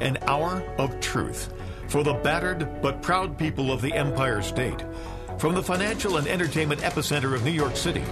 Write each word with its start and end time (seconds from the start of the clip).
an 0.00 0.18
hour 0.22 0.62
of 0.78 0.98
truth 1.00 1.52
for 1.88 2.02
the 2.02 2.14
battered 2.14 2.80
but 2.80 3.02
proud 3.02 3.36
people 3.36 3.72
of 3.72 3.82
the 3.82 3.92
Empire 3.92 4.42
State. 4.42 4.84
From 5.38 5.54
the 5.54 5.62
financial 5.62 6.18
and 6.18 6.26
entertainment 6.26 6.80
epicenter 6.82 7.34
of 7.34 7.44
New 7.44 7.50
York 7.50 7.76
City 7.76 8.04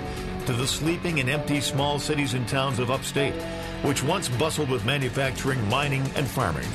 to 0.47 0.53
the 0.53 0.67
sleeping 0.67 1.21
and 1.21 1.29
empty 1.29 1.61
small 1.61 1.99
cities 1.99 2.35
and 2.35 2.49
towns 2.49 2.79
of 2.79 2.91
upstate, 2.91 3.35
which 3.83 4.03
once 4.03 4.29
bustled 4.31 4.71
with 4.71 4.85
manufacturing, 4.85 5.69
mining, 5.69 6.03
and 6.17 6.27
farming. 6.27 6.67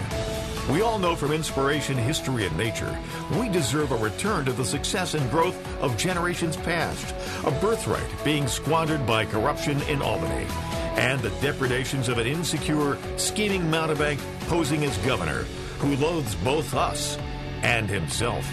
We 0.70 0.82
all 0.82 0.98
know 0.98 1.16
from 1.16 1.34
inspiration, 1.34 1.98
history, 1.98 2.46
and 2.46 2.56
nature, 2.56 2.98
we 3.38 3.50
deserve 3.50 3.92
a 3.92 3.98
return 3.98 4.46
to 4.46 4.54
the 4.54 4.64
success 4.64 5.14
and 5.14 5.30
growth 5.30 5.58
of 5.82 5.98
generations 5.98 6.56
past, 6.56 7.14
a 7.46 7.52
birthright 7.60 8.24
being 8.24 8.48
squandered 8.48 9.06
by 9.06 9.26
corruption 9.26 9.82
in 9.84 10.02
Albany, 10.02 10.48
and 10.96 11.20
the 11.22 11.30
depredations 11.42 12.10
of 12.10 12.18
an 12.18 12.28
insecure, 12.28 12.98
scheming 13.18 13.70
mountebank 13.70 14.20
posing 14.48 14.84
as 14.84 14.98
governor 15.00 15.44
who 15.80 15.96
loathes 15.98 16.36
both 16.36 16.74
us 16.74 17.18
and 17.62 17.90
himself. 17.90 18.46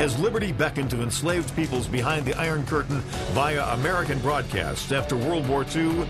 As 0.00 0.18
liberty 0.18 0.52
beckoned 0.52 0.90
to 0.90 1.02
enslaved 1.02 1.54
peoples 1.54 1.86
behind 1.86 2.26
the 2.26 2.34
Iron 2.34 2.64
Curtain 2.66 3.00
via 3.32 3.64
American 3.74 4.18
broadcasts 4.20 4.92
after 4.92 5.16
World 5.16 5.48
War 5.48 5.64
II, 5.74 6.06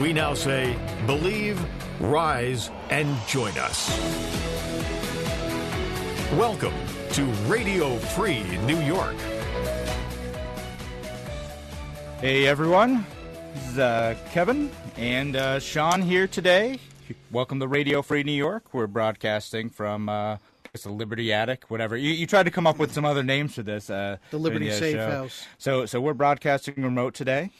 we 0.00 0.12
now 0.12 0.34
say, 0.34 0.76
believe, 1.06 1.64
rise, 2.00 2.70
and 2.90 3.16
join 3.26 3.56
us. 3.58 3.90
Welcome 6.32 6.74
to 7.12 7.24
Radio 7.46 7.96
Free 7.96 8.42
New 8.58 8.80
York. 8.80 9.16
Hey 12.20 12.46
everyone, 12.46 13.06
this 13.56 13.68
is 13.70 13.78
uh, 13.78 14.14
Kevin 14.32 14.70
and 14.96 15.34
uh, 15.34 15.58
Sean 15.58 16.02
here 16.02 16.26
today. 16.26 16.78
Welcome 17.30 17.58
to 17.60 17.66
Radio 17.68 18.02
Free 18.02 18.22
New 18.22 18.32
York. 18.32 18.74
We're 18.74 18.86
broadcasting 18.86 19.70
from 19.70 20.08
uh, 20.10 20.36
it's 20.74 20.84
the 20.84 20.92
Liberty 20.92 21.32
Attic, 21.32 21.64
whatever. 21.68 21.96
You, 21.96 22.10
you 22.10 22.26
tried 22.26 22.42
to 22.42 22.50
come 22.50 22.66
up 22.66 22.78
with 22.78 22.92
some 22.92 23.04
other 23.06 23.22
names 23.22 23.54
for 23.54 23.62
this. 23.62 23.88
Uh, 23.88 24.18
The 24.30 24.38
Liberty 24.38 24.70
Safe 24.70 24.96
show. 24.96 25.10
House. 25.10 25.46
So, 25.56 25.86
so 25.86 26.00
we're 26.02 26.12
broadcasting 26.14 26.74
remote 26.82 27.14
today, 27.14 27.50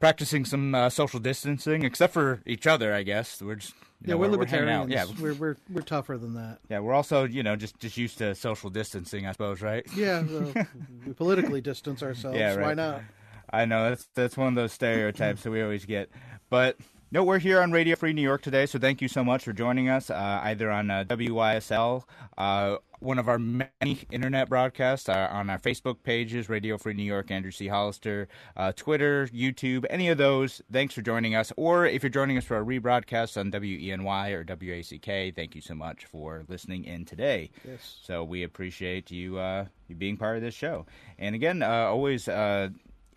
practicing 0.00 0.44
some 0.44 0.74
uh, 0.74 0.90
social 0.90 1.20
distancing, 1.20 1.84
except 1.84 2.12
for 2.12 2.40
each 2.44 2.66
other, 2.66 2.92
I 2.92 3.04
guess. 3.04 3.40
We're 3.40 3.56
just 3.56 3.74
you 4.02 4.08
Yeah, 4.08 4.14
know, 4.14 4.18
we're, 4.18 4.26
out. 4.26 4.30
libertarians. 4.32 4.90
Yeah, 4.90 5.04
we're, 5.20 5.34
we're 5.34 5.56
we're 5.70 5.82
tougher 5.82 6.18
than 6.18 6.34
that. 6.34 6.58
yeah. 6.68 6.80
We're 6.80 6.94
also 6.94 7.24
you 7.24 7.42
know 7.44 7.54
just 7.54 7.78
just 7.78 7.96
used 7.96 8.18
to 8.18 8.34
social 8.34 8.70
distancing, 8.70 9.26
I 9.26 9.32
suppose, 9.32 9.62
right? 9.62 9.86
Yeah, 9.94 10.22
well, 10.28 10.66
we 11.06 11.12
politically 11.12 11.60
distance 11.60 12.02
ourselves. 12.02 12.36
Yeah, 12.38 12.56
Why 12.60 12.74
not? 12.74 13.02
I 13.50 13.64
know 13.64 13.88
that's 13.88 14.08
that's 14.14 14.36
one 14.36 14.48
of 14.48 14.54
those 14.54 14.72
stereotypes 14.72 15.42
that 15.42 15.50
we 15.50 15.62
always 15.62 15.84
get. 15.84 16.10
But 16.50 16.78
no, 17.10 17.24
we're 17.24 17.38
here 17.38 17.62
on 17.62 17.72
Radio 17.72 17.96
Free 17.96 18.12
New 18.12 18.20
York 18.20 18.42
today, 18.42 18.66
so 18.66 18.78
thank 18.78 19.00
you 19.00 19.08
so 19.08 19.24
much 19.24 19.42
for 19.44 19.54
joining 19.54 19.88
us, 19.88 20.10
uh, 20.10 20.40
either 20.42 20.70
on 20.70 20.90
uh, 20.90 21.04
WYSL, 21.08 22.02
uh, 22.36 22.76
one 22.98 23.18
of 23.18 23.30
our 23.30 23.38
many 23.38 24.00
internet 24.10 24.50
broadcasts, 24.50 25.08
uh, 25.08 25.26
on 25.30 25.48
our 25.48 25.58
Facebook 25.58 26.02
pages, 26.02 26.50
Radio 26.50 26.76
Free 26.76 26.92
New 26.92 27.04
York, 27.04 27.30
Andrew 27.30 27.50
C. 27.50 27.68
Hollister, 27.68 28.28
uh, 28.58 28.72
Twitter, 28.76 29.26
YouTube, 29.28 29.86
any 29.88 30.10
of 30.10 30.18
those. 30.18 30.60
Thanks 30.70 30.92
for 30.92 31.00
joining 31.00 31.34
us. 31.34 31.50
Or 31.56 31.86
if 31.86 32.02
you're 32.02 32.10
joining 32.10 32.36
us 32.36 32.44
for 32.44 32.58
a 32.58 32.64
rebroadcast 32.64 33.38
on 33.38 33.50
WENY 33.52 34.32
or 34.34 34.44
WACK, 34.44 35.34
thank 35.34 35.54
you 35.54 35.62
so 35.62 35.74
much 35.74 36.04
for 36.04 36.44
listening 36.46 36.84
in 36.84 37.06
today. 37.06 37.50
Yes. 37.66 38.00
So 38.02 38.22
we 38.22 38.42
appreciate 38.42 39.10
you 39.10 39.38
uh, 39.38 39.64
you 39.88 39.94
being 39.94 40.18
part 40.18 40.36
of 40.36 40.42
this 40.42 40.54
show. 40.54 40.84
And 41.18 41.34
again, 41.34 41.62
uh, 41.62 41.86
always 41.86 42.28
uh, 42.28 42.68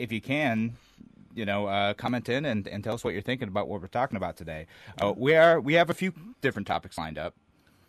if 0.02 0.12
you 0.12 0.22
can, 0.22 0.74
you 1.34 1.46
know, 1.46 1.68
uh, 1.68 1.94
comment 1.94 2.28
in 2.30 2.46
and, 2.46 2.68
and 2.68 2.84
tell 2.84 2.94
us 2.94 3.04
what 3.04 3.14
you're 3.14 3.22
thinking 3.22 3.48
about 3.48 3.68
what 3.68 3.82
we're 3.82 3.88
talking 3.88 4.18
about 4.18 4.36
today. 4.38 4.68
Uh, 5.02 5.14
we 5.16 5.36
are 5.36 5.60
we 5.60 5.74
have 5.76 5.90
a 5.90 5.94
few 5.94 6.14
different 6.42 6.68
topics 6.68 6.98
lined 6.98 7.18
up. 7.18 7.36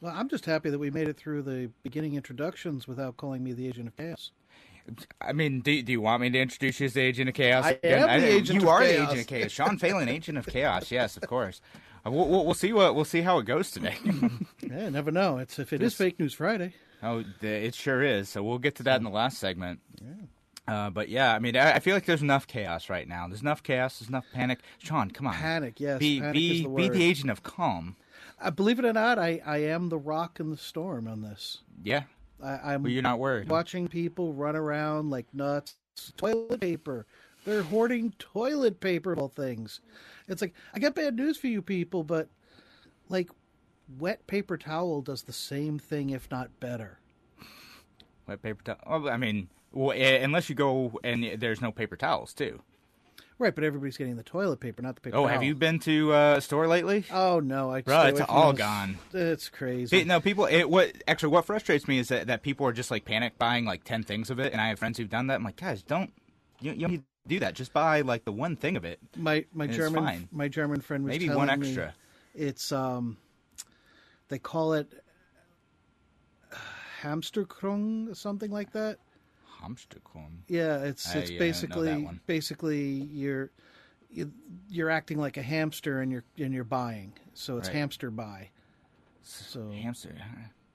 Well, 0.00 0.12
I'm 0.16 0.28
just 0.28 0.46
happy 0.46 0.68
that 0.70 0.78
we 0.78 0.90
made 0.90 1.08
it 1.08 1.16
through 1.16 1.42
the 1.42 1.70
beginning 1.82 2.14
introductions 2.14 2.88
without 2.88 3.16
calling 3.16 3.42
me 3.44 3.52
the 3.52 3.66
agent 3.68 3.88
of 3.88 3.96
chaos. 3.96 4.32
I 5.20 5.32
mean, 5.32 5.60
do, 5.60 5.80
do 5.80 5.92
you 5.92 6.00
want 6.00 6.22
me 6.22 6.30
to 6.30 6.38
introduce 6.40 6.80
you 6.80 6.86
as 6.86 6.94
the 6.94 7.02
Agent 7.02 7.28
of 7.28 7.36
Chaos? 7.36 7.64
I 7.64 7.70
Again, 7.70 8.08
am 8.08 8.20
the 8.20 8.26
Agent 8.26 8.60
you 8.60 8.66
of 8.66 8.72
are 8.74 8.80
the 8.84 9.02
Agent 9.04 9.20
of 9.20 9.26
Chaos. 9.28 9.50
Sean 9.52 9.78
Phelan, 9.78 10.08
Agent 10.08 10.38
of 10.38 10.46
Chaos. 10.48 10.90
Yes, 10.90 11.16
of 11.16 11.22
course. 11.28 11.60
Uh, 12.04 12.10
we'll, 12.10 12.26
we'll, 12.28 12.44
we'll 12.44 12.54
see 12.54 12.72
what 12.72 12.96
we'll 12.96 13.04
see 13.04 13.20
how 13.20 13.38
it 13.38 13.44
goes 13.44 13.70
today. 13.70 13.94
Yeah, 14.60 14.88
never 14.88 15.12
know. 15.12 15.38
It's 15.38 15.58
if 15.58 15.72
it 15.72 15.82
is 15.82 15.94
fake 15.94 16.18
news 16.18 16.34
Friday. 16.34 16.74
Oh, 17.02 17.22
it 17.42 17.74
sure 17.74 18.02
is. 18.02 18.28
So 18.30 18.42
we'll 18.42 18.58
get 18.58 18.74
to 18.76 18.82
that 18.84 18.96
in 18.96 19.04
the 19.04 19.10
last 19.10 19.38
segment. 19.38 19.80
Uh, 20.72 20.88
but 20.88 21.10
yeah, 21.10 21.34
I 21.34 21.38
mean, 21.38 21.54
I, 21.54 21.74
I 21.74 21.78
feel 21.80 21.94
like 21.94 22.06
there's 22.06 22.22
enough 22.22 22.46
chaos 22.46 22.88
right 22.88 23.06
now. 23.06 23.28
There's 23.28 23.42
enough 23.42 23.62
chaos. 23.62 23.98
There's 23.98 24.08
enough 24.08 24.24
panic. 24.32 24.60
Sean, 24.78 25.10
come 25.10 25.26
on. 25.26 25.34
Panic, 25.34 25.78
yes, 25.78 25.98
Be 25.98 26.18
panic 26.18 26.32
be 26.32 26.62
the 26.62 26.68
be 26.70 26.88
the 26.88 27.02
agent 27.02 27.30
of 27.30 27.42
calm. 27.42 27.96
Uh, 28.40 28.50
believe 28.50 28.78
it 28.78 28.86
or 28.86 28.92
not, 28.92 29.18
I, 29.18 29.42
I 29.44 29.58
am 29.58 29.90
the 29.90 29.98
rock 29.98 30.40
in 30.40 30.50
the 30.50 30.56
storm 30.56 31.06
on 31.06 31.20
this. 31.20 31.58
Yeah. 31.84 32.04
I, 32.42 32.72
I'm 32.72 32.82
Well, 32.84 32.92
you're 32.92 33.02
not 33.02 33.18
worried. 33.18 33.48
watching 33.50 33.86
people 33.86 34.32
run 34.32 34.56
around 34.56 35.10
like 35.10 35.26
nuts. 35.34 35.76
Toilet 36.16 36.60
paper. 36.60 37.06
They're 37.44 37.62
hoarding 37.62 38.14
toilet 38.18 38.80
paper 38.80 39.14
all 39.14 39.28
things. 39.28 39.80
It's 40.26 40.40
like 40.40 40.54
I 40.72 40.78
got 40.78 40.94
bad 40.94 41.16
news 41.16 41.36
for 41.36 41.48
you 41.48 41.60
people, 41.60 42.02
but 42.02 42.28
like 43.10 43.30
wet 43.98 44.26
paper 44.26 44.56
towel 44.56 45.02
does 45.02 45.24
the 45.24 45.34
same 45.34 45.78
thing, 45.78 46.10
if 46.10 46.30
not 46.30 46.60
better. 46.60 46.98
Wet 48.26 48.42
paper 48.42 48.62
towel. 48.64 48.78
Oh, 48.86 49.08
I 49.08 49.18
mean, 49.18 49.48
well, 49.72 49.96
unless 49.96 50.48
you 50.48 50.54
go 50.54 50.98
and 51.04 51.24
there's 51.38 51.60
no 51.60 51.72
paper 51.72 51.96
towels 51.96 52.32
too. 52.32 52.60
Right, 53.38 53.52
but 53.54 53.64
everybody's 53.64 53.96
getting 53.96 54.14
the 54.16 54.22
toilet 54.22 54.60
paper, 54.60 54.82
not 54.82 54.94
the 54.94 55.00
paper 55.00 55.16
Oh, 55.16 55.20
towel. 55.22 55.28
have 55.28 55.42
you 55.42 55.56
been 55.56 55.80
to 55.80 56.12
uh, 56.14 56.34
a 56.36 56.40
store 56.40 56.68
lately? 56.68 57.04
Oh 57.10 57.40
no, 57.40 57.72
I 57.72 57.82
Bro, 57.82 58.02
it's 58.04 58.20
all 58.20 58.52
those. 58.52 58.58
gone. 58.58 58.98
It's 59.12 59.48
crazy. 59.48 60.04
No, 60.04 60.20
people. 60.20 60.44
It, 60.46 60.70
what 60.70 60.92
actually 61.08 61.30
what 61.30 61.44
frustrates 61.46 61.88
me 61.88 61.98
is 61.98 62.08
that, 62.08 62.28
that 62.28 62.42
people 62.42 62.66
are 62.68 62.72
just 62.72 62.90
like 62.92 63.04
panic 63.04 63.38
buying 63.38 63.64
like 63.64 63.82
ten 63.82 64.04
things 64.04 64.30
of 64.30 64.38
it, 64.38 64.52
and 64.52 64.60
I 64.60 64.68
have 64.68 64.78
friends 64.78 64.98
who've 64.98 65.10
done 65.10 65.26
that. 65.26 65.34
I'm 65.36 65.44
like, 65.44 65.56
guys, 65.56 65.82
don't 65.82 66.12
you, 66.60 66.72
you 66.72 66.80
don't 66.82 66.90
need 66.92 66.98
to 66.98 67.04
do 67.28 67.38
that. 67.40 67.54
Just 67.54 67.72
buy 67.72 68.02
like 68.02 68.24
the 68.24 68.32
one 68.32 68.54
thing 68.54 68.76
of 68.76 68.84
it. 68.84 69.00
my 69.16 69.44
my 69.52 69.66
German 69.66 70.04
fine. 70.04 70.28
my 70.30 70.46
German 70.46 70.80
friend 70.80 71.02
was 71.04 71.10
Maybe 71.10 71.28
one 71.28 71.50
extra. 71.50 71.94
it's 72.36 72.70
um 72.70 73.16
they 74.28 74.38
call 74.38 74.74
it 74.74 74.92
hamsterkrung 77.02 78.10
or 78.10 78.14
something 78.14 78.50
like 78.50 78.72
that. 78.72 78.98
Hamsterkorn. 79.62 80.40
Yeah, 80.48 80.78
it's 80.82 81.14
I, 81.14 81.18
it's 81.20 81.30
uh, 81.30 81.34
basically 81.38 82.08
basically 82.26 82.80
you're 83.12 83.50
you- 84.10 84.32
you're 84.68 84.90
acting 84.90 85.18
like 85.18 85.36
a 85.36 85.42
hamster 85.42 86.00
and 86.00 86.10
you're 86.12 86.24
and 86.38 86.52
you're 86.52 86.64
buying. 86.64 87.12
So 87.34 87.58
it's 87.58 87.68
Right. 87.68 87.76
hamster 87.78 88.10
buy. 88.10 88.50
So 89.22 89.70
Hamster. 89.70 90.14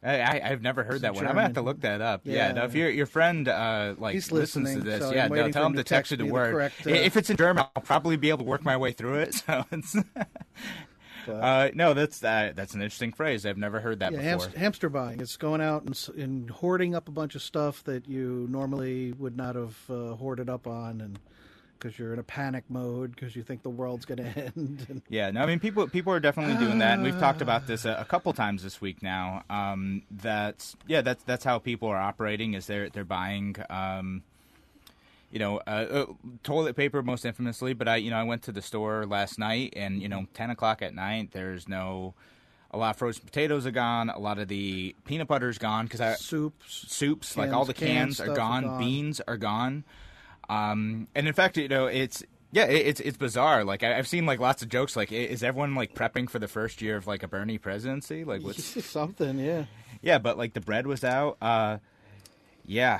I, 0.03 0.19
I 0.21 0.41
I've 0.51 0.61
never 0.61 0.83
heard 0.83 1.01
that 1.01 1.15
one. 1.15 1.25
I'm 1.25 1.31
gonna 1.31 1.41
have 1.41 1.53
to 1.53 1.61
look 1.61 1.81
that 1.81 2.01
up. 2.01 2.21
Yeah, 2.23 2.47
Yeah. 2.47 2.51
no, 2.53 2.63
if 2.65 2.75
your 2.75 2.89
your 2.89 3.05
friend 3.05 3.47
uh 3.47 3.95
like 3.97 4.13
He's 4.13 4.31
listens 4.31 4.73
to 4.73 4.79
this, 4.79 4.99
so 5.01 5.11
yeah, 5.13 5.27
no, 5.27 5.51
tell 5.51 5.65
him 5.65 5.73
to 5.73 5.83
text 5.83 6.11
you 6.11 6.17
the 6.17 6.25
word. 6.25 6.53
correct, 6.53 6.87
uh, 6.87 6.91
If 6.91 7.17
it's 7.17 7.29
in 7.29 7.37
German, 7.37 7.65
I'll 7.75 7.81
probably 7.81 8.15
be 8.15 8.29
able 8.29 8.39
to 8.39 8.43
work 8.45 8.63
my 8.63 8.77
way 8.77 8.91
through 8.93 9.15
it. 9.19 9.33
So 9.47 9.65
it's. 9.71 9.95
Uh, 11.33 11.69
no, 11.73 11.93
that's 11.93 12.23
uh, 12.23 12.51
that's 12.55 12.73
an 12.73 12.81
interesting 12.81 13.13
phrase. 13.13 13.45
I've 13.45 13.57
never 13.57 13.79
heard 13.79 13.99
that 13.99 14.11
yeah, 14.11 14.17
before. 14.17 14.29
hamster, 14.29 14.59
hamster 14.59 14.89
buying. 14.89 15.19
It's 15.19 15.37
going 15.37 15.61
out 15.61 15.83
and, 15.83 16.09
and 16.17 16.49
hoarding 16.49 16.95
up 16.95 17.07
a 17.07 17.11
bunch 17.11 17.35
of 17.35 17.41
stuff 17.41 17.83
that 17.85 18.07
you 18.07 18.47
normally 18.49 19.13
would 19.13 19.37
not 19.37 19.55
have 19.55 19.77
uh, 19.89 20.15
hoarded 20.15 20.49
up 20.49 20.67
on, 20.67 21.01
and 21.01 21.19
because 21.77 21.97
you're 21.97 22.13
in 22.13 22.19
a 22.19 22.23
panic 22.23 22.63
mode 22.69 23.11
because 23.13 23.35
you 23.35 23.43
think 23.43 23.63
the 23.63 23.69
world's 23.69 24.05
going 24.05 24.17
to 24.23 24.39
end. 24.39 24.85
And, 24.89 25.01
Yeah, 25.09 25.31
no, 25.31 25.41
I 25.41 25.45
mean 25.45 25.59
people 25.59 25.87
people 25.87 26.13
are 26.13 26.19
definitely 26.19 26.57
doing 26.63 26.79
that, 26.79 26.93
and 26.93 27.03
we've 27.03 27.19
talked 27.19 27.41
about 27.41 27.67
this 27.67 27.85
a, 27.85 27.93
a 27.93 28.05
couple 28.05 28.33
times 28.33 28.63
this 28.63 28.81
week 28.81 29.01
now. 29.01 29.43
Um, 29.49 30.03
that's 30.11 30.75
yeah, 30.87 31.01
that's 31.01 31.23
that's 31.23 31.43
how 31.43 31.59
people 31.59 31.89
are 31.89 31.97
operating. 31.97 32.53
Is 32.53 32.67
they're 32.67 32.89
they're 32.89 33.05
buying, 33.05 33.55
um, 33.69 34.23
you 35.31 35.39
know, 35.39 35.57
uh, 35.67 35.69
uh, 35.69 36.05
toilet 36.43 36.75
paper 36.75 37.03
most 37.03 37.25
infamously. 37.25 37.73
But 37.73 37.87
I 37.87 37.97
you 37.97 38.09
know 38.09 38.17
I 38.17 38.23
went 38.23 38.43
to 38.43 38.51
the 38.51 38.61
store 38.61 39.05
last 39.05 39.39
night, 39.39 39.73
and 39.75 40.01
you 40.01 40.09
know, 40.09 40.27
ten 40.33 40.49
o'clock 40.49 40.81
at 40.81 40.93
night, 40.93 41.31
there's 41.31 41.67
no. 41.67 42.13
A 42.71 42.77
lot 42.77 42.89
of 42.91 42.97
frozen 42.97 43.23
potatoes 43.23 43.65
are 43.65 43.71
gone. 43.71 44.09
A 44.09 44.19
lot 44.19 44.39
of 44.39 44.49
the 44.49 44.93
peanut 45.05 45.29
butter's 45.29 45.57
gone 45.57 45.85
because 45.85 46.01
I 46.01 46.15
soups. 46.15 46.85
soups, 46.89 47.37
like 47.37 47.53
all 47.53 47.63
the 47.63 47.73
cans 47.73 48.15
stuff 48.15 48.27
are 48.27 48.31
are 48.31 48.35
gone, 48.35 48.63
gone. 48.63 48.79
beans 48.79 49.21
are 49.25 49.37
gone. 49.37 49.85
Um, 50.49 51.07
and 51.15 51.27
in 51.27 51.33
fact, 51.33 51.55
you 51.57 51.69
know, 51.69 51.85
it's 51.85 52.23
yeah, 52.51 52.65
it, 52.65 52.87
it's 52.87 52.99
it's 52.99 53.17
bizarre. 53.17 53.63
Like 53.63 53.83
I, 53.83 53.97
I've 53.97 54.07
seen 54.07 54.25
like 54.25 54.39
lots 54.39 54.61
of 54.63 54.69
jokes. 54.69 54.95
Like, 54.95 55.11
is 55.11 55.43
everyone 55.43 55.75
like 55.75 55.93
prepping 55.93 56.29
for 56.29 56.39
the 56.39 56.47
first 56.47 56.81
year 56.81 56.97
of 56.97 57.07
like 57.07 57.23
a 57.23 57.27
Bernie 57.27 57.57
presidency? 57.57 58.23
Like, 58.23 58.41
what's 58.41 58.63
Something, 58.85 59.39
yeah. 59.39 59.65
yeah, 60.01 60.17
but 60.17 60.37
like 60.37 60.53
the 60.53 60.61
bread 60.61 60.87
was 60.87 61.03
out. 61.03 61.37
Uh, 61.41 61.77
yeah. 62.65 62.99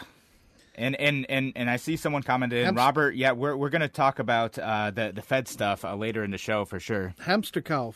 And, 0.77 0.95
and, 0.97 1.25
and, 1.29 1.53
and 1.55 1.69
I 1.69 1.77
see 1.77 1.95
someone 1.97 2.21
commented, 2.23 2.65
Hamst- 2.67 2.77
Robert. 2.77 3.15
Yeah, 3.15 3.31
we're 3.31 3.55
we're 3.57 3.69
gonna 3.69 3.87
talk 3.87 4.19
about 4.19 4.59
uh, 4.59 4.91
the 4.91 5.11
the 5.13 5.21
Fed 5.23 5.47
stuff 5.47 5.83
uh, 5.83 5.95
later 5.95 6.23
in 6.23 6.31
the 6.31 6.37
show 6.37 6.65
for 6.65 6.79
sure. 6.79 7.15
Hamsterkauf. 7.21 7.95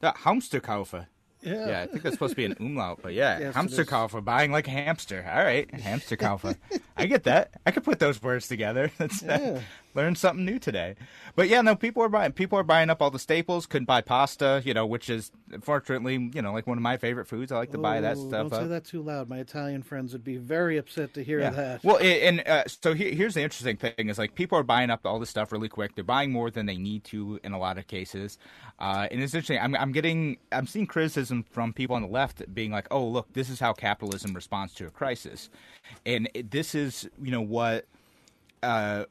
The 0.00 0.12
Hamsterkaufe. 0.12 1.06
Yeah. 1.42 1.68
Yeah, 1.68 1.82
I 1.82 1.86
think 1.86 2.02
that's 2.02 2.14
supposed 2.14 2.32
to 2.32 2.36
be 2.36 2.44
an 2.44 2.56
umlaut, 2.60 3.00
but 3.02 3.12
yeah, 3.14 3.38
Yes, 3.38 3.50
it 3.50 3.54
hamster 3.54 3.84
kaufer, 3.84 4.24
buying 4.24 4.50
like 4.52 4.66
a 4.66 4.70
hamster. 4.70 5.24
All 5.30 5.44
right, 5.44 5.72
hamster 5.74 6.16
kaufer. 6.16 6.56
I 6.96 7.06
get 7.06 7.24
that. 7.24 7.50
I 7.64 7.70
could 7.70 7.84
put 7.84 7.98
those 7.98 8.20
words 8.22 8.48
together. 8.48 8.90
That's 8.98 9.22
Yeah. 9.22 9.60
Learned 9.96 10.18
something 10.18 10.44
new 10.44 10.58
today. 10.58 10.94
But 11.34 11.48
yeah, 11.48 11.60
no, 11.62 11.74
people 11.74 12.02
are 12.02 12.08
buying 12.08 12.32
people 12.32 12.58
are 12.58 12.62
buying 12.62 12.90
up 12.90 13.02
all 13.02 13.10
the 13.10 13.18
staples. 13.18 13.66
Couldn't 13.66 13.86
buy 13.86 14.02
pasta, 14.02 14.62
you 14.64 14.74
know, 14.74 14.86
which 14.86 15.10
is 15.10 15.32
fortunately, 15.62 16.30
you 16.34 16.42
know, 16.42 16.52
like 16.52 16.66
one 16.66 16.78
of 16.78 16.82
my 16.82 16.96
favorite 16.96 17.26
foods. 17.26 17.50
I 17.50 17.56
like 17.56 17.72
to 17.72 17.78
buy 17.78 18.00
that 18.02 18.16
stuff. 18.16 18.30
Don't 18.30 18.50
say 18.50 18.56
up. 18.62 18.68
that 18.68 18.84
too 18.84 19.02
loud. 19.02 19.28
My 19.28 19.38
Italian 19.38 19.82
friends 19.82 20.12
would 20.12 20.24
be 20.24 20.36
very 20.36 20.76
upset 20.76 21.14
to 21.14 21.24
hear 21.24 21.40
Yeah. 21.40 21.50
that. 21.50 21.84
Well, 21.84 21.98
and 21.98 22.46
uh, 22.46 22.64
so 22.66 22.94
here, 22.94 23.12
here's 23.12 23.34
the 23.34 23.42
interesting 23.42 23.76
thing: 23.76 24.08
is 24.08 24.18
like 24.18 24.34
people 24.34 24.58
are 24.58 24.62
buying 24.62 24.90
up 24.90 25.04
all 25.04 25.18
this 25.18 25.30
stuff 25.30 25.50
really 25.50 25.68
quick. 25.68 25.94
They're 25.94 26.04
buying 26.04 26.30
more 26.30 26.50
than 26.50 26.66
they 26.66 26.76
need 26.76 27.04
to 27.04 27.40
in 27.42 27.52
a 27.52 27.58
lot 27.58 27.78
of 27.78 27.86
cases, 27.86 28.38
uh, 28.78 29.08
and 29.10 29.22
it's 29.22 29.34
interesting. 29.34 29.58
I'm, 29.58 29.74
I'm 29.76 29.92
getting, 29.92 30.36
I'm 30.52 30.66
seeing 30.66 30.86
criticism 30.86 31.44
from 31.50 31.72
people 31.72 31.96
on 31.96 32.02
the 32.02 32.08
left 32.08 32.42
being 32.54 32.70
like, 32.70 32.86
"Oh, 32.90 33.06
look, 33.06 33.32
this 33.32 33.48
is 33.50 33.60
how 33.60 33.72
capitalism 33.72 34.34
responds 34.34 34.74
to 34.74 34.86
a 34.86 34.90
crisis," 34.90 35.48
and 36.04 36.28
this 36.50 36.74
is, 36.74 37.08
you 37.22 37.30
know, 37.30 37.40
what. 37.40 37.86
Uh, 38.62 39.04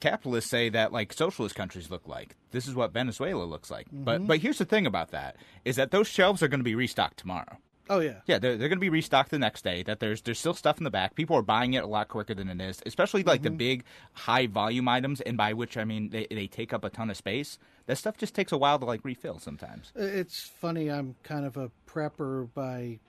capitalists 0.00 0.50
say 0.50 0.68
that 0.70 0.92
like 0.92 1.12
socialist 1.12 1.54
countries 1.54 1.90
look 1.90 2.06
like. 2.06 2.36
This 2.50 2.66
is 2.66 2.74
what 2.74 2.92
Venezuela 2.92 3.44
looks 3.44 3.70
like. 3.70 3.86
But 3.92 4.18
mm-hmm. 4.18 4.26
but 4.26 4.38
here's 4.38 4.58
the 4.58 4.64
thing 4.64 4.86
about 4.86 5.10
that 5.10 5.36
is 5.64 5.76
that 5.76 5.90
those 5.90 6.08
shelves 6.08 6.42
are 6.42 6.48
going 6.48 6.60
to 6.60 6.64
be 6.64 6.74
restocked 6.74 7.18
tomorrow. 7.18 7.58
oh 7.90 8.00
yeah. 8.00 8.20
Yeah, 8.26 8.38
they're, 8.38 8.56
they're 8.56 8.68
going 8.68 8.78
to 8.78 8.80
be 8.80 8.88
restocked 8.88 9.30
the 9.30 9.38
next 9.38 9.64
day. 9.64 9.82
That 9.82 10.00
there's 10.00 10.22
there's 10.22 10.38
still 10.38 10.54
stuff 10.54 10.78
in 10.78 10.84
the 10.84 10.90
back. 10.90 11.14
People 11.14 11.36
are 11.36 11.42
buying 11.42 11.74
it 11.74 11.84
a 11.84 11.86
lot 11.86 12.08
quicker 12.08 12.34
than 12.34 12.48
it 12.48 12.60
is, 12.60 12.82
especially 12.86 13.22
like 13.22 13.42
the 13.42 13.48
mm-hmm. 13.48 13.58
big 13.58 13.84
high 14.12 14.46
volume 14.46 14.88
items, 14.88 15.20
and 15.20 15.36
by 15.36 15.52
which 15.52 15.76
I 15.76 15.84
mean 15.84 16.10
they 16.10 16.26
they 16.30 16.46
take 16.46 16.72
up 16.72 16.84
a 16.84 16.90
ton 16.90 17.10
of 17.10 17.16
space. 17.16 17.58
That 17.86 17.96
stuff 17.96 18.16
just 18.16 18.34
takes 18.34 18.52
a 18.52 18.58
while 18.58 18.78
to 18.78 18.84
like 18.84 19.04
refill 19.04 19.38
sometimes. 19.38 19.92
It's 19.96 20.40
funny. 20.40 20.90
I'm 20.90 21.16
kind 21.22 21.44
of 21.44 21.56
a 21.56 21.70
prepper 21.86 22.48
by 22.54 23.00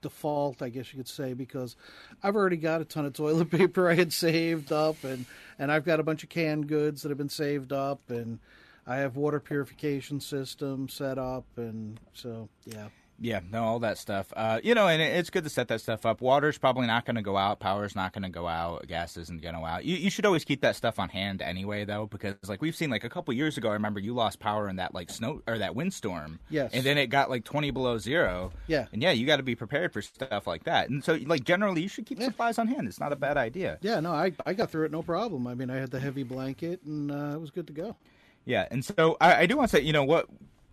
default, 0.00 0.62
I 0.62 0.68
guess 0.68 0.92
you 0.92 0.98
could 0.98 1.08
say, 1.08 1.34
because 1.34 1.76
I've 2.22 2.36
already 2.36 2.56
got 2.56 2.80
a 2.80 2.84
ton 2.84 3.06
of 3.06 3.12
toilet 3.12 3.50
paper 3.50 3.88
I 3.88 3.94
had 3.94 4.12
saved 4.12 4.72
up, 4.72 5.02
and 5.04 5.26
and 5.58 5.70
I've 5.72 5.84
got 5.84 6.00
a 6.00 6.02
bunch 6.02 6.22
of 6.22 6.28
canned 6.28 6.68
goods 6.68 7.02
that 7.02 7.08
have 7.08 7.18
been 7.18 7.28
saved 7.28 7.72
up, 7.72 8.00
and 8.08 8.38
I 8.86 8.96
have 8.96 9.16
water 9.16 9.40
purification 9.40 10.20
system 10.20 10.88
set 10.88 11.18
up, 11.18 11.44
and 11.56 12.00
so 12.12 12.48
yeah. 12.64 12.88
Yeah, 13.20 13.40
no, 13.50 13.64
all 13.64 13.78
that 13.80 13.98
stuff. 13.98 14.32
Uh, 14.36 14.60
you 14.62 14.76
know, 14.76 14.86
and 14.86 15.02
it- 15.02 15.16
it's 15.16 15.28
good 15.28 15.42
to 15.42 15.50
set 15.50 15.66
that 15.68 15.80
stuff 15.80 16.06
up. 16.06 16.20
Water's 16.20 16.56
probably 16.56 16.86
not 16.86 17.04
going 17.04 17.16
to 17.16 17.22
go 17.22 17.36
out. 17.36 17.58
Power's 17.58 17.96
not 17.96 18.12
going 18.12 18.22
to 18.22 18.28
go 18.28 18.46
out. 18.46 18.86
Gas 18.86 19.16
isn't 19.16 19.42
going 19.42 19.54
to 19.54 19.60
go 19.60 19.66
out. 19.66 19.84
You, 19.84 19.96
you 19.96 20.08
should 20.08 20.24
always 20.24 20.44
keep 20.44 20.60
that 20.60 20.76
stuff 20.76 21.00
on 21.00 21.08
hand 21.08 21.42
anyway, 21.42 21.84
though, 21.84 22.06
because 22.06 22.36
like 22.46 22.62
we've 22.62 22.76
seen, 22.76 22.90
like 22.90 23.02
a 23.02 23.08
couple 23.10 23.34
years 23.34 23.56
ago, 23.58 23.70
I 23.70 23.72
remember 23.72 23.98
you 23.98 24.14
lost 24.14 24.38
power 24.38 24.68
in 24.68 24.76
that 24.76 24.94
like 24.94 25.10
snow 25.10 25.42
or 25.48 25.58
that 25.58 25.74
windstorm. 25.74 26.38
Yes. 26.48 26.70
And 26.72 26.84
then 26.84 26.96
it 26.96 27.08
got 27.08 27.28
like 27.28 27.44
twenty 27.44 27.72
below 27.72 27.98
zero. 27.98 28.52
Yeah. 28.68 28.86
And 28.92 29.02
yeah, 29.02 29.10
you 29.10 29.26
got 29.26 29.38
to 29.38 29.42
be 29.42 29.56
prepared 29.56 29.92
for 29.92 30.00
stuff 30.00 30.46
like 30.46 30.62
that. 30.64 30.88
And 30.88 31.02
so, 31.02 31.18
like 31.26 31.42
generally, 31.42 31.82
you 31.82 31.88
should 31.88 32.06
keep 32.06 32.22
supplies 32.22 32.56
on 32.58 32.68
hand. 32.68 32.86
It's 32.86 33.00
not 33.00 33.12
a 33.12 33.16
bad 33.16 33.36
idea. 33.36 33.78
Yeah, 33.80 33.98
no, 33.98 34.12
I, 34.12 34.30
I 34.46 34.52
got 34.52 34.70
through 34.70 34.84
it 34.84 34.92
no 34.92 35.02
problem. 35.02 35.48
I 35.48 35.54
mean, 35.54 35.70
I 35.70 35.76
had 35.76 35.90
the 35.90 35.98
heavy 35.98 36.22
blanket, 36.22 36.82
and 36.84 37.10
uh, 37.10 37.34
it 37.34 37.40
was 37.40 37.50
good 37.50 37.66
to 37.66 37.72
go. 37.72 37.96
Yeah, 38.44 38.68
and 38.70 38.84
so 38.84 39.16
I, 39.20 39.40
I 39.42 39.46
do 39.46 39.56
want 39.56 39.70
to 39.70 39.76
say, 39.76 39.82
you 39.82 39.92
know 39.92 40.04
what. 40.04 40.26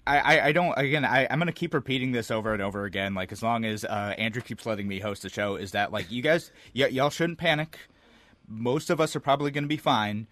I, 0.07 0.39
I, 0.41 0.51
don't 0.51 0.77
again 0.77 1.03
I, 1.03 1.27
I'm 1.29 1.39
gonna 1.39 1.51
keep 1.51 1.73
repeating 1.73 2.11
this 2.11 2.29
over 2.29 2.53
and 2.53 2.61
over 2.61 2.85
again 2.85 3.15
like 3.15 3.31
as 3.31 3.41
long 3.41 3.65
as 3.65 3.83
uh, 3.83 4.13
Andrew 4.17 4.41
keeps 4.41 4.65
letting 4.65 4.87
me 4.87 4.99
host 4.99 5.23
the 5.23 5.29
show 5.29 5.55
is 5.55 5.71
that 5.71 5.91
like 5.91 6.11
you 6.11 6.21
guys 6.21 6.51
y- 6.75 6.87
y'all 6.87 7.09
shouldn't 7.09 7.39
panic. 7.39 7.77
Most 8.47 8.91
of 8.91 9.01
us 9.01 9.15
are 9.15 9.19
probably 9.19 9.49
gonna 9.51 9.67
be 9.67 9.77
fine 9.77 10.27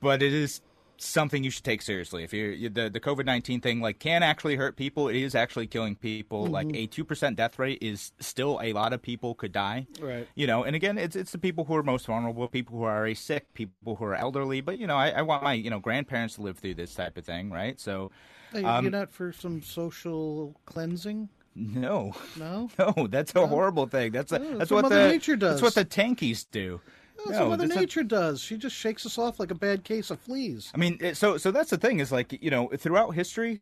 but 0.00 0.22
it 0.22 0.32
is 0.34 0.60
something 0.96 1.42
you 1.44 1.50
should 1.50 1.64
take 1.64 1.82
seriously. 1.82 2.24
If 2.24 2.32
you're 2.32 2.52
you- 2.52 2.68
the 2.68 2.88
the 2.88 3.00
COVID-19 3.00 3.62
thing 3.62 3.80
like 3.80 3.98
can 3.98 4.22
actually 4.22 4.56
hurt 4.56 4.76
people 4.76 5.08
it 5.08 5.16
is 5.16 5.34
actually 5.34 5.66
killing 5.66 5.96
people. 5.96 6.46
Like 6.46 6.68
a 6.68 6.86
2% 6.86 7.36
death 7.36 7.58
rate 7.58 7.78
is 7.82 8.12
still 8.20 8.60
a 8.62 8.72
lot 8.72 8.92
of 8.92 9.02
people 9.02 9.34
could 9.34 9.52
die. 9.52 9.86
Right. 10.00 10.26
you 10.34 10.46
know 10.46 10.62
and 10.64 10.74
again 10.76 10.96
it's 10.98 11.16
it's 11.16 11.32
the 11.32 11.38
people 11.38 11.64
who 11.64 11.74
are 11.76 11.82
most 11.82 12.06
vulnerable 12.06 12.46
people 12.48 12.76
who 12.78 12.84
are 12.84 12.96
already 12.96 13.14
sick 13.14 13.52
people 13.54 13.96
who 13.96 14.04
are 14.04 14.14
elderly. 14.14 14.60
But 14.60 14.78
you 14.78 14.86
know 14.86 14.96
I, 14.96 15.10
I 15.10 15.22
want 15.22 15.42
my 15.42 15.52
you 15.54 15.70
know 15.70 15.80
grandparents 15.80 16.36
to 16.36 16.42
live 16.42 16.58
through 16.58 16.74
this 16.74 16.94
type 16.94 17.16
of 17.18 17.24
thing 17.24 17.50
right? 17.50 17.78
So 17.80 18.10
Hey, 18.52 18.62
Um, 18.62 18.84
you're 18.84 18.92
not 18.92 19.10
for 19.10 19.32
some 19.32 19.62
social 19.62 20.54
cleansing? 20.64 21.28
no. 21.56 22.14
No? 22.36 22.68
no 22.78 23.06
that's 23.08 23.34
a 23.34 23.46
horrible 23.46 23.86
thing. 23.86 24.12
That's 24.12 24.32
a, 24.32 24.38
No, 24.38 24.44
that's 24.44 24.58
that's 24.58 24.70
what 24.70 24.82
what 24.84 24.90
Mother 24.90 25.06
the 25.08 25.12
Nature 25.12 25.36
does. 25.36 25.60
that's 25.60 25.62
what 25.62 25.74
the 25.74 25.84
tankies 25.84 26.46
do 26.50 26.80
That's 27.24 27.38
no, 27.38 27.48
what 27.48 27.60
Mother 27.60 27.74
Nature 27.74 28.02
does. 28.02 28.40
She 28.40 28.56
just 28.56 28.76
shakes 28.76 29.06
us 29.06 29.18
off 29.18 29.40
like 29.40 29.50
a 29.50 29.54
bad 29.54 29.84
case 29.84 30.10
of 30.10 30.20
fleas. 30.20 30.70
I 30.74 30.78
mean, 30.78 31.14
so 31.14 31.36
so 31.38 31.50
that's 31.50 31.70
the 31.70 31.78
thing 31.78 32.00
is 32.00 32.12
like 32.12 32.36
you 32.42 32.50
know 32.50 32.68
throughout 32.76 33.10
history. 33.10 33.60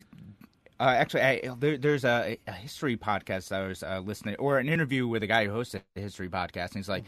Uh, 0.81 0.95
actually, 0.99 1.23
I, 1.23 1.51
there, 1.59 1.79
there's 1.79 2.05
a, 2.05 2.37
a 2.49 2.53
history 2.53 2.97
podcast 2.97 3.53
I 3.53 3.69
was 3.69 3.85
uh, 3.85 4.01
listening, 4.05 4.35
or 4.37 4.59
an 4.59 4.69
interview 4.69 5.07
with 5.07 5.23
a 5.23 5.29
guy 5.29 5.47
who 5.47 5.53
hosts 5.53 5.77
a 5.77 5.83
history 5.95 6.29
podcast, 6.29 6.69
and 6.69 6.77
he's 6.77 6.89
like, 6.89 7.05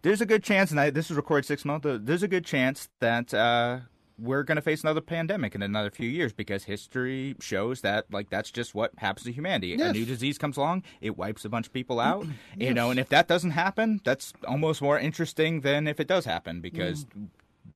"There's 0.00 0.22
a 0.22 0.26
good 0.26 0.42
chance, 0.42 0.70
and 0.70 0.80
I, 0.80 0.88
this 0.88 1.10
was 1.10 1.16
recorded 1.16 1.44
six 1.46 1.64
months. 1.64 1.84
ago, 1.84 1.98
There's 1.98 2.22
a 2.22 2.28
good 2.28 2.46
chance 2.46 2.88
that 3.00 3.34
uh, 3.34 3.80
we're 4.22 4.44
going 4.44 4.56
to 4.56 4.62
face 4.62 4.82
another 4.82 5.00
pandemic 5.00 5.54
in 5.54 5.62
another 5.62 5.90
few 5.90 6.08
years 6.08 6.32
because 6.32 6.64
history 6.64 7.34
shows 7.40 7.80
that 7.80 8.06
like 8.12 8.30
that's 8.30 8.50
just 8.50 8.74
what 8.74 8.92
happens 8.98 9.24
to 9.24 9.32
humanity. 9.32 9.74
A 9.74 9.92
new 9.92 10.04
disease 10.04 10.38
comes 10.38 10.56
along, 10.56 10.84
it 11.00 11.18
wipes 11.18 11.44
a 11.44 11.48
bunch 11.48 11.66
of 11.66 11.72
people 11.72 11.98
out, 11.98 12.26
you 12.56 12.72
know. 12.72 12.90
And 12.90 13.00
if 13.00 13.08
that 13.08 13.26
doesn't 13.26 13.50
happen, 13.50 14.00
that's 14.04 14.32
almost 14.46 14.80
more 14.80 14.98
interesting 14.98 15.62
than 15.62 15.88
if 15.88 15.98
it 15.98 16.06
does 16.06 16.24
happen 16.24 16.60
because 16.60 17.04
mm. 17.04 17.28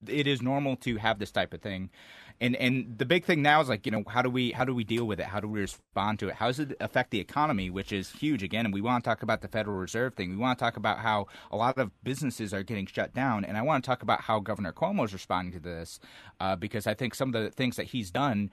it 0.06 0.26
is 0.26 0.40
normal 0.40 0.76
to 0.76 0.96
have 0.96 1.18
this 1.18 1.32
type 1.32 1.52
of 1.52 1.60
thing 1.60 1.90
and 2.40 2.56
and 2.56 2.98
the 2.98 3.04
big 3.04 3.24
thing 3.24 3.42
now 3.42 3.60
is 3.60 3.68
like 3.68 3.86
you 3.86 3.92
know 3.92 4.04
how 4.08 4.22
do 4.22 4.30
we 4.30 4.52
how 4.52 4.64
do 4.64 4.74
we 4.74 4.84
deal 4.84 5.04
with 5.06 5.20
it? 5.20 5.26
How 5.26 5.40
do 5.40 5.48
we 5.48 5.60
respond 5.60 6.18
to 6.20 6.28
it? 6.28 6.34
How 6.34 6.46
does 6.46 6.60
it 6.60 6.76
affect 6.80 7.10
the 7.10 7.20
economy 7.20 7.70
which 7.70 7.92
is 7.92 8.10
huge? 8.10 8.42
Again 8.42 8.66
and 8.66 8.74
we 8.74 8.80
want 8.80 9.04
to 9.04 9.10
talk 9.10 9.22
about 9.22 9.40
the 9.40 9.48
federal 9.48 9.76
reserve 9.76 10.14
thing. 10.14 10.30
We 10.30 10.36
want 10.36 10.58
to 10.58 10.64
talk 10.64 10.76
about 10.76 10.98
how 10.98 11.26
a 11.50 11.56
lot 11.56 11.78
of 11.78 11.90
businesses 12.02 12.52
are 12.52 12.62
getting 12.62 12.86
shut 12.86 13.14
down. 13.14 13.44
And 13.44 13.56
i 13.56 13.62
want 13.62 13.84
to 13.84 13.88
talk 13.88 14.02
about 14.02 14.22
how 14.22 14.40
governor 14.40 14.72
cuomo 14.72 15.04
is 15.04 15.12
responding 15.12 15.52
to 15.52 15.60
this 15.60 16.00
uh, 16.40 16.56
because 16.56 16.86
i 16.86 16.94
think 16.94 17.14
some 17.14 17.34
of 17.34 17.42
the 17.42 17.50
things 17.50 17.76
that 17.76 17.86
he's 17.86 18.10
done 18.10 18.50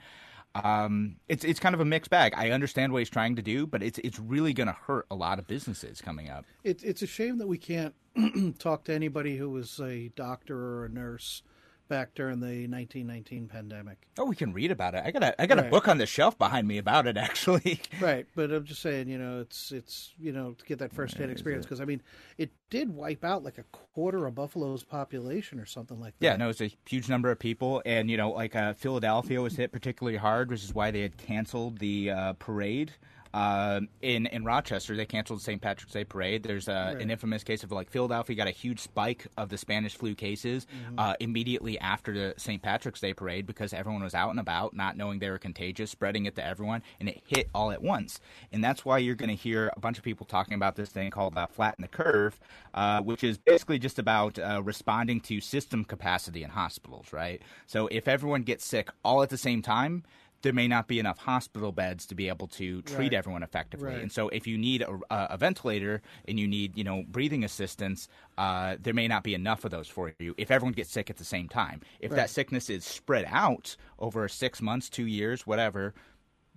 um, 0.56 1.16
it's 1.28 1.44
it's 1.44 1.60
kind 1.60 1.74
of 1.74 1.82
a 1.82 1.86
mixed 1.86 2.12
bag. 2.12 2.34
I 2.36 2.52
understand 2.52 2.94
what 2.94 3.00
he's 3.00 3.10
trying 3.10 3.36
to 3.38 3.42
do, 3.42 3.66
but 3.66 3.82
it's 3.82 4.00
it's 4.00 4.20
really 4.20 4.54
going 4.54 4.68
to 4.68 4.74
hurt 4.74 5.08
a 5.10 5.16
lot 5.16 5.40
of 5.40 5.48
businesses 5.48 6.00
coming 6.00 6.30
up. 6.30 6.46
It, 6.64 6.84
it's 6.84 7.02
a 7.02 7.08
shame 7.08 7.40
that 7.40 7.48
we 7.48 7.58
can't 7.58 7.96
talk 8.60 8.84
to 8.86 8.94
anybody 8.94 9.38
who 9.38 9.50
was 9.50 9.80
a 9.80 10.10
doctor 10.10 10.58
or 10.58 10.86
a 10.86 10.90
nurse 10.90 11.42
back 11.88 12.16
during 12.16 12.40
the 12.40 12.68
1919 12.68 13.48
pandemic. 13.48 14.08
Oh, 14.18 14.26
we 14.26 14.36
can 14.36 14.54
read 14.54 14.72
about 14.72 14.96
it. 14.96 15.04
I 15.06 15.12
got 15.12 15.24
a 15.24 15.42
I 15.42 15.46
got 15.46 15.60
a 15.60 15.64
book 15.64 15.88
on 15.88 15.98
the 15.98 16.06
shelf 16.06 16.38
behind 16.38 16.68
me 16.68 16.78
about 16.78 17.08
it 17.08 17.18
actually. 17.18 17.80
Right, 18.00 18.26
but 18.36 18.52
I'm 18.52 18.66
just 18.66 18.82
saying, 18.82 19.10
you 19.10 19.18
know, 19.18 19.42
it's 19.42 19.72
it's 19.72 20.14
you 20.20 20.32
know 20.32 20.54
to 20.54 20.66
get 20.66 20.80
that 20.80 20.94
first-hand 20.94 21.32
experience 21.32 21.66
because 21.66 21.82
I 21.82 21.86
mean, 21.86 22.02
it 22.38 22.52
did 22.70 22.90
wipe 22.90 23.24
out 23.24 23.44
like 23.44 23.58
a 23.58 23.64
quarter 23.72 24.26
of 24.26 24.36
Buffalo's 24.36 24.84
population 24.84 25.60
or 25.60 25.66
something 25.66 26.00
like 26.00 26.18
that. 26.20 26.26
Yeah, 26.26 26.36
no, 26.36 26.50
it's 26.50 26.62
a 26.62 26.72
huge 26.88 27.10
number 27.10 27.32
of 27.32 27.40
people, 27.40 27.82
and 27.86 28.10
you 28.10 28.18
know, 28.18 28.32
like 28.32 28.56
uh, 28.56 28.74
Philadelphia 28.74 29.42
was 29.42 29.56
hit 29.56 29.72
particularly 29.72 30.18
hard, 30.18 30.50
which 30.50 30.64
is 30.64 30.74
why 30.74 30.92
they 30.92 31.02
had 31.02 31.18
canceled 31.18 31.80
the 31.80 32.12
uh, 32.12 32.34
parade. 32.34 32.94
Uh, 33.34 33.82
in 34.02 34.28
in 34.28 34.46
Rochester, 34.46 34.96
they 34.96 35.06
canceled 35.06 35.40
the 35.40 35.44
St. 35.44 35.62
Patrick's 35.62 35.94
Day 35.94 36.04
parade. 36.04 36.44
There's 36.44 36.70
uh, 36.70 36.96
an 37.00 37.10
infamous 37.10 37.44
case 37.44 37.64
of 37.64 37.72
like 37.72 37.90
Philadelphia 37.90 38.36
got 38.36 38.48
a 38.48 38.52
huge 38.52 38.80
spike 38.80 39.28
of 39.38 39.50
the 39.50 39.58
Spanish 39.58 39.96
flu 39.96 40.14
cases 40.14 40.68
uh, 40.98 41.16
immediately 41.20 41.80
after 41.80 42.14
the 42.14 42.34
St. 42.38 42.62
Patrick's 42.62 43.02
Day 43.02 43.14
parade 43.14 43.48
because 43.48 43.74
everyone 43.74 44.04
was 44.04 44.14
out 44.14 44.30
and 44.30 44.40
about, 44.40 44.76
not 44.76 44.98
knowing 44.98 45.20
they 45.20 45.30
were 45.30 45.40
contagious, 45.40 45.90
spreading 45.90 46.26
it 46.26 46.36
to 46.36 46.46
everyone, 46.46 46.84
and 47.00 47.10
it 47.10 47.22
hit 47.26 47.50
all 47.56 47.72
at 47.72 47.82
once. 47.82 48.20
And 48.52 48.64
that's 48.64 48.86
why 48.86 49.00
you're 49.00 49.16
going 49.16 49.30
to 49.30 49.36
hear 49.36 49.72
a 49.76 49.80
bunch 49.80 49.98
of 49.98 50.04
people 50.04 50.26
talking 50.26 50.54
about 50.54 50.76
this 50.76 50.90
thing 50.90 51.10
called 51.10 51.38
uh, 51.38 51.48
flatten 51.48 51.82
the 51.82 51.88
curve, 51.88 52.40
uh, 52.74 53.02
which 53.02 53.24
is 53.24 53.38
basically 53.38 53.80
just 53.80 53.98
about 53.98 54.38
uh, 54.38 54.62
responding 54.64 55.20
to 55.22 55.42
system 55.42 55.84
capacity 55.84 56.44
in 56.44 56.52
hospitals, 56.52 57.12
right? 57.12 57.42
So 57.66 57.88
if 57.88 58.08
everyone 58.08 58.44
gets 58.44 58.66
sick 58.66 58.90
all 59.04 59.24
at 59.24 59.30
the 59.30 59.38
same 59.38 59.62
time, 59.62 60.04
there 60.44 60.54
may 60.54 60.68
not 60.68 60.88
be 60.88 61.00
enough 61.00 61.18
hospital 61.18 61.72
beds 61.72 62.06
to 62.06 62.16
be 62.16 62.28
able 62.28 62.48
to 62.48 62.82
treat 62.84 62.98
Right. 63.06 63.14
everyone 63.14 63.44
effectively. 63.44 63.88
Right. 63.88 64.02
And 64.02 64.12
so 64.12 64.30
if 64.30 64.46
you 64.46 64.58
need 64.58 64.82
a, 64.84 65.00
a 65.10 65.38
ventilator 65.38 66.02
and 66.28 66.40
you 66.40 66.48
need, 66.48 66.78
you 66.78 66.84
know, 66.84 67.04
breathing 67.08 67.44
assistance, 67.44 68.08
uh, 68.38 68.76
there 68.80 68.94
may 68.94 69.08
not 69.08 69.24
be 69.24 69.34
enough 69.34 69.66
of 69.66 69.72
those 69.72 69.88
for 69.88 70.14
you 70.20 70.36
if 70.38 70.52
everyone 70.52 70.74
gets 70.74 70.92
sick 70.92 71.10
at 71.10 71.18
the 71.18 71.24
same 71.26 71.50
time. 71.50 71.82
If 72.00 72.12
Right. 72.12 72.18
that 72.18 72.30
sickness 72.30 72.70
is 72.70 72.86
spread 72.86 73.26
out 73.28 73.76
over 74.00 74.28
six 74.28 74.62
months, 74.62 74.90
two 74.90 75.08
years, 75.08 75.48
whatever, 75.48 75.94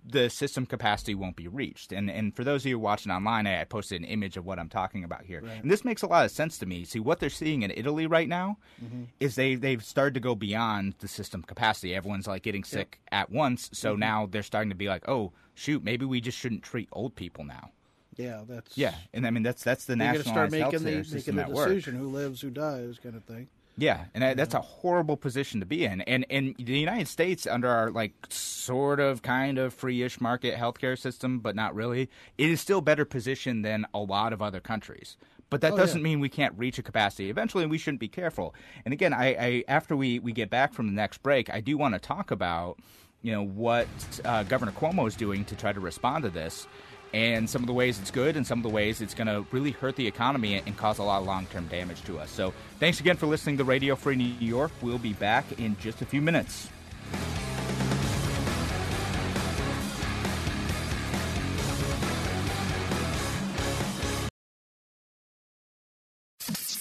the 0.09 0.29
system 0.29 0.65
capacity 0.65 1.13
won't 1.13 1.35
be 1.35 1.47
reached. 1.47 1.91
And 1.91 2.09
and 2.09 2.35
for 2.35 2.43
those 2.43 2.63
of 2.63 2.69
you 2.69 2.79
watching 2.79 3.11
online, 3.11 3.47
I, 3.47 3.61
I 3.61 3.63
posted 3.65 4.01
an 4.01 4.07
image 4.07 4.37
of 4.37 4.45
what 4.45 4.59
I'm 4.59 4.69
talking 4.69 5.03
about 5.03 5.25
here. 5.25 5.41
And 5.61 5.69
this 5.69 5.83
makes 5.83 6.01
a 6.01 6.07
lot 6.07 6.25
of 6.25 6.31
sense 6.31 6.57
to 6.59 6.65
me. 6.65 6.85
See, 6.85 6.99
what 6.99 7.19
they're 7.19 7.29
seeing 7.29 7.63
in 7.63 7.71
Italy 7.71 8.07
right 8.07 8.27
now 8.27 8.57
mm-hmm. 8.83 9.03
is 9.19 9.35
they 9.35 9.55
they've 9.55 9.83
started 9.83 10.13
to 10.13 10.19
go 10.19 10.35
beyond 10.35 10.95
the 10.99 11.07
system 11.07 11.43
capacity. 11.43 11.95
Everyone's 11.95 12.27
like 12.27 12.43
getting 12.43 12.63
sick 12.63 12.99
at 13.11 13.29
once, 13.29 13.69
so 13.73 13.91
mm-hmm. 13.91 13.99
now 13.99 14.27
they're 14.29 14.43
starting 14.43 14.69
to 14.69 14.75
be 14.75 14.87
like, 14.87 15.07
oh 15.07 15.33
shoot, 15.57 15.83
maybe 15.83 16.05
we 16.05 16.21
just 16.21 16.37
shouldn't 16.37 16.63
treat 16.63 16.87
old 16.91 17.15
people 17.15 17.43
now. 17.43 17.71
yeah, 18.15 18.43
that's 18.47 18.77
Yeah, 18.77 18.93
and 19.13 19.25
I 19.27 19.31
mean 19.31 19.43
that's 19.43 19.63
that's 19.63 19.85
the 19.85 19.97
You're 19.97 20.13
going 20.13 20.13
to 20.13 20.17
national 20.19 20.33
start 20.33 20.51
making 20.51 20.83
the 20.83 21.15
making 21.15 21.35
the 21.35 21.41
at 21.43 21.51
work. 21.51 21.69
decision 21.69 21.95
who 21.95 22.07
lives, 22.07 22.41
who 22.41 22.49
dies, 22.49 22.99
kind 23.01 23.15
of 23.15 23.23
thing. 23.23 23.47
Yeah, 23.79 24.05
and 24.15 24.23
that, 24.23 24.37
that's 24.37 24.55
a 24.55 24.59
horrible 24.61 25.17
position 25.17 25.59
to 25.59 25.65
be 25.65 25.85
in. 25.85 26.01
And 26.01 26.25
and 26.31 26.55
the 26.57 26.79
United 26.79 27.07
States, 27.07 27.45
under 27.45 27.67
our 27.69 27.91
like 27.91 28.13
sort 28.29 28.99
of 28.99 29.21
kind 29.21 29.59
of 29.59 29.73
free-ish 29.73 30.19
market 30.19 30.55
healthcare 30.55 30.97
system, 30.97 31.39
but 31.39 31.55
not 31.55 31.75
really, 31.75 32.09
it 32.39 32.49
is 32.49 32.59
still 32.59 32.81
better 32.81 33.05
positioned 33.05 33.63
than 33.63 33.85
a 33.93 33.99
lot 33.99 34.33
of 34.33 34.41
other 34.41 34.59
countries. 34.59 35.15
but 35.49 35.61
that 35.61 35.73
Oh, 35.73 35.77
doesn't 35.77 35.99
yeah. 35.99 36.03
mean 36.03 36.19
we 36.19 36.27
can't 36.29 36.57
reach 36.57 36.77
a 36.79 36.83
capacity 36.83 37.29
eventually, 37.29 37.63
and 37.63 37.71
we 37.71 37.77
shouldn't 37.77 38.01
be 38.01 38.07
careful. 38.09 38.53
And 38.83 38.93
again, 38.93 39.13
I, 39.13 39.27
I 39.35 39.63
after 39.67 39.95
we 39.95 40.17
we 40.19 40.31
get 40.33 40.49
back 40.49 40.73
from 40.73 40.87
the 40.87 40.93
next 40.93 41.21
break, 41.21 41.49
I 41.49 41.61
do 41.61 41.77
want 41.77 41.93
to 41.93 41.99
talk 41.99 42.31
about 42.31 42.79
you 43.21 43.31
know 43.31 43.43
what 43.45 43.87
uh, 44.25 44.41
Governor 44.43 44.71
Cuomo 44.71 45.07
is 45.07 45.15
doing 45.15 45.45
to 45.45 45.55
try 45.55 45.71
to 45.71 45.79
respond 45.79 46.23
to 46.23 46.29
this. 46.31 46.67
And 47.13 47.49
some 47.49 47.61
of 47.63 47.67
the 47.67 47.73
ways 47.73 47.99
it's 47.99 48.11
good, 48.11 48.35
and 48.35 48.45
some 48.45 48.59
of 48.59 48.63
the 48.63 48.69
ways 48.69 49.01
it's 49.01 49.13
going 49.13 49.27
to 49.27 49.45
really 49.51 49.71
hurt 49.71 49.95
the 49.95 50.05
economy 50.07 50.55
and 50.55 50.77
cause 50.77 50.99
a 50.99 51.03
lot 51.03 51.19
of 51.21 51.25
long 51.25 51.45
term 51.47 51.67
damage 51.67 52.03
to 52.03 52.19
us. 52.19 52.29
So, 52.29 52.53
thanks 52.79 52.99
again 52.99 53.17
for 53.17 53.25
listening 53.27 53.57
to 53.57 53.63
Radio 53.63 53.95
Free 53.95 54.15
New 54.15 54.25
York. 54.39 54.71
We'll 54.81 54.99
be 54.99 55.13
back 55.13 55.45
in 55.59 55.77
just 55.79 56.01
a 56.01 56.05
few 56.05 56.21
minutes. 56.21 56.69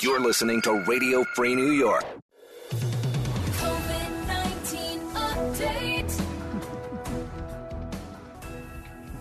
You're 0.01 0.21
listening 0.21 0.63
to 0.63 0.73
Radio 0.87 1.25
Free 1.35 1.55
New 1.55 1.73
York. 1.73 2.05
COVID 2.71 4.27
19 4.27 5.01
update. 5.15 6.21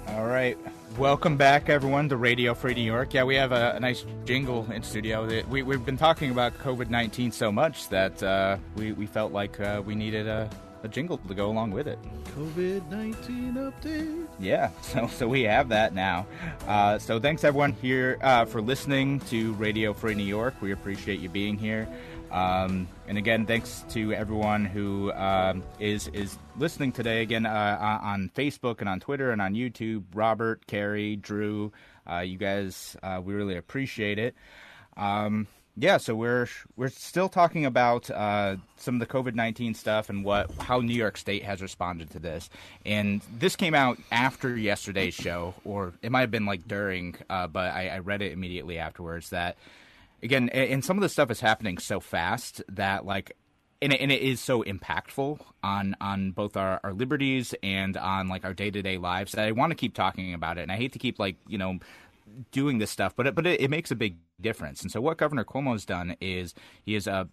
All 0.09 0.25
right. 0.27 0.57
Welcome 0.97 1.35
back, 1.35 1.67
everyone, 1.67 2.07
to 2.07 2.15
Radio 2.15 2.53
Free 2.53 2.73
New 2.73 2.81
York. 2.81 3.13
Yeah, 3.13 3.25
we 3.25 3.35
have 3.35 3.51
a, 3.51 3.73
a 3.75 3.79
nice 3.81 4.05
jingle 4.23 4.65
in 4.71 4.81
studio. 4.81 5.43
We, 5.49 5.61
we've 5.61 5.85
been 5.85 5.97
talking 5.97 6.31
about 6.31 6.57
COVID 6.59 6.89
19 6.89 7.33
so 7.33 7.51
much 7.51 7.89
that 7.89 8.23
uh, 8.23 8.55
we, 8.77 8.93
we 8.93 9.05
felt 9.05 9.33
like 9.33 9.59
uh, 9.59 9.81
we 9.85 9.93
needed 9.93 10.25
a, 10.25 10.49
a 10.85 10.87
jingle 10.87 11.17
to 11.17 11.33
go 11.33 11.47
along 11.47 11.71
with 11.71 11.87
it. 11.87 11.99
COVID 12.37 12.89
nineteen 12.89 13.55
update. 13.55 14.27
Yeah, 14.39 14.69
so 14.81 15.07
so 15.07 15.27
we 15.27 15.43
have 15.43 15.69
that 15.69 15.93
now. 15.93 16.27
Uh, 16.67 16.97
so 16.99 17.19
thanks 17.19 17.43
everyone 17.43 17.73
here 17.73 18.17
uh, 18.21 18.45
for 18.45 18.61
listening 18.61 19.19
to 19.21 19.53
Radio 19.53 19.93
Free 19.93 20.15
New 20.15 20.23
York. 20.23 20.53
We 20.61 20.71
appreciate 20.71 21.19
you 21.19 21.29
being 21.29 21.57
here. 21.57 21.87
Um, 22.31 22.87
and 23.07 23.17
again, 23.17 23.45
thanks 23.45 23.83
to 23.89 24.13
everyone 24.13 24.65
who 24.65 25.11
um, 25.13 25.63
is 25.79 26.07
is 26.09 26.37
listening 26.57 26.91
today. 26.91 27.21
Again, 27.21 27.45
uh, 27.45 27.77
on 27.81 28.13
on 28.13 28.31
Facebook 28.35 28.79
and 28.79 28.87
on 28.87 28.99
Twitter 28.99 29.31
and 29.31 29.41
on 29.41 29.53
YouTube. 29.53 30.03
Robert, 30.13 30.65
Carrie, 30.67 31.15
Drew, 31.15 31.71
uh, 32.09 32.19
you 32.19 32.37
guys, 32.37 32.95
uh, 33.01 33.21
we 33.23 33.33
really 33.33 33.57
appreciate 33.57 34.19
it. 34.19 34.35
Um, 34.97 35.47
yeah, 35.77 35.97
so 35.97 36.15
we're 36.15 36.47
we're 36.77 36.89
still 36.89 37.27
talking 37.27 37.65
about 37.65 38.09
uh, 38.09 38.55
some 38.77 38.95
of 38.95 38.99
the 38.99 39.05
COVID 39.05 39.35
nineteen 39.35 39.73
stuff 39.73 40.09
and 40.09 40.23
what 40.23 40.49
how 40.59 40.79
New 40.79 40.93
York 40.93 41.17
State 41.17 41.43
has 41.43 41.61
responded 41.61 42.11
to 42.11 42.19
this. 42.19 42.49
And 42.85 43.21
this 43.37 43.55
came 43.55 43.75
out 43.75 43.97
after 44.11 44.55
yesterday's 44.55 45.13
show, 45.13 45.53
or 45.65 45.93
it 46.01 46.11
might 46.11 46.21
have 46.21 46.31
been 46.31 46.45
like 46.45 46.67
during, 46.67 47.15
uh, 47.29 47.47
but 47.47 47.73
I, 47.73 47.89
I 47.89 47.99
read 47.99 48.21
it 48.21 48.31
immediately 48.31 48.79
afterwards. 48.79 49.31
That 49.31 49.57
again, 50.23 50.47
and 50.49 50.83
some 50.83 50.97
of 50.97 51.01
the 51.01 51.09
stuff 51.09 51.29
is 51.29 51.41
happening 51.41 51.77
so 51.77 51.99
fast 51.99 52.61
that 52.69 53.05
like. 53.05 53.35
And 53.81 53.91
it, 53.91 53.99
and 53.99 54.09
it 54.09 54.21
is 54.21 54.39
so 54.39 54.63
impactful 54.63 55.37
on, 55.61 55.97
on 55.99 56.31
both 56.31 56.55
our, 56.55 56.79
our 56.83 56.93
liberties 56.93 57.53
and 57.61 57.97
on 57.97 58.29
like 58.29 58.45
our 58.45 58.53
day 58.53 58.71
to 58.71 58.81
day 58.81 58.97
lives 58.97 59.33
that 59.33 59.45
I 59.45 59.51
want 59.51 59.71
to 59.71 59.75
keep 59.75 59.93
talking 59.93 60.33
about 60.33 60.57
it. 60.57 60.61
And 60.61 60.71
I 60.71 60.77
hate 60.77 60.93
to 60.93 60.99
keep 60.99 61.19
like 61.19 61.35
you 61.45 61.57
know 61.57 61.79
doing 62.51 62.77
this 62.79 62.91
stuff, 62.91 63.15
but 63.15 63.27
it, 63.27 63.35
but 63.35 63.45
it, 63.45 63.61
it 63.61 63.69
makes 63.69 63.91
a 63.91 63.95
big 63.95 64.17
difference. 64.41 64.81
And 64.81 64.91
so 64.91 64.99
what 65.01 65.17
Governor 65.17 65.43
Cuomo's 65.43 65.85
done 65.85 66.15
is 66.19 66.53
he 66.83 66.93
has 66.95 67.07
uh, 67.07 67.25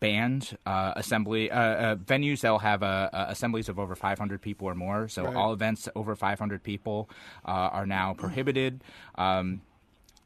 banned 0.00 0.56
uh, 0.66 0.92
assembly 0.96 1.50
uh, 1.50 1.58
uh, 1.60 1.96
venues 1.96 2.40
that'll 2.40 2.58
have 2.60 2.82
uh, 2.82 3.10
uh, 3.12 3.26
assemblies 3.28 3.68
of 3.68 3.78
over 3.78 3.94
500 3.94 4.40
people 4.40 4.68
or 4.68 4.74
more. 4.74 5.08
So 5.08 5.24
Right. 5.24 5.36
all 5.36 5.52
events 5.52 5.88
over 5.94 6.14
500 6.14 6.62
people 6.62 7.08
uh, 7.44 7.50
are 7.50 7.86
now 7.86 8.14
prohibited. 8.14 8.82
Um, 9.16 9.62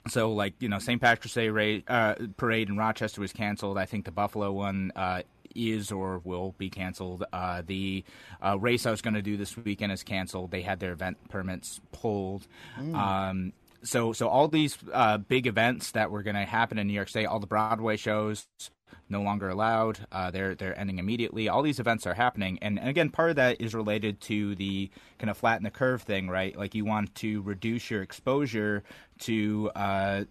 so, 0.08 0.32
like 0.32 0.54
you 0.60 0.68
know, 0.68 0.78
St. 0.78 1.00
Patrick's 1.00 1.34
Day 1.34 1.48
ra- 1.50 1.80
uh, 1.86 2.14
parade 2.36 2.68
in 2.68 2.76
Rochester 2.76 3.20
was 3.20 3.32
canceled. 3.32 3.76
I 3.76 3.84
think 3.84 4.04
the 4.04 4.10
Buffalo 4.10 4.52
one 4.52 4.90
uh, 4.96 5.22
is 5.54 5.90
or 5.92 6.18
will 6.24 6.54
be 6.56 6.70
canceled. 6.70 7.24
Uh, 7.32 7.62
the 7.66 8.04
uh, 8.42 8.56
race 8.58 8.86
I 8.86 8.90
was 8.90 9.02
going 9.02 9.14
to 9.14 9.22
do 9.22 9.36
this 9.36 9.56
weekend 9.56 9.92
is 9.92 10.02
canceled. 10.02 10.50
They 10.50 10.62
had 10.62 10.78
their 10.80 10.92
event 10.92 11.18
permits 11.28 11.80
pulled. 11.92 12.46
Um, 12.78 13.52
so, 13.82 14.12
so 14.12 14.28
all 14.28 14.48
these 14.48 14.78
uh, 14.92 15.18
big 15.18 15.46
events 15.46 15.92
that 15.92 16.10
were 16.10 16.22
going 16.22 16.36
to 16.36 16.44
happen 16.44 16.78
in 16.78 16.86
New 16.86 16.92
York 16.92 17.08
State, 17.08 17.26
all 17.26 17.40
the 17.40 17.46
Broadway 17.46 17.96
shows, 17.96 18.46
no 19.08 19.22
longer 19.22 19.48
allowed. 19.48 20.00
Uh, 20.12 20.30
they're 20.30 20.54
they're 20.54 20.78
ending 20.78 20.98
immediately. 20.98 21.48
All 21.48 21.62
these 21.62 21.80
events 21.80 22.06
are 22.06 22.14
happening, 22.14 22.58
and, 22.60 22.78
and 22.78 22.88
again, 22.88 23.10
part 23.10 23.30
of 23.30 23.36
that 23.36 23.60
is 23.60 23.74
related 23.74 24.20
to 24.22 24.54
the 24.54 24.90
kind 25.18 25.30
of 25.30 25.36
flatten 25.36 25.64
the 25.64 25.70
curve 25.70 26.02
thing, 26.02 26.28
right? 26.28 26.56
Like 26.56 26.74
you 26.74 26.84
want 26.84 27.14
to 27.16 27.42
reduce 27.42 27.90
your 27.90 28.02
exposure 28.02 28.82
to 29.20 29.70
uh, 29.74 30.24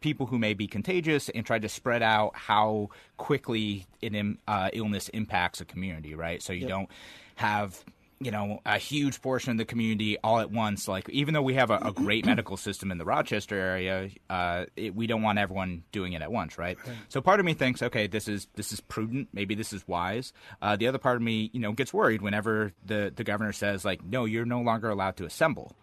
people 0.00 0.26
who 0.26 0.38
may 0.38 0.54
be 0.54 0.66
contagious 0.66 1.28
and 1.28 1.46
try 1.46 1.58
to 1.58 1.68
spread 1.68 2.02
out 2.02 2.34
how 2.34 2.90
quickly 3.16 3.86
an 4.02 4.38
uh, 4.46 4.70
illness 4.72 5.08
impacts 5.10 5.60
a 5.60 5.64
community, 5.64 6.14
right? 6.14 6.42
So 6.42 6.52
you 6.52 6.66
don't 6.66 6.90
have 7.36 7.82
you 8.20 8.30
know 8.30 8.60
a 8.66 8.78
huge 8.78 9.22
portion 9.22 9.52
of 9.52 9.58
the 9.58 9.64
community 9.64 10.18
all 10.22 10.40
at 10.40 10.50
once. 10.50 10.88
Like 10.88 11.08
even 11.10 11.34
though 11.34 11.42
we 11.42 11.54
have 11.54 11.70
a, 11.70 11.76
a 11.76 11.92
great 11.92 12.26
medical 12.26 12.56
system 12.56 12.90
in 12.90 12.98
the 12.98 13.04
rochester 13.04 13.56
area 13.56 14.10
uh, 14.28 14.66
it, 14.76 14.94
we 14.94 15.06
don't 15.06 15.22
want 15.22 15.38
everyone 15.38 15.84
doing 15.92 16.12
it 16.12 16.22
at 16.22 16.30
once 16.30 16.58
right? 16.58 16.78
so 17.08 17.20
part 17.20 17.40
of 17.40 17.46
me 17.46 17.54
thinks 17.54 17.82
okay 17.82 18.06
this 18.06 18.28
is 18.28 18.48
this 18.54 18.72
is 18.72 18.80
prudent. 18.80 19.28
Maybe 19.32 19.54
this 19.54 19.72
is 19.72 19.86
wise. 19.86 20.32
Uh, 20.60 20.76
the 20.76 20.88
other 20.88 20.98
part 20.98 21.16
of 21.16 21.22
me 21.22 21.50
you 21.52 21.60
know 21.60 21.72
gets 21.72 21.92
worried 21.92 22.22
whenever 22.22 22.72
the 22.84 23.12
the 23.14 23.24
governor 23.24 23.52
says 23.52 23.84
like 23.84 24.04
no 24.04 24.24
you're 24.24 24.44
no 24.44 24.60
longer 24.60 24.90
allowed 24.90 25.16
to 25.18 25.24
assemble. 25.24 25.74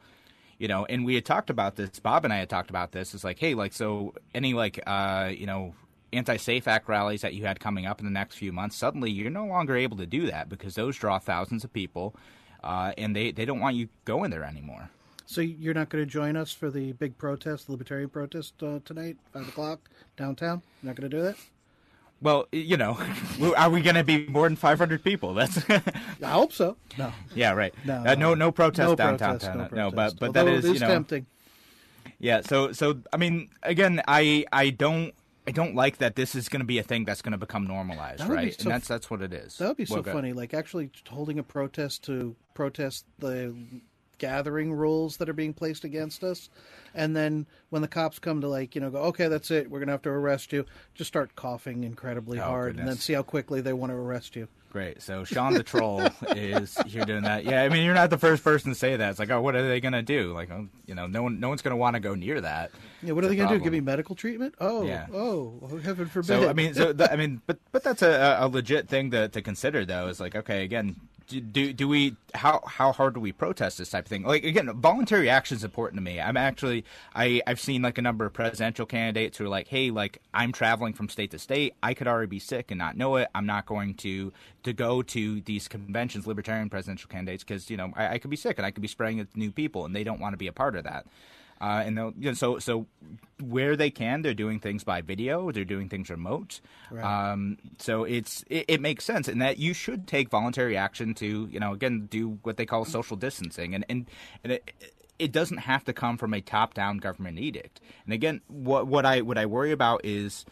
You 0.58 0.68
know 0.68 0.86
and 0.86 1.06
we 1.06 1.16
had 1.16 1.26
talked 1.26 1.50
about 1.50 1.76
this 1.76 2.00
bob 2.00 2.24
and 2.26 2.34
i 2.34 2.38
had 2.38 2.50
talked 2.50 2.70
about 2.70 2.92
this. 2.92 3.14
It's 3.14 3.24
like 3.24 3.40
hey 3.40 3.54
like 3.54 3.74
so 3.74 4.14
any 4.34 4.54
like 4.54 4.80
uh 4.86 5.32
you 5.36 5.46
know 5.46 5.74
anti-safe 6.16 6.68
act 6.68 6.88
rallies 6.88 7.22
that 7.22 7.34
you 7.34 7.46
had 7.46 7.60
coming 7.60 7.86
up 7.86 8.00
in 8.00 8.06
the 8.06 8.12
next 8.12 8.36
few 8.36 8.52
months 8.52 8.76
suddenly 8.76 9.12
you're 9.12 9.30
no 9.32 9.46
longer 9.46 9.76
able 9.76 9.98
to 9.98 10.06
do 10.06 10.26
that 10.28 10.50
because 10.50 10.76
those 10.76 10.96
draw 10.98 11.20
thousands 11.20 11.64
of 11.64 11.72
people 11.74 12.16
uh, 12.64 12.92
and 12.98 13.16
they, 13.16 13.32
they 13.32 13.46
don't 13.46 13.60
want 13.60 13.76
you 13.76 13.88
going 14.06 14.32
there 14.32 14.44
anymore 14.44 14.90
So 15.28 15.42
you're 15.42 15.74
not 15.74 15.90
going 15.90 16.04
to 16.04 16.10
join 16.10 16.36
us 16.38 16.52
for 16.52 16.70
the 16.70 16.94
big 16.94 17.18
protest, 17.18 17.66
the 17.66 17.72
libertarian 17.74 18.10
protest 18.10 18.62
uh, 18.62 18.80
tonight, 18.86 19.18
five 19.34 19.48
o'clock 19.48 19.80
downtown. 20.18 20.62
You're 20.82 20.90
not 20.92 20.96
going 20.96 21.10
to 21.10 21.18
do 21.18 21.24
that. 21.24 21.36
well 22.22 22.48
you 22.52 22.78
know 22.78 22.98
are 23.58 23.70
we 23.70 23.82
going 23.82 23.96
to 23.96 24.04
be 24.04 24.26
more 24.28 24.48
than 24.48 24.56
500 24.56 25.04
people 25.04 25.34
that's 25.34 25.58
I 25.70 26.30
hope 26.40 26.54
so. 26.54 26.78
No, 26.98 27.12
yeah 27.34 27.52
right 27.54 27.74
no, 27.84 28.04
uh, 28.06 28.16
no 28.16 28.34
no 28.36 28.52
protest 28.52 28.90
no 28.90 28.96
downtown 28.96 29.40
protest, 29.40 29.56
no, 29.56 29.68
no, 29.72 29.92
but 29.92 30.18
protest. 30.18 30.20
but 30.20 30.34
that 30.34 30.48
Although 30.48 30.58
is 30.60 30.66
it 30.66 30.74
you 30.74 30.80
know 30.80 30.88
tempting. 30.88 31.26
Yeah, 32.20 32.42
so 32.42 32.72
so 32.72 33.00
I 33.12 33.18
mean, 33.18 33.50
again, 33.64 34.02
I 34.08 34.46
I 34.52 34.70
don't 34.70 35.14
I 35.48 35.52
don't 35.52 35.76
like 35.76 35.98
that 35.98 36.16
this 36.16 36.34
is 36.34 36.50
going 36.50 36.62
to 36.62 36.66
be 36.66 36.80
a 36.80 36.84
thing 36.84 37.06
that's 37.06 37.22
going 37.22 37.34
to 37.34 37.38
become 37.38 37.68
normalized, 37.68 38.22
That 38.22 38.30
right? 38.30 38.54
so 38.60 38.64
and 38.64 38.72
that's 38.72 38.88
that's 38.88 39.10
what 39.10 39.22
it 39.22 39.32
is. 39.34 39.58
That 39.58 39.68
would 39.68 39.78
be 39.78 39.86
so 39.86 40.02
funny. 40.02 40.34
Like 40.34 40.54
actually 40.54 40.90
holding 41.08 41.38
a 41.38 41.44
protest 41.44 42.04
to 42.06 42.36
protest 42.54 43.06
the 43.20 43.56
gathering 44.18 44.74
rules 44.74 45.18
that 45.18 45.30
are 45.30 45.34
being 45.34 45.54
placed 45.54 45.84
against 45.84 46.24
us, 46.24 46.50
and 46.94 47.16
then 47.16 47.46
when 47.70 47.82
the 47.82 47.88
cops 47.88 48.20
come 48.20 48.42
to 48.42 48.48
like 48.48 48.76
you 48.76 48.82
know 48.82 48.90
go 48.90 49.00
okay 49.00 49.28
that's 49.28 49.52
it 49.52 49.70
we're 49.70 49.80
gonna 49.80 49.92
have 49.92 50.02
to 50.04 50.10
arrest 50.10 50.52
you, 50.54 50.66
just 50.94 51.08
start 51.08 51.36
coughing 51.36 51.84
incredibly 51.84 52.40
Oh, 52.40 52.44
hard, 52.44 52.78
and 52.78 52.88
then 52.88 52.96
see 52.98 53.14
how 53.14 53.24
quickly 53.24 53.62
they 53.62 53.74
want 53.74 53.92
to 53.92 53.96
arrest 53.96 54.36
you. 54.36 54.48
Great. 54.72 55.02
So 55.02 55.24
Sean 55.24 55.54
the 55.54 55.64
troll 55.64 56.02
is 56.36 56.78
here 56.86 57.06
doing 57.06 57.24
that. 57.24 57.46
Yeah, 57.46 57.64
I 57.64 57.70
mean, 57.70 57.86
you're 57.86 57.94
not 57.94 58.10
the 58.10 58.18
first 58.18 58.44
person 58.44 58.72
to 58.72 58.76
say 58.78 58.98
that. 58.98 59.10
It's 59.10 59.20
like, 59.20 59.30
oh, 59.30 59.40
what 59.42 59.56
are 59.56 59.66
they 59.66 59.80
going 59.80 59.94
to 59.94 60.02
do? 60.02 60.34
Like, 60.34 60.52
oh, 60.52 60.68
you 60.86 60.94
know, 60.96 61.08
no 61.08 61.24
one 61.24 61.40
no 61.40 61.48
one's 61.48 61.62
going 61.62 61.72
to 61.72 61.78
want 61.78 61.94
to 61.94 62.02
go 62.02 62.14
near 62.14 62.42
that. 62.42 62.72
Yeah, 63.02 63.14
what 63.14 63.24
are 63.24 63.30
they 63.30 63.38
gonna 63.38 63.58
do? 63.58 63.64
Give 63.64 63.72
me 63.72 63.80
medical 63.80 64.16
treatment? 64.16 64.54
Oh, 64.60 64.86
Yeah. 64.86 65.08
oh, 65.14 65.80
heaven 65.82 66.08
forbid. 66.08 66.28
So 66.28 66.50
I 66.50 66.52
mean, 66.54 66.74
so 66.74 66.92
th- 66.92 67.10
I 67.10 67.16
mean, 67.16 67.42
but 67.48 67.58
but 67.72 67.84
that's 67.84 68.02
a, 68.02 68.36
a 68.42 68.50
legit 68.50 68.90
thing 68.90 69.12
to, 69.12 69.30
to 69.30 69.42
consider, 69.42 69.86
though. 69.86 70.08
Is 70.10 70.20
like, 70.20 70.36
okay, 70.36 70.66
again, 70.66 70.98
do, 71.28 71.74
do 71.74 71.88
we 71.88 72.16
how 72.34 72.62
how 72.68 72.92
hard 72.92 73.16
do 73.16 73.20
we 73.20 73.32
protest 73.32 73.78
this 73.78 73.90
type 73.90 74.06
of 74.06 74.10
thing? 74.10 74.24
Like 74.24 74.44
again, 74.44 74.72
voluntary 74.80 75.30
action 75.30 75.58
is 75.58 75.64
important 75.64 75.98
to 75.98 76.04
me. 76.04 76.20
I'm 76.20 76.38
actually 76.38 76.86
I 77.14 77.42
I've 77.48 77.60
seen 77.60 77.82
like 77.82 77.98
a 77.98 78.02
number 78.02 78.26
of 78.26 78.34
presidential 78.34 78.86
candidates 78.86 79.38
who 79.38 79.46
are 79.46 79.50
like, 79.50 79.68
hey, 79.68 79.92
like 79.92 80.22
I'm 80.34 80.52
traveling 80.52 80.94
from 80.94 81.10
state 81.10 81.32
to 81.32 81.40
state. 81.40 81.74
I 81.82 81.94
could 81.94 82.08
already 82.08 82.28
be 82.28 82.40
sick 82.40 82.72
and 82.72 82.78
not 82.78 82.98
know 82.98 83.16
it. 83.18 83.28
I'm 83.34 83.46
not 83.46 83.66
going 83.66 83.96
to 83.96 84.32
to 84.64 84.74
go 84.74 85.02
to 85.02 85.42
these 85.42 85.68
conventions, 85.68 86.28
libertarian 86.28 86.70
presidential 86.70 87.10
candidates, 87.10 87.44
because 87.44 87.70
you 87.70 87.78
know 87.78 87.92
I, 87.96 88.16
I 88.16 88.18
could 88.20 88.30
be 88.30 88.38
sick 88.38 88.58
and 88.58 88.66
I 88.66 88.72
could 88.72 88.82
be 88.82 88.88
spreading 88.88 89.20
it 89.20 89.34
to 89.34 89.40
new 89.40 89.52
people, 89.52 89.86
and 89.86 89.96
they 89.96 90.04
don't 90.04 90.20
want 90.20 90.34
to 90.34 90.38
be 90.38 90.48
a 90.48 90.54
part 90.54 90.76
of 90.76 90.84
that. 90.84 91.06
Uh, 91.62 91.84
and 91.86 91.98
they'll, 91.98 92.14
you 92.18 92.30
know, 92.30 92.34
so 92.34 92.60
so 92.60 92.86
where 93.42 93.76
they 93.76 93.90
can, 93.90 94.22
they're 94.22 94.34
doing 94.34 94.60
things 94.60 94.84
by 94.84 95.02
video. 95.02 95.52
They're 95.52 95.66
doing 95.66 95.90
things 95.90 96.10
remote. 96.10 96.62
Um, 97.04 97.58
so 97.80 98.04
it's 98.04 98.44
it, 98.50 98.66
it 98.68 98.82
makes 98.82 99.06
sense, 99.06 99.28
and 99.28 99.42
that 99.42 99.58
you 99.58 99.74
should 99.74 100.08
take 100.08 100.30
voluntary 100.30 100.78
action 100.78 101.14
to 101.16 101.48
you 101.52 101.60
know 101.60 101.74
again 101.74 102.08
do 102.10 102.40
what 102.44 102.58
they 102.58 102.66
call 102.66 102.86
social 102.86 103.18
distancing, 103.18 103.74
and 103.74 103.86
and 103.90 104.06
and 104.44 104.54
it, 104.54 104.72
it 105.18 105.32
doesn't 105.32 105.60
have 105.60 105.84
to 105.86 105.94
come 105.94 106.18
from 106.18 106.34
a 106.34 106.42
top 106.42 106.74
down 106.74 106.98
government 106.98 107.40
edict. 107.40 107.80
And 108.06 108.14
again, 108.14 108.42
what 108.48 108.88
what 108.88 109.06
I 109.06 109.22
what 109.22 109.38
I 109.38 109.46
worry 109.46 109.72
about 109.72 110.02
is 110.04 110.46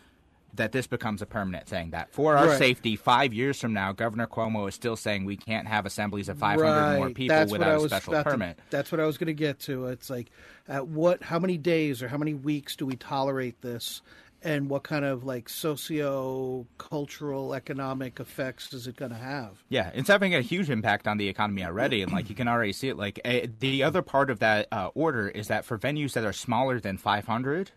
that 0.56 0.72
this 0.72 0.86
becomes 0.88 1.22
a 1.22 1.26
permanent 1.26 1.68
thing. 1.68 1.90
That 1.92 2.12
for 2.14 2.38
our 2.38 2.48
Right. 2.48 2.58
safety, 2.58 2.96
five 2.96 3.34
years 3.34 3.60
from 3.60 3.74
now, 3.74 3.92
Governor 3.92 4.28
Cuomo 4.28 4.68
is 4.70 4.76
still 4.76 4.96
saying 4.96 5.26
we 5.26 5.38
can't 5.38 5.68
have 5.68 5.86
assemblies 5.86 6.30
of 6.30 6.38
500 6.38 6.66
or 6.96 6.98
more 6.98 7.10
people 7.10 7.36
That's 7.36 7.52
without 7.52 7.78
a 7.84 7.88
special 7.90 8.14
about 8.14 8.24
to- 8.26 8.30
permit. 8.32 8.60
that's 8.70 8.92
what 8.92 9.02
I 9.02 9.06
was 9.06 9.18
going 9.18 9.28
to 9.28 9.34
get 9.34 9.60
to. 9.62 9.88
It's 9.88 10.10
like, 10.10 10.30
at 10.68 10.88
what, 10.88 11.24
how 11.24 11.40
many 11.40 11.58
days 11.58 12.04
or 12.04 12.08
how 12.08 12.18
many 12.18 12.34
weeks 12.34 12.76
do 12.76 12.86
we 12.86 12.96
tolerate 12.96 13.62
this, 13.62 14.02
and 14.46 14.70
what 14.70 14.84
kind 14.84 15.06
of 15.06 15.24
like 15.24 15.48
socio 15.50 16.68
cultural 16.78 17.54
economic 17.54 18.20
effects 18.20 18.74
is 18.74 18.88
it 18.88 18.96
going 18.96 19.12
to 19.12 19.18
have? 19.18 19.64
Yeah, 19.70 19.92
it's 19.96 20.10
having 20.10 20.36
a 20.36 20.42
huge 20.42 20.70
impact 20.70 21.08
on 21.08 21.18
the 21.18 21.28
economy 21.30 21.64
already, 21.64 22.02
and 22.02 22.12
like 22.12 22.30
you 22.30 22.36
can 22.36 22.48
already 22.48 22.74
see 22.74 22.90
it. 22.90 22.98
Like 22.98 23.20
uh, 23.26 23.48
the 23.60 23.84
other 23.84 24.02
part 24.02 24.30
of 24.30 24.40
that 24.40 24.68
uh, 24.72 24.90
order 24.94 25.28
is 25.30 25.48
that 25.48 25.66
for 25.66 25.78
venues 25.78 26.14
that 26.14 26.26
are 26.26 26.34
smaller 26.34 26.80
than 26.80 26.98
500, 26.98 27.72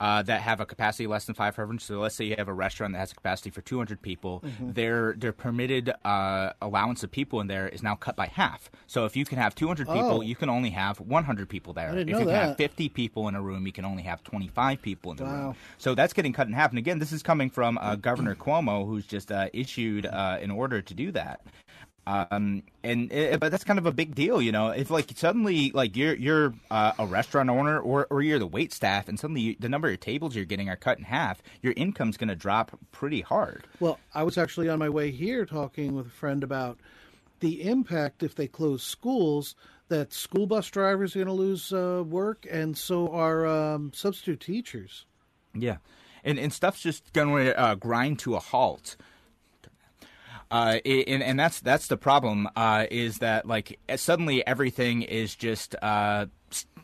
uh, 0.00 0.22
that 0.22 0.40
have 0.42 0.60
a 0.60 0.66
capacity 0.66 1.06
less 1.06 1.24
than 1.24 1.34
500. 1.34 1.80
So 1.80 2.00
let's 2.00 2.14
say 2.14 2.24
you 2.24 2.34
have 2.38 2.48
a 2.48 2.52
restaurant 2.54 2.92
that 2.92 2.98
has 3.00 3.12
a 3.12 3.14
capacity 3.14 3.50
for 3.50 3.60
200 3.62 4.02
people, 4.02 4.42
Mm-hmm. 4.44 4.72
their 4.72 5.14
their 5.16 5.32
permitted 5.32 5.92
uh, 6.04 6.52
allowance 6.60 7.02
of 7.02 7.10
people 7.10 7.40
in 7.40 7.46
there 7.46 7.68
is 7.68 7.82
now 7.82 7.94
cut 7.94 8.16
by 8.16 8.26
half. 8.26 8.70
So 8.86 9.04
if 9.06 9.16
you 9.16 9.24
can 9.24 9.38
have 9.38 9.54
200 9.54 9.86
people, 9.88 10.18
Oh. 10.18 10.20
you 10.20 10.36
can 10.36 10.48
only 10.48 10.70
have 10.70 11.00
100 11.00 11.48
people 11.48 11.72
there. 11.72 11.96
if 11.98 12.08
you 12.08 12.16
can 12.16 12.28
have 12.28 12.56
50 12.56 12.88
people 12.90 13.28
in 13.28 13.34
a 13.34 13.42
room, 13.42 13.66
you 13.66 13.72
can 13.72 13.84
only 13.84 14.02
have 14.02 14.22
25 14.24 14.82
people 14.82 15.10
in 15.12 15.16
the 15.16 15.24
Wow. 15.24 15.46
room. 15.46 15.54
So 15.78 15.94
that's 15.94 16.12
getting 16.12 16.32
cut 16.32 16.46
in 16.46 16.52
half. 16.52 16.70
And 16.70 16.78
again, 16.78 16.98
this 16.98 17.12
is 17.12 17.22
coming 17.22 17.50
from 17.50 17.78
uh, 17.78 17.96
Governor 17.96 18.34
Cuomo, 18.34 18.86
who's 18.86 19.06
just 19.06 19.32
uh, 19.32 19.48
issued 19.52 20.06
uh, 20.06 20.38
an 20.40 20.50
order 20.50 20.82
to 20.82 20.94
do 20.94 21.10
that. 21.12 21.40
Um, 22.06 22.62
and 22.84 23.10
it, 23.10 23.40
but 23.40 23.50
that's 23.50 23.64
kind 23.64 23.80
of 23.80 23.86
a 23.86 23.92
big 23.92 24.14
deal, 24.14 24.40
you 24.40 24.52
know. 24.52 24.68
If 24.68 24.90
like 24.90 25.10
suddenly 25.16 25.72
like 25.72 25.96
you're 25.96 26.14
you're 26.14 26.54
uh, 26.70 26.92
a 26.98 27.06
restaurant 27.06 27.50
owner 27.50 27.80
or 27.80 28.06
or 28.10 28.22
you're 28.22 28.38
the 28.38 28.46
wait 28.46 28.72
staff, 28.72 29.08
and 29.08 29.18
suddenly 29.18 29.40
you, 29.40 29.56
the 29.58 29.68
number 29.68 29.90
of 29.90 29.98
tables 29.98 30.36
you're 30.36 30.44
getting 30.44 30.68
are 30.68 30.76
cut 30.76 30.98
in 30.98 31.04
half, 31.04 31.42
your 31.62 31.74
income's 31.76 32.16
going 32.16 32.28
to 32.28 32.36
drop 32.36 32.78
pretty 32.92 33.22
hard. 33.22 33.66
Well, 33.80 33.98
I 34.14 34.22
was 34.22 34.38
actually 34.38 34.68
on 34.68 34.78
my 34.78 34.88
way 34.88 35.10
here 35.10 35.44
talking 35.44 35.96
with 35.96 36.06
a 36.06 36.10
friend 36.10 36.44
about 36.44 36.78
the 37.40 37.62
impact 37.68 38.22
if 38.22 38.36
they 38.36 38.46
close 38.46 38.82
schools. 38.82 39.56
That 39.88 40.12
school 40.12 40.46
bus 40.46 40.68
drivers 40.68 41.14
are 41.14 41.20
going 41.20 41.28
to 41.28 41.32
lose 41.32 41.72
uh, 41.72 42.02
work, 42.06 42.46
and 42.50 42.76
so 42.76 43.08
are 43.12 43.46
um, 43.46 43.92
substitute 43.92 44.40
teachers. 44.40 45.06
Yeah, 45.54 45.78
and 46.24 46.38
and 46.38 46.52
stuff's 46.52 46.80
just 46.80 47.12
going 47.12 47.46
to 47.46 47.58
uh, 47.58 47.74
grind 47.74 48.20
to 48.20 48.36
a 48.36 48.40
halt. 48.40 48.96
Uh, 50.50 50.78
and 50.84 51.22
and 51.22 51.38
that's 51.38 51.60
that's 51.60 51.88
the 51.88 51.96
problem. 51.96 52.48
Uh, 52.54 52.86
is 52.90 53.18
that 53.18 53.46
like 53.46 53.78
suddenly 53.96 54.46
everything 54.46 55.02
is 55.02 55.34
just 55.34 55.74
uh 55.82 56.26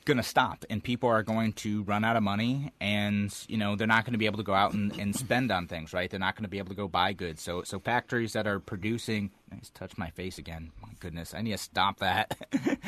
going 0.05 0.17
to 0.17 0.23
stop, 0.23 0.65
and 0.69 0.83
people 0.83 1.09
are 1.09 1.23
going 1.23 1.53
to 1.53 1.83
run 1.85 2.05
out 2.05 2.17
of 2.17 2.23
money, 2.23 2.73
and 2.81 3.33
you 3.49 3.57
know 3.57 3.77
they're 3.77 3.87
not 3.87 4.05
going 4.05 4.13
to 4.13 4.19
be 4.19 4.27
able 4.27 4.39
to 4.39 4.45
go 4.45 4.55
out 4.55 4.73
and, 4.73 4.99
and 4.99 5.15
spend 5.15 5.51
on 5.51 5.67
things, 5.67 5.93
right? 5.93 6.11
They're 6.11 6.21
not 6.21 6.35
going 6.35 6.45
to 6.45 6.51
be 6.51 6.59
able 6.59 6.71
to 6.71 6.75
go 6.75 6.89
buy 6.89 7.13
goods. 7.13 7.43
So 7.43 7.63
so 7.63 7.79
factories 7.79 8.33
that 8.33 8.47
are 8.47 8.59
producing. 8.61 9.31
Nice, 9.53 9.71
touch 9.71 9.99
my 9.99 10.11
face 10.11 10.39
again. 10.39 10.71
My 10.81 10.89
goodness, 11.01 11.35
I 11.35 11.43
need 11.43 11.53
to 11.53 11.59
stop 11.59 11.99
that. 11.99 12.37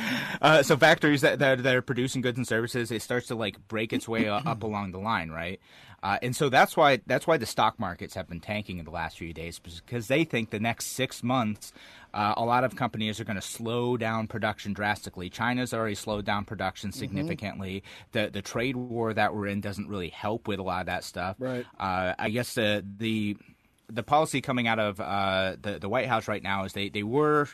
uh, 0.42 0.62
so 0.62 0.76
factories 0.76 1.21
that, 1.21 1.38
that 1.40 1.62
that 1.62 1.75
are 1.75 1.83
producing 1.83 2.23
goods 2.23 2.38
and 2.38 2.47
services, 2.47 2.90
it 2.90 3.02
starts 3.02 3.26
to 3.28 3.35
like 3.35 3.56
break 3.68 3.92
its 3.92 4.09
way 4.09 4.28
up 4.28 4.62
along 4.62 4.92
the 4.92 4.99
line, 4.99 5.30
right? 5.30 5.61
Uh, 6.04 6.18
and 6.21 6.37
so 6.37 6.50
that's 6.50 6.76
why 6.76 7.00
that's 7.06 7.26
why 7.26 7.38
the 7.38 7.47
stock 7.47 7.80
markets 7.80 8.14
have 8.14 8.28
been 8.28 8.40
tanking 8.40 8.78
in 8.78 8.85
the 8.85 8.90
last 8.90 9.16
few 9.16 9.33
days 9.33 9.59
because 9.59 10.06
they 10.06 10.23
think 10.23 10.50
the 10.50 10.61
next 10.61 10.88
six 10.88 11.23
months, 11.23 11.73
uh, 12.12 12.35
a 12.37 12.44
lot 12.44 12.62
of 12.62 12.76
companies 12.76 13.18
are 13.21 13.25
going 13.25 13.37
to 13.37 13.42
slow 13.42 13.97
down 13.97 14.26
production 14.26 14.75
drastically. 14.75 15.30
China's 15.30 15.73
already 15.73 15.94
slowed 15.94 16.26
down 16.26 16.44
production 16.44 16.92
significantly. 16.92 17.83
The 18.12 18.28
the 18.30 18.42
trade 18.42 18.76
war 18.76 19.14
that 19.14 19.35
we're 19.35 19.47
in 19.47 19.62
doesn't 19.62 19.88
really 19.88 20.11
help 20.11 20.47
with 20.47 20.59
a 20.59 20.62
lot 20.62 20.80
of 20.80 20.87
that 20.87 21.04
stuff. 21.04 21.37
Right. 21.38 21.64
Uh, 21.80 22.12
I 22.18 22.28
guess 22.28 22.52
the 22.52 22.85
the 22.99 23.38
the 23.88 24.02
policy 24.02 24.40
coming 24.40 24.66
out 24.66 24.78
of 24.78 25.00
uh, 25.00 25.56
the 25.60 25.78
the 25.78 25.88
White 25.88 26.06
House 26.06 26.28
right 26.28 26.42
now 26.42 26.64
is 26.64 26.72
they 26.72 26.88
they 26.88 27.02
were 27.02 27.48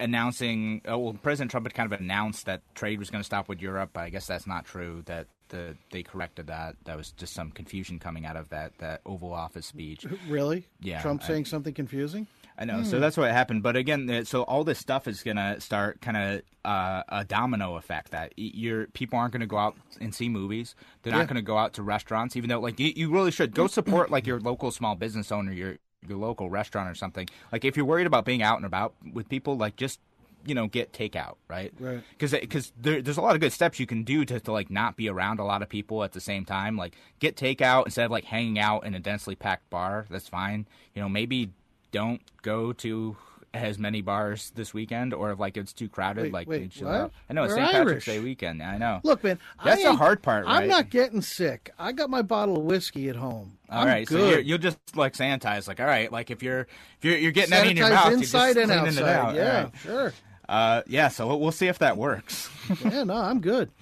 announcing. 0.00 0.82
Oh, 0.86 0.98
well, 0.98 1.12
President 1.14 1.50
Trump 1.50 1.66
had 1.66 1.74
kind 1.74 1.92
of 1.92 2.00
announced 2.00 2.46
that 2.46 2.62
trade 2.74 2.98
was 2.98 3.10
going 3.10 3.20
to 3.20 3.24
stop 3.26 3.48
with 3.48 3.60
Europe. 3.60 3.90
But 3.92 4.00
I 4.00 4.10
guess 4.10 4.26
that's 4.26 4.46
not 4.46 4.64
true. 4.64 5.02
That 5.06 5.26
the 5.48 5.76
they 5.90 6.02
corrected 6.02 6.46
that. 6.48 6.76
That 6.84 6.96
was 6.96 7.12
just 7.12 7.34
some 7.34 7.50
confusion 7.50 7.98
coming 7.98 8.26
out 8.26 8.36
of 8.36 8.48
that 8.50 8.76
that 8.78 9.00
Oval 9.06 9.32
Office 9.32 9.66
speech. 9.66 10.04
Really? 10.28 10.66
Yeah, 10.80 11.00
Trump 11.02 11.22
I- 11.22 11.26
saying 11.28 11.44
something 11.46 11.74
confusing? 11.74 12.26
I 12.56 12.64
know. 12.64 12.84
So 12.84 13.00
that's 13.00 13.16
what 13.16 13.30
happened. 13.32 13.62
But 13.64 13.74
again, 13.76 14.24
so 14.24 14.42
all 14.42 14.62
this 14.62 14.78
stuff 14.78 15.08
is 15.08 15.22
gonna 15.22 15.60
start 15.60 16.00
kind 16.00 16.16
of 16.16 16.42
uh, 16.64 17.02
a 17.08 17.24
domino 17.24 17.76
effect. 17.76 18.12
That 18.12 18.32
your 18.36 18.86
people 18.88 19.18
aren't 19.18 19.32
gonna 19.32 19.46
go 19.46 19.58
out 19.58 19.76
and 20.00 20.14
see 20.14 20.28
movies. 20.28 20.76
They're 21.02 21.12
Yeah. 21.12 21.18
not 21.18 21.28
gonna 21.28 21.42
go 21.42 21.58
out 21.58 21.72
to 21.74 21.82
restaurants, 21.82 22.36
even 22.36 22.48
though 22.50 22.60
like 22.60 22.78
you, 22.78 22.92
you 22.94 23.10
really 23.12 23.32
should 23.32 23.54
go 23.54 23.66
support 23.66 24.10
like 24.10 24.26
your 24.26 24.38
local 24.40 24.70
small 24.70 24.94
business 24.94 25.32
owner, 25.32 25.52
your 25.52 25.78
your 26.06 26.18
local 26.18 26.48
restaurant 26.50 26.88
or 26.88 26.94
something. 26.94 27.28
Like 27.50 27.64
if 27.64 27.76
you're 27.76 27.86
worried 27.86 28.06
about 28.06 28.24
being 28.24 28.42
out 28.42 28.56
and 28.58 28.66
about 28.66 28.94
with 29.12 29.28
people, 29.28 29.56
like 29.56 29.74
just 29.76 29.98
you 30.46 30.54
know 30.54 30.68
get 30.68 30.92
takeout, 30.92 31.36
right? 31.48 31.72
Right. 31.80 32.02
Because 32.10 32.30
because 32.32 32.72
there, 32.80 33.02
there's 33.02 33.16
a 33.16 33.22
lot 33.22 33.34
of 33.34 33.40
good 33.40 33.52
steps 33.52 33.80
you 33.80 33.86
can 33.86 34.04
do 34.04 34.24
to, 34.26 34.38
to 34.38 34.52
like 34.52 34.70
not 34.70 34.96
be 34.96 35.08
around 35.08 35.40
a 35.40 35.44
lot 35.44 35.62
of 35.62 35.68
people 35.68 36.04
at 36.04 36.12
the 36.12 36.20
same 36.20 36.44
time. 36.44 36.76
Like 36.76 36.94
get 37.18 37.34
takeout 37.36 37.86
instead 37.86 38.04
of 38.04 38.10
like 38.12 38.24
hanging 38.24 38.60
out 38.60 38.84
in 38.86 38.94
a 38.94 39.00
densely 39.00 39.34
packed 39.34 39.70
bar. 39.70 40.06
That's 40.08 40.28
fine. 40.28 40.68
You 40.94 41.02
know 41.02 41.08
maybe 41.08 41.50
don't 41.94 42.20
go 42.42 42.72
to 42.74 43.16
as 43.54 43.78
many 43.78 44.00
bars 44.02 44.50
this 44.56 44.74
weekend, 44.74 45.14
or 45.14 45.30
if 45.30 45.38
like 45.38 45.56
it's 45.56 45.72
too 45.72 45.88
crowded, 45.88 46.24
Wait, 46.24 46.32
like 46.32 46.48
wait, 46.48 46.72
chill 46.72 46.88
what? 46.88 46.94
out. 46.96 47.12
I 47.30 47.34
know 47.34 47.44
it's 47.44 47.54
St. 47.54 47.70
Patrick's. 47.70 48.04
Day 48.04 48.18
weekend. 48.18 48.60
I 48.60 48.78
know. 48.78 49.00
Look, 49.04 49.22
man, 49.22 49.38
That's 49.64 49.80
the 49.80 49.94
hard 49.94 50.22
part, 50.22 50.44
I'm 50.48 50.66
not 50.66 50.90
getting 50.90 51.22
sick. 51.22 51.70
I 51.78 51.92
got 51.92 52.10
my 52.10 52.22
bottle 52.22 52.56
of 52.58 52.64
whiskey 52.64 53.08
at 53.08 53.14
home. 53.14 53.56
All 53.70 53.82
I'm 53.82 53.86
right, 53.86 54.08
so 54.08 54.38
you'll 54.38 54.58
just 54.58 54.78
like 54.96 55.14
sanitize, 55.14 55.68
like 55.68 55.78
all 55.78 55.86
right, 55.86 56.10
like 56.10 56.32
if 56.32 56.42
you're 56.42 56.62
if 56.62 57.04
you're, 57.04 57.16
you're 57.16 57.30
getting 57.32 57.52
any 57.52 57.70
in 57.70 57.76
your 57.76 57.90
mouth, 57.90 58.12
inside 58.12 58.56
you're 58.56 58.66
just 58.66 58.70
and 58.70 58.80
outside. 58.88 59.02
it 59.02 59.08
out. 59.08 59.34
Yeah, 59.36 59.62
right. 59.62 59.72
sure. 59.84 60.12
Uh, 60.48 60.82
yeah. 60.88 61.06
So 61.08 61.28
we'll- 61.28 61.40
we'll 61.40 61.52
see 61.52 61.68
if 61.68 61.78
that 61.78 61.96
works. 61.96 62.50
Yeah, 62.84 63.04
no, 63.04 63.14
I'm 63.14 63.40
good. 63.40 63.70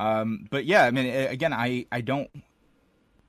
Um, 0.00 0.46
but 0.48 0.64
yeah, 0.64 0.84
I 0.84 0.92
mean, 0.92 1.06
again, 1.06 1.52
I 1.52 1.86
I 1.90 2.02
don't. 2.02 2.30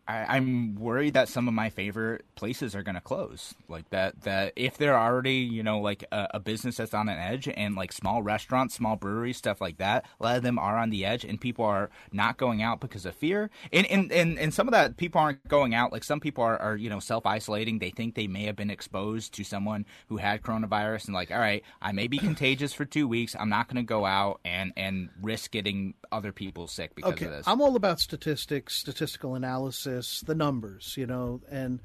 I, 0.10 0.38
I'm 0.38 0.74
worried 0.74 1.14
that 1.14 1.30
some 1.30 1.48
of 1.48 1.54
my 1.54 1.70
favorite 1.70 2.26
places 2.34 2.76
are 2.76 2.82
going 2.82 2.96
to 2.96 3.02
close. 3.02 3.54
Like 3.68 3.88
that, 3.92 4.22
that 4.24 4.54
if 4.56 4.76
they're 4.76 4.98
already, 4.98 5.36
you 5.36 5.62
know, 5.62 5.80
like 5.80 6.04
a, 6.12 6.28
a 6.36 6.40
business 6.40 6.78
that's 6.78 6.96
on 6.96 7.10
an 7.10 7.20
edge, 7.20 7.48
and 7.48 7.76
like 7.76 7.94
small 7.94 8.24
restaurants, 8.24 8.74
small 8.74 8.96
breweries, 8.96 9.38
stuff 9.38 9.62
like 9.62 9.78
that, 9.78 10.06
a 10.20 10.24
lot 10.24 10.38
of 10.38 10.42
them 10.42 10.58
are 10.58 10.80
on 10.80 10.90
the 10.90 11.06
edge, 11.06 11.24
and 11.24 11.40
people 11.40 11.64
are 11.64 11.92
not 12.12 12.38
going 12.38 12.64
out 12.64 12.80
because 12.80 13.06
of 13.06 13.14
fear. 13.14 13.52
And 13.72 13.86
and 13.86 14.12
and, 14.12 14.40
and 14.40 14.52
some 14.52 14.68
of 14.68 14.72
that 14.72 14.98
people 14.98 15.22
aren't 15.22 15.48
going 15.48 15.76
out. 15.76 15.92
Like 15.92 16.04
some 16.04 16.20
people 16.20 16.44
are, 16.44 16.58
are 16.58 16.76
you 16.76 16.90
know, 16.90 17.00
self 17.00 17.28
isolating. 17.28 17.78
They 17.78 17.92
think 17.92 18.16
they 18.16 18.28
may 18.28 18.46
have 18.46 18.56
been 18.56 18.72
exposed 18.72 19.36
to 19.36 19.44
someone 19.44 19.86
who 20.08 20.18
had 20.18 20.42
coronavirus, 20.42 21.06
and 21.06 21.14
like, 21.14 21.30
all 21.30 21.38
right, 21.38 21.64
I 21.84 21.92
may 21.92 22.08
be 22.08 22.18
contagious 22.30 22.74
for 22.74 22.84
two 22.84 23.08
weeks. 23.08 23.36
I'm 23.40 23.50
not 23.50 23.68
going 23.68 23.84
to 23.84 23.88
go 23.88 24.08
out 24.08 24.40
and 24.44 24.74
and 24.76 25.10
risk 25.22 25.52
getting 25.52 25.94
other 26.12 26.32
people 26.32 26.66
sick 26.68 26.96
because 26.96 27.14
Okay, 27.14 27.26
of 27.26 27.32
this. 27.32 27.48
I'm 27.48 27.62
all 27.62 27.76
about 27.76 28.00
statistics, 28.00 28.76
statistical 28.76 29.36
analysis, 29.36 29.99
the 30.26 30.36
numbers, 30.36 30.96
you 30.98 31.06
know, 31.06 31.42
and 31.50 31.80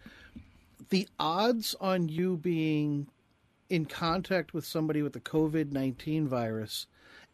the 0.91 1.09
odds 1.19 1.75
on 1.81 2.09
you 2.09 2.37
being 2.37 3.07
in 3.69 3.87
contact 3.87 4.55
with 4.55 4.65
somebody 4.65 5.03
with 5.03 5.13
the 5.13 5.21
COVID 5.21 5.73
19 5.73 6.29
virus 6.29 6.87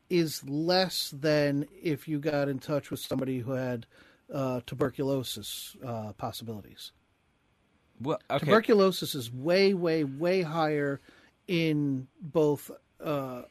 is 0.09 0.43
less 0.49 1.11
than 1.11 1.67
if 1.83 2.09
you 2.09 2.19
got 2.19 2.49
in 2.49 2.59
touch 2.59 2.91
with 2.91 3.01
somebody 3.01 3.39
who 3.39 3.53
had 3.53 3.87
uh, 4.33 4.61
tuberculosis 4.67 5.77
uh, 5.87 6.13
possibilities. 6.15 6.93
Well, 8.01 8.19
okay. 8.31 8.45
Tuberculosis 8.45 9.15
is 9.15 9.33
way, 9.33 9.75
way, 9.75 10.05
way 10.05 10.43
higher 10.43 11.01
in 11.47 12.09
both 12.21 12.71
uh, 13.03 13.43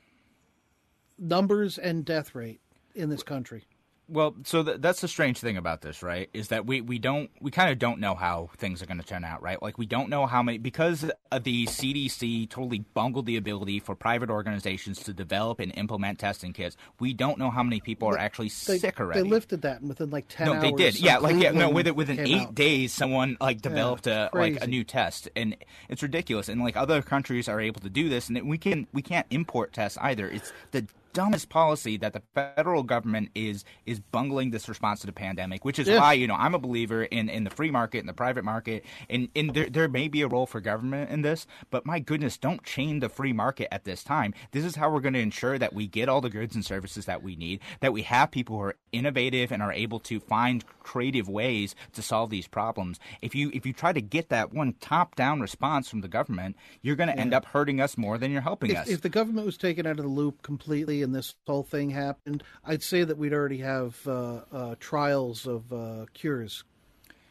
numbers 1.17 1.77
and 1.77 2.03
death 2.03 2.33
rate 2.33 2.61
in 2.95 3.09
this 3.09 3.23
country. 3.23 3.65
Well, 4.09 4.35
so 4.43 4.63
th- 4.63 4.81
that's 4.81 5.01
the 5.01 5.07
strange 5.07 5.39
thing 5.39 5.57
about 5.57 5.81
this, 5.81 6.01
right? 6.01 6.29
Is 6.33 6.49
that 6.49 6.65
we, 6.65 6.81
we 6.81 6.99
don't 6.99 7.29
we 7.41 7.51
kind 7.51 7.71
of 7.71 7.77
don't 7.77 7.99
know 7.99 8.15
how 8.15 8.49
things 8.57 8.81
are 8.81 8.85
going 8.85 8.99
to 8.99 9.05
turn 9.05 9.23
out, 9.23 9.41
right? 9.41 9.61
Like 9.61 9.77
we 9.77 9.85
don't 9.85 10.09
know 10.09 10.25
how 10.25 10.41
many 10.41 10.57
because 10.57 11.01
the 11.01 11.65
CDC 11.65 12.49
totally 12.49 12.79
bungled 12.93 13.25
the 13.25 13.37
ability 13.37 13.79
for 13.79 13.95
private 13.95 14.29
organizations 14.29 15.03
to 15.03 15.13
develop 15.13 15.59
and 15.59 15.71
implement 15.77 16.19
testing 16.19 16.53
kits. 16.53 16.75
We 16.99 17.13
don't 17.13 17.37
know 17.37 17.49
how 17.49 17.63
many 17.63 17.79
people 17.79 18.07
are 18.09 18.17
actually 18.17 18.49
They, 18.49 18.79
sick 18.79 18.99
already. 18.99 19.21
They 19.21 19.29
lifted 19.29 19.61
that 19.61 19.81
within 19.81 20.09
like 20.09 20.27
ten 20.27 20.47
no, 20.47 20.59
they 20.59 20.71
did. 20.71 20.99
Yeah, 20.99 21.17
like 21.19 21.35
yeah, 21.35 21.51
no, 21.51 21.69
Cleveland 21.69 21.75
with 21.75 21.87
it 21.87 21.95
within 21.95 22.19
eight 22.19 22.47
out. 22.47 22.55
days, 22.55 22.93
someone 22.93 23.37
like 23.39 23.61
developed 23.61 24.07
a 24.07 24.29
like 24.33 24.63
a 24.63 24.67
new 24.67 24.83
test, 24.83 25.29
and 25.35 25.55
it's 25.87 26.01
ridiculous. 26.01 26.49
And 26.49 26.61
like 26.61 26.75
other 26.75 27.01
countries 27.01 27.47
are 27.47 27.59
able 27.59 27.81
to 27.81 27.89
do 27.89 28.09
this, 28.09 28.29
and 28.29 28.49
we 28.49 28.57
can 28.57 28.87
we 28.93 29.01
can't 29.01 29.27
import 29.29 29.73
tests 29.73 29.97
either. 30.01 30.27
It's 30.27 30.51
the 30.71 30.87
dumbest 31.13 31.49
policy 31.49 31.97
that 31.97 32.13
the 32.13 32.21
federal 32.33 32.83
government 32.83 33.29
is 33.35 33.63
is 33.85 33.99
bungling 33.99 34.51
this 34.51 34.67
response 34.69 35.01
to 35.01 35.07
the 35.07 35.13
pandemic, 35.13 35.65
which 35.65 35.79
is 35.79 35.87
Yeah. 35.87 35.99
why 35.99 36.13
you 36.13 36.27
know 36.27 36.35
I'm 36.35 36.55
a 36.55 36.59
believer 36.59 37.03
in, 37.03 37.29
in 37.29 37.43
the 37.43 37.49
free 37.49 37.71
market 37.71 37.99
and 37.99 38.09
the 38.09 38.13
private 38.13 38.43
market, 38.43 38.85
and, 39.09 39.29
and 39.35 39.53
there 39.53 39.69
there 39.69 39.87
may 39.87 40.07
be 40.07 40.21
a 40.21 40.27
role 40.27 40.45
for 40.45 40.59
government 40.61 41.09
in 41.09 41.21
this, 41.21 41.47
but 41.69 41.85
my 41.85 41.99
goodness, 41.99 42.37
don't 42.37 42.63
chain 42.63 42.99
the 42.99 43.09
free 43.09 43.33
market 43.33 43.73
at 43.73 43.83
this 43.83 44.03
time. 44.03 44.33
This 44.51 44.65
is 44.65 44.75
how 44.75 44.89
we're 44.91 44.99
going 45.01 45.13
to 45.13 45.19
ensure 45.19 45.57
that 45.57 45.73
we 45.73 45.87
get 45.87 46.09
all 46.09 46.21
the 46.21 46.29
goods 46.29 46.55
and 46.55 46.65
services 46.65 47.05
that 47.05 47.23
we 47.23 47.35
need, 47.35 47.59
that 47.81 47.93
we 47.93 48.03
have 48.03 48.31
people 48.31 48.57
who 48.57 48.63
are 48.63 48.75
innovative 48.91 49.51
and 49.51 49.61
are 49.61 49.73
able 49.73 49.99
to 49.99 50.19
find 50.19 50.63
creative 50.83 51.29
ways 51.29 51.75
to 51.93 52.01
solve 52.01 52.29
these 52.29 52.47
problems. 52.47 52.99
If 53.21 53.35
you 53.35 53.51
if 53.53 53.65
you 53.65 53.73
try 53.73 53.93
to 53.93 54.01
get 54.01 54.29
that 54.29 54.53
one 54.53 54.73
top 54.79 55.15
down 55.15 55.39
response 55.41 55.89
from 55.89 56.01
the 56.01 56.07
government, 56.07 56.55
you're 56.81 56.95
going 56.95 57.09
to 57.09 57.17
end 57.17 57.33
up 57.33 57.45
hurting 57.45 57.79
us 57.81 57.97
more 57.97 58.17
than 58.17 58.31
you're 58.31 58.41
helping 58.41 58.75
us. 58.75 58.87
If, 58.87 58.95
if 58.95 59.01
the 59.01 59.09
government 59.09 59.45
was 59.45 59.57
taken 59.57 59.85
out 59.85 59.99
of 59.99 60.03
the 60.03 60.07
loop 60.07 60.41
completely 60.41 60.98
and 61.01 61.13
this 61.13 61.35
whole 61.47 61.63
thing 61.63 61.89
happened, 61.89 62.43
I'd 62.65 62.83
say 62.83 63.03
that 63.03 63.17
we'd 63.17 63.33
already 63.33 63.59
have 63.59 63.99
uh, 64.07 64.41
uh, 64.51 64.75
trials 64.79 65.47
of 65.47 65.71
uh, 65.73 66.05
cures. 66.13 66.63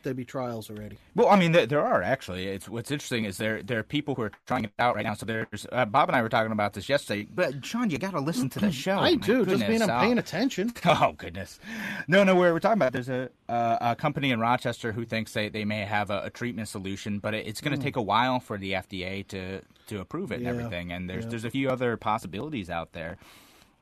There'd 0.04 0.16
be 0.16 0.24
trials 0.24 0.70
already. 0.70 0.96
Well, 1.16 1.28
I 1.28 1.35
mean, 1.37 1.50
there, 1.50 1.66
there 1.66 1.85
are 1.85 2.02
actually. 2.02 2.46
It's 2.46 2.68
what's 2.68 2.92
interesting 2.92 3.24
is 3.24 3.37
there 3.37 3.64
there 3.64 3.81
are 3.81 3.83
people 3.83 4.14
who 4.14 4.22
are 4.22 4.31
trying 4.46 4.64
it 4.64 4.70
out 4.78 4.94
right 4.94 5.04
now. 5.04 5.14
So 5.14 5.26
there's 5.26 5.66
uh, 5.72 5.87
Bob 5.87 6.09
and 6.09 6.14
I 6.14 6.22
were 6.22 6.28
talking 6.28 6.52
about 6.52 6.72
this 6.72 6.88
yesterday. 6.88 7.26
But 7.35 7.66
Sean, 7.66 7.90
you 7.90 7.98
got 7.98 8.12
to 8.12 8.20
listen 8.20 8.48
to 8.50 8.61
the 8.61 8.70
show. 8.70 8.92
I 8.96 9.11
My 9.11 9.14
do. 9.16 9.44
Just 9.44 9.66
mean 9.68 9.83
I'm 9.83 9.90
uh, 9.90 10.00
paying 10.00 10.18
attention. 10.18 10.72
Oh 10.87 11.12
goodness, 11.18 11.59
no, 12.07 12.22
no. 12.22 12.37
We're, 12.37 12.52
we're 12.52 12.61
talking 12.61 12.78
about 12.78 12.92
there's 12.92 13.09
a 13.09 13.28
uh, 13.48 13.78
a 13.81 13.96
company 13.96 14.31
in 14.31 14.38
Rochester 14.38 14.92
who 14.92 15.04
thinks 15.04 15.33
they, 15.33 15.48
they 15.48 15.64
may 15.64 15.81
have 15.81 16.11
a, 16.11 16.22
a 16.26 16.31
treatment 16.31 16.68
solution, 16.68 17.18
but 17.18 17.35
it, 17.35 17.46
it's 17.46 17.61
going 17.61 17.76
to 17.76 17.83
take 17.83 17.96
a 17.96 18.02
while 18.02 18.38
for 18.38 18.57
the 18.57 18.72
FDA 18.74 19.26
to 19.28 19.62
to 19.88 20.00
approve 20.00 20.31
it 20.31 20.37
and 20.37 20.44
Hmm. 20.44 20.48
Everything. 20.48 20.92
And 20.92 21.11
there's 21.11 21.24
yeah. 21.24 21.31
there's 21.31 21.44
a 21.44 21.50
few 21.50 21.68
other 21.70 21.96
possibilities 21.96 22.70
out 22.70 22.92
there, 22.92 23.18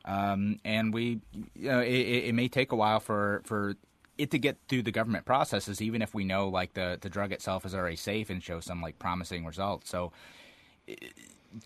um, 0.07 0.59
and 0.64 0.92
we 0.92 1.21
you 1.55 1.69
know 1.69 1.81
it, 1.81 1.90
it 1.90 2.35
may 2.35 2.49
take 2.49 2.73
a 2.73 2.77
while 2.77 3.01
for 3.01 3.42
for 3.45 3.75
it 4.19 4.31
to 4.31 4.38
get 4.38 4.57
through 4.69 4.83
the 4.83 4.90
government 4.92 5.25
processes, 5.27 5.83
even 5.83 6.01
if 6.01 6.14
we 6.14 6.25
know 6.25 6.49
like 6.49 6.75
the 6.75 6.99
the 7.01 7.09
drug 7.09 7.33
itself 7.33 7.66
is 7.66 7.75
already 7.75 7.97
safe 7.97 8.31
and 8.31 8.42
shows 8.42 8.64
some 8.64 8.81
like 8.81 8.99
promising 8.99 9.45
results. 9.45 9.90
So. 9.90 10.12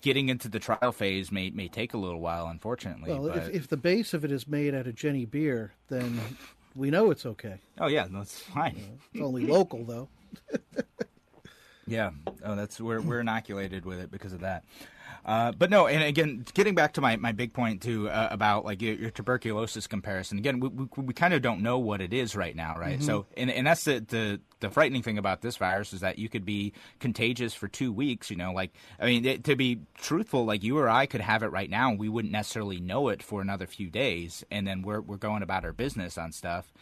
Getting 0.03 0.29
into 0.29 0.49
the 0.49 0.61
trial 0.61 0.93
phase 0.93 1.33
may 1.33 1.51
may 1.51 1.67
take 1.67 1.95
a 1.95 1.97
little 1.97 2.21
while, 2.21 2.47
unfortunately. 2.47 3.11
Well, 3.11 3.29
but... 3.29 3.37
if, 3.39 3.49
if 3.49 3.69
the 3.69 3.77
base 3.77 4.15
of 4.15 4.25
it 4.25 4.31
is 4.31 4.47
made 4.47 4.73
out 4.73 4.87
of 4.87 4.95
Genny 4.95 5.29
beer, 5.29 5.73
then 5.89 6.21
we 6.77 6.91
know 6.91 7.11
it's 7.11 7.27
okay. 7.27 7.57
oh 7.81 7.89
yeah, 7.89 8.07
that's 8.09 8.39
fine. 8.39 8.99
It's 9.13 9.23
only 9.23 9.47
local, 9.47 9.85
though. 9.85 10.09
Yeah. 11.91 12.11
Oh, 12.45 12.55
that's 12.55 12.81
we're 12.81 13.01
we're 13.01 13.21
inoculated 13.21 13.85
with 13.85 13.99
it 13.99 14.11
because 14.11 14.33
of 14.33 14.41
that. 14.41 14.65
Uh, 15.25 15.53
but 15.53 15.71
no, 15.71 15.87
and 15.87 16.03
again, 16.03 16.45
getting 16.55 16.75
back 16.75 16.95
to 16.95 17.01
my, 17.01 17.17
my 17.17 17.33
big 17.33 17.53
point 17.53 17.83
too 17.83 18.09
uh, 18.09 18.29
about 18.31 18.65
like 18.65 18.81
your, 18.81 18.95
your 18.95 19.11
tuberculosis 19.11 19.87
comparison. 19.87 20.39
Again, 20.39 20.61
we, 20.61 20.69
we, 20.69 20.87
we 20.97 21.15
kind 21.15 21.35
of 21.35 21.43
don't 21.43 21.61
know 21.63 21.79
what 21.79 22.01
it 22.01 22.13
is 22.13 22.35
right 22.35 22.57
now, 22.57 22.75
right? 22.79 23.03
So, 23.03 23.27
and, 23.37 23.51
and 23.51 23.67
that's 23.67 23.85
the, 23.85 24.01
the 24.01 24.41
the 24.61 24.71
frightening 24.71 25.03
thing 25.03 25.19
about 25.19 25.43
this 25.43 25.57
virus 25.57 25.93
is 25.93 26.01
that 26.01 26.19
you 26.19 26.29
could 26.29 26.45
be 26.45 26.73
contagious 27.01 27.55
for 27.55 27.69
two 27.69 27.93
weeks. 27.93 28.31
You 28.31 28.37
know, 28.37 28.53
like 28.53 28.73
I 28.99 29.07
mean, 29.07 29.25
it, 29.25 29.45
to 29.45 29.57
be 29.57 29.81
truthful, 29.99 30.45
like 30.45 30.63
you 30.63 30.79
or 30.79 30.89
I 30.89 31.07
could 31.07 31.21
have 31.21 31.43
it 31.43 31.49
right 31.49 31.69
now, 31.69 31.91
and 31.91 31.99
we 31.99 32.09
wouldn't 32.09 32.33
necessarily 32.33 32.81
know 32.81 33.09
it 33.09 33.23
for 33.23 33.43
another 33.43 33.67
few 33.67 33.91
days, 33.91 34.45
and 34.51 34.67
then 34.67 34.83
we're 34.83 35.01
we're 35.01 35.17
going 35.17 35.43
about 35.43 35.65
our 35.65 35.73
business 35.73 36.17
on 36.17 36.33
stuff 36.33 36.73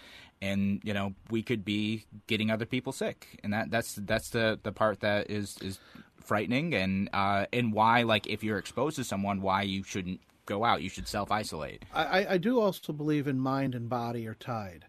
and 0.40 0.80
you 0.84 0.94
know 0.94 1.14
we 1.30 1.42
could 1.42 1.64
be 1.64 2.04
getting 2.26 2.50
other 2.50 2.66
people 2.66 2.92
sick 2.92 3.38
and 3.42 3.52
that 3.52 3.70
that's 3.70 3.94
that's 4.02 4.30
the 4.30 4.58
the 4.62 4.72
part 4.72 5.00
that 5.00 5.30
is 5.30 5.56
is 5.62 5.78
frightening 6.20 6.74
and 6.74 7.08
uh 7.12 7.46
and 7.52 7.72
why 7.72 8.02
like 8.02 8.26
if 8.26 8.44
you're 8.44 8.58
exposed 8.58 8.96
to 8.96 9.04
someone 9.04 9.40
why 9.40 9.62
you 9.62 9.82
shouldn't 9.82 10.20
go 10.46 10.64
out 10.64 10.82
you 10.82 10.88
should 10.88 11.08
self 11.08 11.30
isolate 11.30 11.84
I, 11.92 12.26
I- 12.34 12.38
do 12.38 12.60
also 12.60 12.92
believe 12.92 13.26
in 13.26 13.38
mind 13.38 13.74
and 13.74 13.88
body 13.88 14.26
are 14.26 14.34
tied. 14.34 14.84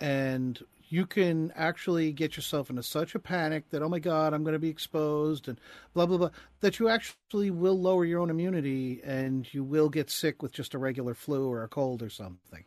And 0.00 0.62
you 0.90 1.06
can 1.06 1.52
actually 1.54 2.12
get 2.12 2.36
yourself 2.36 2.70
into 2.70 2.82
such 2.82 3.14
a 3.14 3.18
panic 3.18 3.68
that, 3.70 3.82
oh 3.82 3.88
my 3.88 3.98
God, 3.98 4.32
I'm 4.32 4.42
going 4.42 4.54
to 4.54 4.58
be 4.58 4.68
exposed 4.70 5.48
and 5.48 5.60
blah, 5.92 6.06
blah, 6.06 6.16
blah, 6.18 6.30
that 6.60 6.78
you 6.78 6.88
actually 6.88 7.50
will 7.50 7.78
lower 7.78 8.04
your 8.04 8.20
own 8.20 8.30
immunity 8.30 9.00
and 9.04 9.52
you 9.52 9.62
will 9.64 9.88
get 9.88 10.10
sick 10.10 10.42
with 10.42 10.52
just 10.52 10.74
a 10.74 10.78
regular 10.78 11.14
flu 11.14 11.48
or 11.50 11.62
a 11.62 11.68
cold 11.68 12.02
or 12.02 12.08
something. 12.10 12.64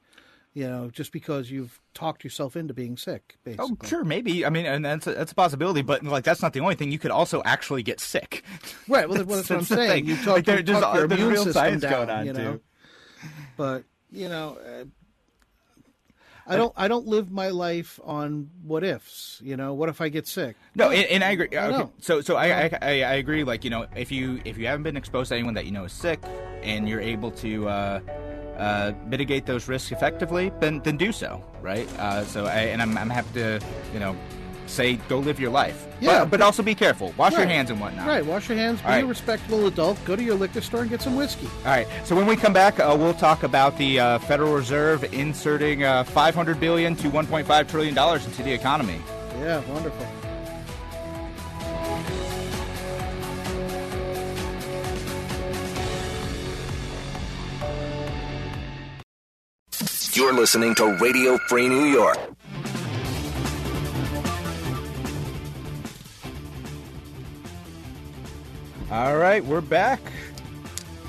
You 0.54 0.68
know, 0.68 0.90
just 0.92 1.14
because 1.14 1.50
you've 1.50 1.80
talked 1.94 2.26
yourself 2.26 2.58
into 2.58 2.74
being 2.74 2.98
sick, 2.98 3.38
basically. 3.46 3.78
oh 3.82 3.88
sure 3.88 4.04
maybe 4.04 4.46
i 4.46 4.50
mean 4.50 4.66
and 4.66 4.84
that's 4.84 5.08
a, 5.08 5.14
that's 5.14 5.32
a 5.32 5.36
possibility 5.36 5.82
but 5.82 6.04
like 6.04 6.26
that's 6.26 6.42
not 6.42 6.52
the 6.52 6.60
only 6.60 6.76
thing 6.76 6.92
you 6.92 7.00
could 7.00 7.12
also 7.12 7.42
actually 7.46 7.84
get 7.84 8.00
sick 8.02 8.44
Right. 8.88 9.08
Well, 9.08 9.18
that's, 9.24 9.30
what 9.30 9.40
I'm 9.40 9.58
That's 9.60 9.68
saying. 9.68 9.90
thing. 9.90 10.06
You 10.08 10.16
talk, 10.18 10.28
Like, 10.28 10.46
there- 10.46 10.58
you 10.58 10.64
there's 10.64 10.80
talk 10.82 10.96
your 10.96 11.08
there's 11.08 11.20
immune 11.22 11.34
real 11.34 11.44
system 11.46 11.80
down, 11.80 11.92
going 11.92 12.10
on, 12.10 12.26
you 12.26 12.34
know. 12.34 12.54
too. 12.56 12.62
But 13.56 13.84
you 14.12 14.28
know, 14.28 14.58
uh, 14.58 14.86
I 16.48 16.58
don't. 16.58 16.74
I 16.76 16.88
don't 16.90 17.08
live 17.08 17.32
my 17.32 17.50
life 17.50 18.00
on 18.04 18.50
what 18.64 18.84
ifs. 18.84 19.40
You 19.44 19.56
know, 19.56 19.74
what 19.74 19.88
if 19.90 20.02
I 20.02 20.10
get 20.10 20.28
sick? 20.28 20.58
No, 20.76 20.90
and, 20.90 21.06
and 21.06 21.24
I 21.24 21.32
agree. 21.32 21.56
I 21.56 21.68
Okay, 21.68 21.90
so 22.02 22.20
so 22.22 22.36
I, 22.36 22.64
I 22.66 22.70
I 22.82 22.90
I 23.04 23.14
agree. 23.14 23.44
Like 23.44 23.64
you 23.64 23.70
know, 23.70 23.86
if 23.96 24.12
you 24.12 24.42
if 24.44 24.58
you 24.58 24.66
haven't 24.68 24.84
been 24.84 24.98
exposed 24.98 25.30
to 25.30 25.36
anyone 25.36 25.54
that 25.54 25.66
you 25.66 25.72
know 25.72 25.86
is 25.86 25.94
sick, 25.94 26.20
and 26.64 26.90
you're 26.90 27.00
able 27.00 27.32
to 27.32 27.70
uh, 27.70 28.00
uh, 28.62 28.93
mitigate 29.08 29.45
those 29.45 29.67
risks 29.67 29.91
effectively, 29.91 30.52
then 30.60 30.80
then 30.84 30.97
do 30.97 31.12
so, 31.12 31.43
right? 31.62 31.88
Uh, 31.97 32.24
so 32.24 32.45
I 32.45 32.71
and 32.71 32.82
I'm 32.82 32.97
I'm 32.97 33.10
happy 33.10 33.34
to 33.34 33.60
you 33.93 34.00
know 34.00 34.15
say 34.67 34.95
go 35.10 35.19
live 35.19 35.39
your 35.39 35.52
life. 35.52 35.88
Yeah. 36.00 36.19
but, 36.19 36.32
but 36.32 36.41
also 36.41 36.63
be 36.63 36.76
careful. 36.76 37.13
Wash 37.17 37.34
your 37.34 37.45
hands 37.45 37.69
and 37.69 37.80
whatnot. 37.82 38.08
Right. 38.08 38.26
Wash 38.26 38.47
your 38.47 38.58
hands. 38.58 38.82
Be 38.82 38.88
right. 38.88 39.04
a 39.04 39.08
respectable 39.08 39.67
adult. 39.67 40.04
Go 40.06 40.15
to 40.15 40.24
your 40.24 40.36
liquor 40.36 40.62
store 40.62 40.82
and 40.82 40.89
get 40.89 41.02
some 41.02 41.15
whiskey. 41.15 41.47
All 41.60 41.65
right. 41.65 41.88
So 42.06 42.15
when 42.15 42.26
we 42.26 42.36
come 42.36 42.54
back, 42.54 42.80
uh, 42.80 42.95
we'll 42.97 43.13
talk 43.13 43.43
about 43.43 43.78
the 43.78 44.00
uh, 44.00 44.19
Federal 44.19 44.54
Reserve 44.54 45.04
inserting 45.13 45.84
uh, 45.84 46.04
500 46.06 46.60
billion 46.60 46.95
to 46.97 47.10
1.5 47.10 47.67
trillion 47.67 47.93
dollars 47.93 48.26
into 48.26 48.43
the 48.43 48.52
economy. 48.54 49.02
Yeah. 49.39 49.60
Wonderful. 49.71 50.21
You're 60.22 60.34
listening 60.34 60.76
to 60.76 60.86
Radio 61.02 61.36
Free 61.50 61.68
New 61.68 61.86
York. 61.86 62.16
All 68.92 69.18
right, 69.18 69.44
we're 69.44 69.62
back. 69.62 70.00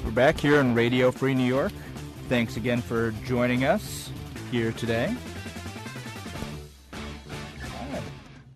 We're 0.03 0.13
back 0.13 0.41
here 0.41 0.59
on 0.61 0.75
Radio 0.75 1.11
Free 1.11 1.35
New 1.35 1.45
York. 1.45 1.73
Thanks 2.31 2.57
again 2.57 2.81
for 2.81 3.11
joining 3.27 3.65
us 3.65 4.11
here 4.51 4.73
today. 4.73 5.15
All 6.95 7.89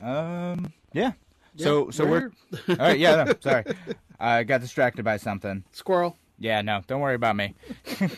right. 0.00 0.50
Um, 0.52 0.72
yeah. 0.94 1.12
So, 1.58 1.84
Yeah, 1.84 1.90
so 1.90 2.06
we're, 2.06 2.32
all 2.70 2.76
right. 2.76 2.98
Yeah, 2.98 3.24
no, 3.24 3.34
sorry, 3.40 3.64
I 4.18 4.42
got 4.44 4.62
distracted 4.62 5.04
by 5.04 5.18
something. 5.18 5.64
Squirrel. 5.72 6.16
Yeah, 6.38 6.62
no, 6.62 6.80
don't 6.86 7.02
worry 7.02 7.14
about 7.14 7.36
me. 7.36 7.54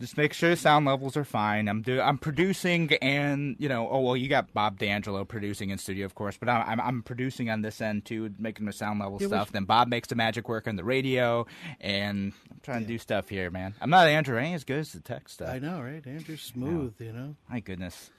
Just 0.00 0.16
make 0.16 0.32
sure 0.32 0.50
the 0.50 0.56
sound 0.56 0.86
levels 0.86 1.16
are 1.16 1.24
fine. 1.24 1.66
I'm 1.68 1.82
do 1.82 2.00
I'm 2.00 2.18
producing 2.18 2.92
and 3.02 3.56
you 3.58 3.68
know 3.68 3.88
oh 3.90 4.00
well 4.00 4.16
you 4.16 4.28
got 4.28 4.52
Bob 4.54 4.78
D'Angelo 4.78 5.24
producing 5.24 5.70
in 5.70 5.78
studio 5.78 6.06
of 6.06 6.14
course, 6.14 6.36
but 6.38 6.48
I'm 6.48 6.68
I'm, 6.68 6.80
I'm 6.80 7.02
producing 7.02 7.50
on 7.50 7.62
this 7.62 7.80
end 7.80 8.04
too, 8.04 8.32
making 8.38 8.66
the 8.66 8.72
sound 8.72 9.00
level 9.00 9.18
Yeah, 9.20 9.26
stuff. 9.26 9.50
Then 9.50 9.64
Bob 9.64 9.88
makes 9.88 10.06
the 10.08 10.14
magic 10.14 10.48
work 10.48 10.68
on 10.68 10.76
the 10.76 10.84
radio, 10.84 11.46
and 11.80 12.32
I'm 12.50 12.60
trying 12.62 12.82
to 12.82 12.86
do 12.86 12.96
stuff 12.98 13.28
here, 13.28 13.50
man. 13.50 13.74
I'm 13.80 13.90
not 13.90 14.06
Andrew. 14.06 14.38
I 14.38 14.42
ain't 14.42 14.54
as 14.54 14.64
good 14.64 14.78
as 14.78 14.92
the 14.92 15.00
tech 15.00 15.28
stuff. 15.28 15.48
I 15.48 15.58
know, 15.58 15.80
right? 15.80 16.06
Andrew's 16.06 16.42
smooth. 16.42 16.94
You 17.00 17.12
know. 17.12 17.34
My 17.50 17.58
goodness, 17.58 18.10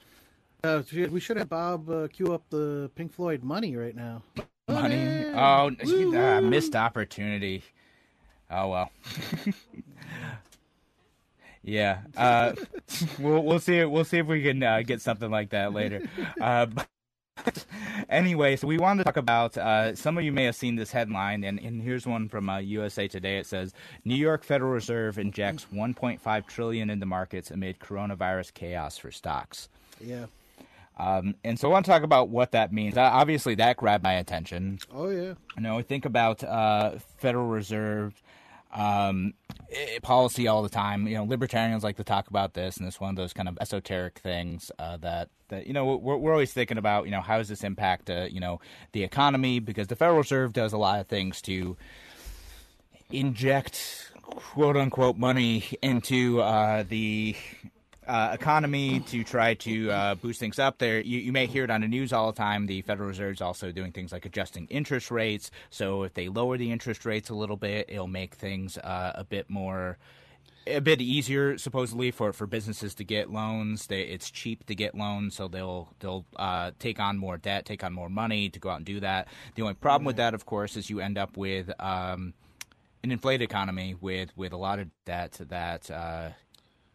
Uh, 0.62 0.82
we 0.92 1.22
should 1.22 1.38
have 1.38 1.48
Bob 1.48 1.90
uh, 1.90 2.08
cue 2.10 2.34
up 2.34 2.44
the 2.50 2.92
Pink 2.96 3.14
Floyd 3.14 3.42
"Money" 3.42 3.78
right 3.78 3.96
now. 3.96 4.24
money. 4.68 5.26
Oh, 5.34 5.72
ah, 6.16 6.42
missed 6.42 6.76
opportunity. 6.76 7.64
Oh 8.52 8.68
well. 8.70 8.92
yeah. 11.70 12.00
Uh, 12.18 12.54
we'll 13.20 13.44
we'll 13.44 13.60
see. 13.60 13.84
We'll 13.86 14.06
see 14.06 14.18
if 14.18 14.28
we 14.28 14.44
can 14.44 14.62
uh, 14.64 14.82
get 14.82 15.02
something 15.02 15.30
like 15.30 15.52
that 15.52 15.74
later. 15.74 16.08
Uh, 16.42 16.66
but 16.68 16.88
anyway, 18.10 18.56
so 18.56 18.68
we 18.68 18.78
wanted 18.78 19.00
to 19.00 19.04
talk 19.06 19.18
about. 19.18 19.58
Uh, 19.58 19.96
some 19.96 20.18
of 20.18 20.24
you 20.24 20.32
may 20.32 20.46
have 20.46 20.56
seen 20.56 20.76
this 20.76 20.92
headline, 20.92 21.44
and, 21.44 21.60
and 21.60 21.82
here's 21.82 22.06
one 22.06 22.30
from 22.30 22.50
uh, 22.50 22.60
USA 22.60 23.08
Today. 23.08 23.38
It 23.38 23.46
says 23.46 23.74
New 24.06 24.16
York 24.16 24.44
Federal 24.44 24.72
Reserve 24.72 25.18
injects 25.18 25.66
1.5 25.74 26.48
trillion 26.48 26.90
into 26.90 27.06
markets 27.06 27.52
amid 27.52 27.80
coronavirus 27.80 28.54
chaos 28.54 28.98
for 28.98 29.12
stocks. 29.12 29.70
Yeah. 30.02 30.26
Um, 30.98 31.36
and 31.44 31.58
so 31.58 31.70
I 31.70 31.72
want 31.72 31.86
to 31.86 31.92
talk 31.92 32.04
about 32.04 32.30
what 32.30 32.52
that 32.52 32.74
means. 32.74 32.98
Uh, 32.98 33.02
obviously, 33.02 33.56
that 33.56 33.78
grabbed 33.78 34.04
my 34.04 34.14
attention. 34.14 34.80
Oh 34.94 35.10
yeah. 35.10 35.34
You 35.56 35.64
know, 35.64 35.82
think 35.82 36.06
about 36.06 36.44
uh, 36.44 36.98
Federal 37.18 37.48
Reserve 37.48 38.22
um, 38.72 39.34
eh, 39.72 40.00
policy 40.02 40.48
all 40.48 40.64
the 40.64 40.70
time. 40.70 41.08
You 41.08 41.16
know, 41.16 41.24
libertarians 41.24 41.84
like 41.84 41.98
to 41.98 42.04
talk 42.04 42.28
about 42.28 42.54
this, 42.54 42.78
and 42.78 42.88
it's 42.88 43.00
one 43.00 43.10
of 43.10 43.16
those 43.16 43.34
kind 43.34 43.48
of 43.48 43.58
esoteric 43.60 44.20
things 44.20 44.72
uh, 44.80 44.98
that 44.98 45.30
that 45.50 45.68
you 45.68 45.74
know 45.74 45.98
we're, 45.98 46.18
we're 46.18 46.32
always 46.32 46.54
thinking 46.54 46.78
about. 46.78 47.06
You 47.06 47.12
know, 47.12 47.22
how 47.22 47.38
does 47.38 47.48
this 47.48 47.64
impact 47.64 48.10
uh, 48.10 48.28
you 48.30 48.40
know 48.40 48.60
the 48.92 49.04
economy? 49.04 49.60
Because 49.60 49.88
the 49.88 49.96
Federal 49.96 50.20
Reserve 50.20 50.54
does 50.54 50.74
a 50.74 50.78
lot 50.78 51.00
of 51.00 51.08
things 51.08 51.42
to 51.44 51.78
inject 53.12 54.12
quote 54.22 54.78
unquote 54.78 55.18
money 55.18 55.64
into 55.82 56.42
uh, 56.42 56.84
the 56.88 57.36
uh, 58.10 58.32
economy 58.34 59.00
to 59.02 59.24
try 59.24 59.54
to 59.54 59.92
uh, 59.92 60.16
boost 60.16 60.40
things 60.40 60.58
up. 60.58 60.80
There, 60.80 61.00
you, 61.00 61.20
you 61.20 61.32
may 61.32 61.46
hear 61.46 61.64
it 61.64 61.70
on 61.70 61.82
the 61.82 61.88
news 61.88 62.12
all 62.12 62.32
the 62.32 62.38
time. 62.38 62.66
The 62.66 62.82
Federal 62.82 63.08
Reserve 63.08 63.34
is 63.34 63.42
also 63.42 63.72
doing 63.72 63.92
things 63.92 64.12
like 64.12 64.26
adjusting 64.26 64.66
interest 64.68 65.12
rates. 65.12 65.52
So 65.70 66.04
if 66.04 66.16
they 66.16 66.28
lower 66.28 66.58
the 66.58 66.72
interest 66.72 67.06
rates 67.06 67.30
a 67.30 67.36
little 67.36 67.56
bit, 67.56 67.86
it'll 67.88 68.08
make 68.08 68.34
things 68.34 68.78
uh, 68.80 69.12
a 69.16 69.24
bit 69.24 69.50
more. 69.50 69.98
A 70.68 70.82
bit 70.82 71.02
easier, 71.02 71.58
supposedly, 71.58 72.12
for, 72.12 72.34
for 72.34 72.46
businesses 72.46 72.94
to 72.96 73.04
get 73.04 73.32
loans. 73.32 73.88
They, 73.88 74.02
it's 74.02 74.30
cheap 74.30 74.66
to 74.68 74.76
get 74.76 74.94
loans, 74.94 75.36
so 75.36 75.48
they'll 75.48 75.90
they'll 76.00 76.26
uh, 76.36 76.72
take 76.78 77.00
on 77.00 77.18
more 77.18 77.38
debt, 77.38 77.66
take 77.66 77.84
on 77.84 77.92
more 77.94 78.10
money 78.10 78.50
to 78.50 78.60
go 78.60 78.70
out 78.70 78.78
and 78.78 78.86
do 78.86 79.00
that. 79.00 79.30
The 79.56 79.64
only 79.64 79.74
problem 79.76 80.06
with 80.06 80.18
that, 80.18 80.36
of 80.36 80.46
course, 80.46 80.76
is 80.76 80.90
you 80.90 81.00
end 81.00 81.18
up 81.18 81.38
with 81.38 81.72
um, 81.80 82.34
an 83.04 83.12
inflated 83.12 83.50
economy 83.50 83.96
with 84.00 84.36
with 84.38 84.52
a 84.52 84.58
lot 84.58 84.78
of 84.78 84.90
debt 85.06 85.40
that 85.50 85.90
uh, 85.90 86.30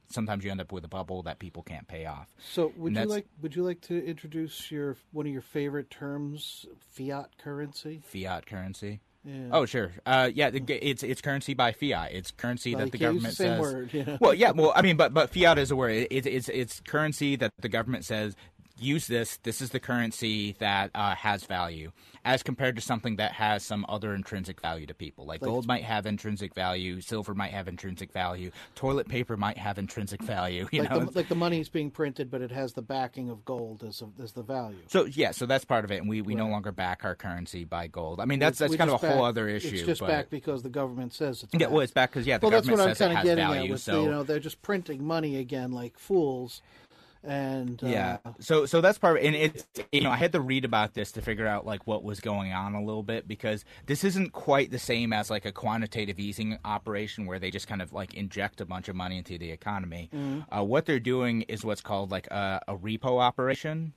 sometimes 0.09 0.45
you 0.45 0.51
end 0.51 0.61
up 0.61 0.73
with 0.73 0.85
a 0.85 0.89
bubble 0.89 1.23
that 1.23 1.39
people 1.39 1.63
can't 1.63 1.87
pay 1.89 2.07
off. 2.07 2.29
So 2.53 2.73
would 2.77 2.95
you 2.97 3.05
like 3.05 3.27
would 3.43 3.57
you 3.57 3.63
like 3.63 3.81
to 3.83 4.05
introduce 4.05 4.71
your 4.71 4.97
one 5.13 5.27
of 5.27 5.33
your 5.33 5.43
favorite 5.43 5.91
terms, 5.91 6.67
fiat 6.93 7.31
currency? 7.39 8.01
Fiat 8.05 8.47
currency. 8.47 9.01
Yeah. 9.25 9.49
Oh 9.53 9.65
sure, 9.65 9.91
uh, 10.05 10.31
yeah. 10.35 10.51
It's 10.53 11.03
it's 11.03 11.23
currency 11.23 11.55
by 11.55 11.73
fiat. 11.73 12.13
It's 12.13 12.31
currency 12.31 12.75
Well, 12.75 12.85
that 12.85 12.93
the 12.93 12.99
you 12.99 13.07
can't 13.07 13.15
use 13.15 13.39
government 13.39 13.39
the 13.39 13.45
same 13.45 13.87
says. 13.93 13.95
word, 13.95 14.07
know? 14.07 14.19
Well, 14.21 14.35
yeah. 14.35 14.51
Well, 14.51 14.73
I 14.77 14.83
mean, 14.83 14.99
but 14.99 15.15
but 15.15 15.31
fiat 15.31 15.57
is 15.57 15.71
a 15.71 15.77
word. 15.77 15.93
It, 15.93 16.09
it, 16.11 16.27
it's 16.27 16.49
it's 16.51 16.81
currency 16.81 17.35
that 17.37 17.51
the 17.59 17.71
government 17.71 18.05
says 18.05 18.37
use 18.79 19.07
this. 19.07 19.37
This 19.39 19.61
is 19.61 19.71
the 19.71 19.81
currency 19.81 20.57
that 20.59 20.91
uh, 20.95 21.15
has 21.15 21.45
value, 21.45 21.93
as 22.25 22.43
compared 22.43 22.77
to 22.77 22.83
something 22.83 23.17
that 23.17 23.33
has 23.33 23.63
some 23.65 23.85
other 23.89 24.15
intrinsic 24.15 24.61
value 24.61 24.87
to 24.87 24.95
people. 24.95 25.25
Like, 25.27 25.43
Like- 25.43 25.49
gold 25.49 25.67
might 25.67 25.85
have 25.85 26.07
intrinsic 26.07 26.55
value, 26.55 27.01
silver 27.01 27.35
might 27.35 27.53
have 27.53 27.69
intrinsic 27.69 28.13
value, 28.13 28.51
toilet 28.75 29.09
paper 29.09 29.37
might 29.37 29.59
have 29.59 29.79
intrinsic 29.79 30.23
value. 30.23 30.69
You 30.75 30.83
like 30.83 30.91
know, 30.91 31.01
the, 31.05 31.13
like 31.13 31.29
the 31.29 31.37
money's 31.37 31.69
being 31.69 31.91
printed, 31.91 32.31
but 32.31 32.41
it 32.43 32.51
has 32.51 32.73
the 32.73 32.83
backing 32.83 33.31
of 33.31 33.45
gold 33.45 33.85
as 33.85 34.03
a, 34.03 34.23
as 34.23 34.33
the 34.33 34.43
value. 34.43 34.79
So 34.89 35.05
yeah, 35.05 35.31
so 35.31 35.47
that's 35.47 35.65
part 35.65 35.85
of 35.85 35.93
it, 35.93 35.99
and 36.01 36.09
we, 36.09 36.21
we 36.21 36.35
no 36.35 36.49
longer 36.49 36.73
back 36.73 37.05
our 37.05 37.15
currency 37.15 37.65
by 37.65 37.87
gold. 37.87 38.19
I 38.19 38.25
mean, 38.25 38.41
that's 38.41 38.59
that's 38.59 38.71
We 38.73 38.77
kind 38.77 38.91
of 38.91 38.97
a 39.01 39.07
just 39.07 39.15
whole 39.15 39.25
other 39.25 39.49
issue. 39.49 39.77
It's 39.77 39.83
just 39.87 40.01
but, 40.01 40.09
back 40.09 40.31
because 40.31 40.63
the 40.65 40.69
government 40.71 41.13
says 41.15 41.45
it's. 41.45 41.53
yeah, 41.55 41.67
back. 41.67 41.71
well, 41.71 41.81
it's 41.81 41.93
back 41.93 42.11
because 42.11 42.27
yeah, 42.27 42.39
the 42.39 42.47
well, 42.47 42.51
that's 42.51 42.67
what 42.67 42.77
government 42.79 42.91
I'm 42.91 42.97
says 42.97 43.15
kind 43.15 43.29
it 43.29 43.41
has 43.41 43.49
value. 43.49 43.65
at. 43.65 43.71
With 43.71 43.81
so 43.83 44.03
you 44.03 44.11
know, 44.11 44.23
they're 44.25 44.41
just 44.41 44.63
printing 44.63 45.05
money 45.05 45.37
again 45.37 45.71
like 45.71 45.97
fools, 45.97 46.61
and 47.27 47.83
uh, 47.83 47.87
yeah, 47.87 48.19
so 48.39 48.67
so 48.67 48.81
that's 48.81 48.99
part, 48.99 49.19
of, 49.19 49.25
and 49.25 49.35
it's 49.35 49.67
you 49.93 50.01
know 50.01 50.11
I 50.11 50.17
had 50.17 50.33
to 50.33 50.41
read 50.41 50.65
about 50.65 50.95
this 50.95 51.13
to 51.13 51.23
figure 51.23 51.47
out 51.47 51.65
like 51.67 51.87
what 51.87 52.05
was 52.05 52.21
going 52.21 52.53
on 52.53 52.75
a 52.75 52.83
little 52.85 53.03
bit 53.03 53.27
because 53.27 53.65
this 53.87 54.05
isn't 54.05 54.33
quite 54.33 54.71
the 54.71 54.79
same 54.79 55.13
as 55.13 55.31
like 55.31 55.45
a 55.45 55.53
quantitative 55.53 56.19
easing 56.19 56.59
operation 56.65 57.27
where 57.27 57.39
they 57.39 57.51
just 57.51 57.67
kind 57.67 57.81
of 57.83 57.93
like 57.93 58.15
inject 58.15 58.61
a 58.61 58.67
bunch 58.67 58.89
of 58.89 58.97
money 58.97 59.19
into 59.19 59.39
the 59.39 59.51
economy. 59.51 60.11
Uh, 60.55 60.63
what 60.63 60.87
they're 60.87 61.01
doing 61.01 61.43
is 61.43 61.65
what's 61.65 61.81
called 61.81 62.11
like 62.11 62.27
a, 62.29 62.61
a 62.69 62.77
repo 62.77 63.21
operation. 63.21 63.93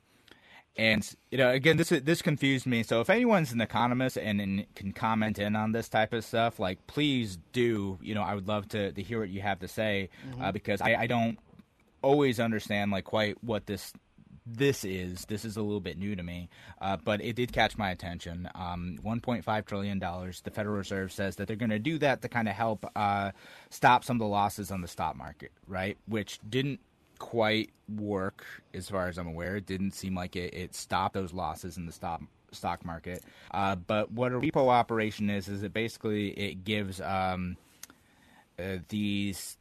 And 0.78 1.10
you 1.32 1.40
know, 1.40 1.50
again, 1.50 1.78
this 1.78 1.90
this 1.90 2.22
confused 2.22 2.68
me. 2.68 2.84
So 2.84 3.02
if 3.02 3.10
anyone's 3.10 3.52
an 3.52 3.62
economist 3.62 4.16
and, 4.18 4.40
and 4.40 4.76
can 4.76 4.94
comment 4.94 5.40
in 5.40 5.56
on 5.56 5.72
this 5.72 5.90
type 5.90 6.14
of 6.14 6.24
stuff, 6.24 6.60
like 6.60 6.86
please 6.86 7.40
do. 7.52 7.98
You 8.02 8.14
know, 8.14 8.22
I 8.22 8.36
would 8.36 8.48
love 8.48 8.70
to, 8.70 8.92
to 8.92 9.02
hear 9.02 9.20
what 9.20 9.30
you 9.30 9.42
have 9.42 9.60
to 9.60 9.68
say 9.68 10.10
uh, 10.40 10.52
because 10.52 10.80
I, 10.80 10.96
I 10.96 11.08
don't 11.08 11.40
always 12.08 12.40
understand 12.40 12.92
like 12.92 13.04
quite 13.04 13.44
what 13.44 13.66
this 13.66 13.94
this 14.50 14.86
is. 14.86 15.26
This 15.26 15.44
is 15.44 15.58
a 15.58 15.62
little 15.62 15.82
bit 15.82 15.98
new 15.98 16.16
to 16.16 16.24
me, 16.24 16.48
uh, 16.80 16.96
but 17.04 17.22
it 17.22 17.36
did 17.36 17.52
catch 17.52 17.78
my 17.78 17.92
attention. 17.92 18.50
Um, 18.56 18.98
1.5 19.04 19.66
trillion 19.66 20.00
dollars. 20.00 20.40
The 20.42 20.52
Federal 20.52 20.78
Reserve 20.78 21.12
says 21.12 21.36
that 21.36 21.48
they're 21.48 21.58
going 21.58 21.70
to 21.70 21.80
do 21.80 21.98
that 22.00 22.22
to 22.22 22.30
kind 22.30 22.48
of 22.48 22.56
help 22.56 22.86
uh, 22.96 23.32
stop 23.70 24.06
some 24.06 24.16
of 24.16 24.20
the 24.20 24.28
losses 24.28 24.72
on 24.72 24.82
the 24.82 24.88
stock 24.88 25.18
market, 25.18 25.52
right? 25.68 25.98
Which 26.08 26.40
didn't 26.50 26.80
quite 27.20 27.72
work 27.94 28.46
as 28.74 28.90
far 28.90 29.10
as 29.10 29.18
I'm 29.18 29.28
aware. 29.28 29.58
It 29.58 29.66
didn't 29.66 29.92
seem 29.92 30.16
like 30.16 30.38
it, 30.38 30.54
it 30.54 30.76
stopped 30.76 31.14
those 31.14 31.34
losses 31.34 31.76
in 31.76 31.86
the 31.86 31.92
stock 31.92 32.22
stock 32.54 32.86
market. 32.86 33.24
Uh, 33.52 33.76
but 33.76 34.12
what 34.12 34.32
a 34.32 34.40
repo 34.40 34.70
operation 34.70 35.30
is 35.30 35.50
is 35.50 35.64
it 35.64 35.74
basically 35.74 36.30
it 36.30 36.64
gives 36.64 37.02
um, 37.02 37.58
uh, 38.58 38.78
these 38.88 39.58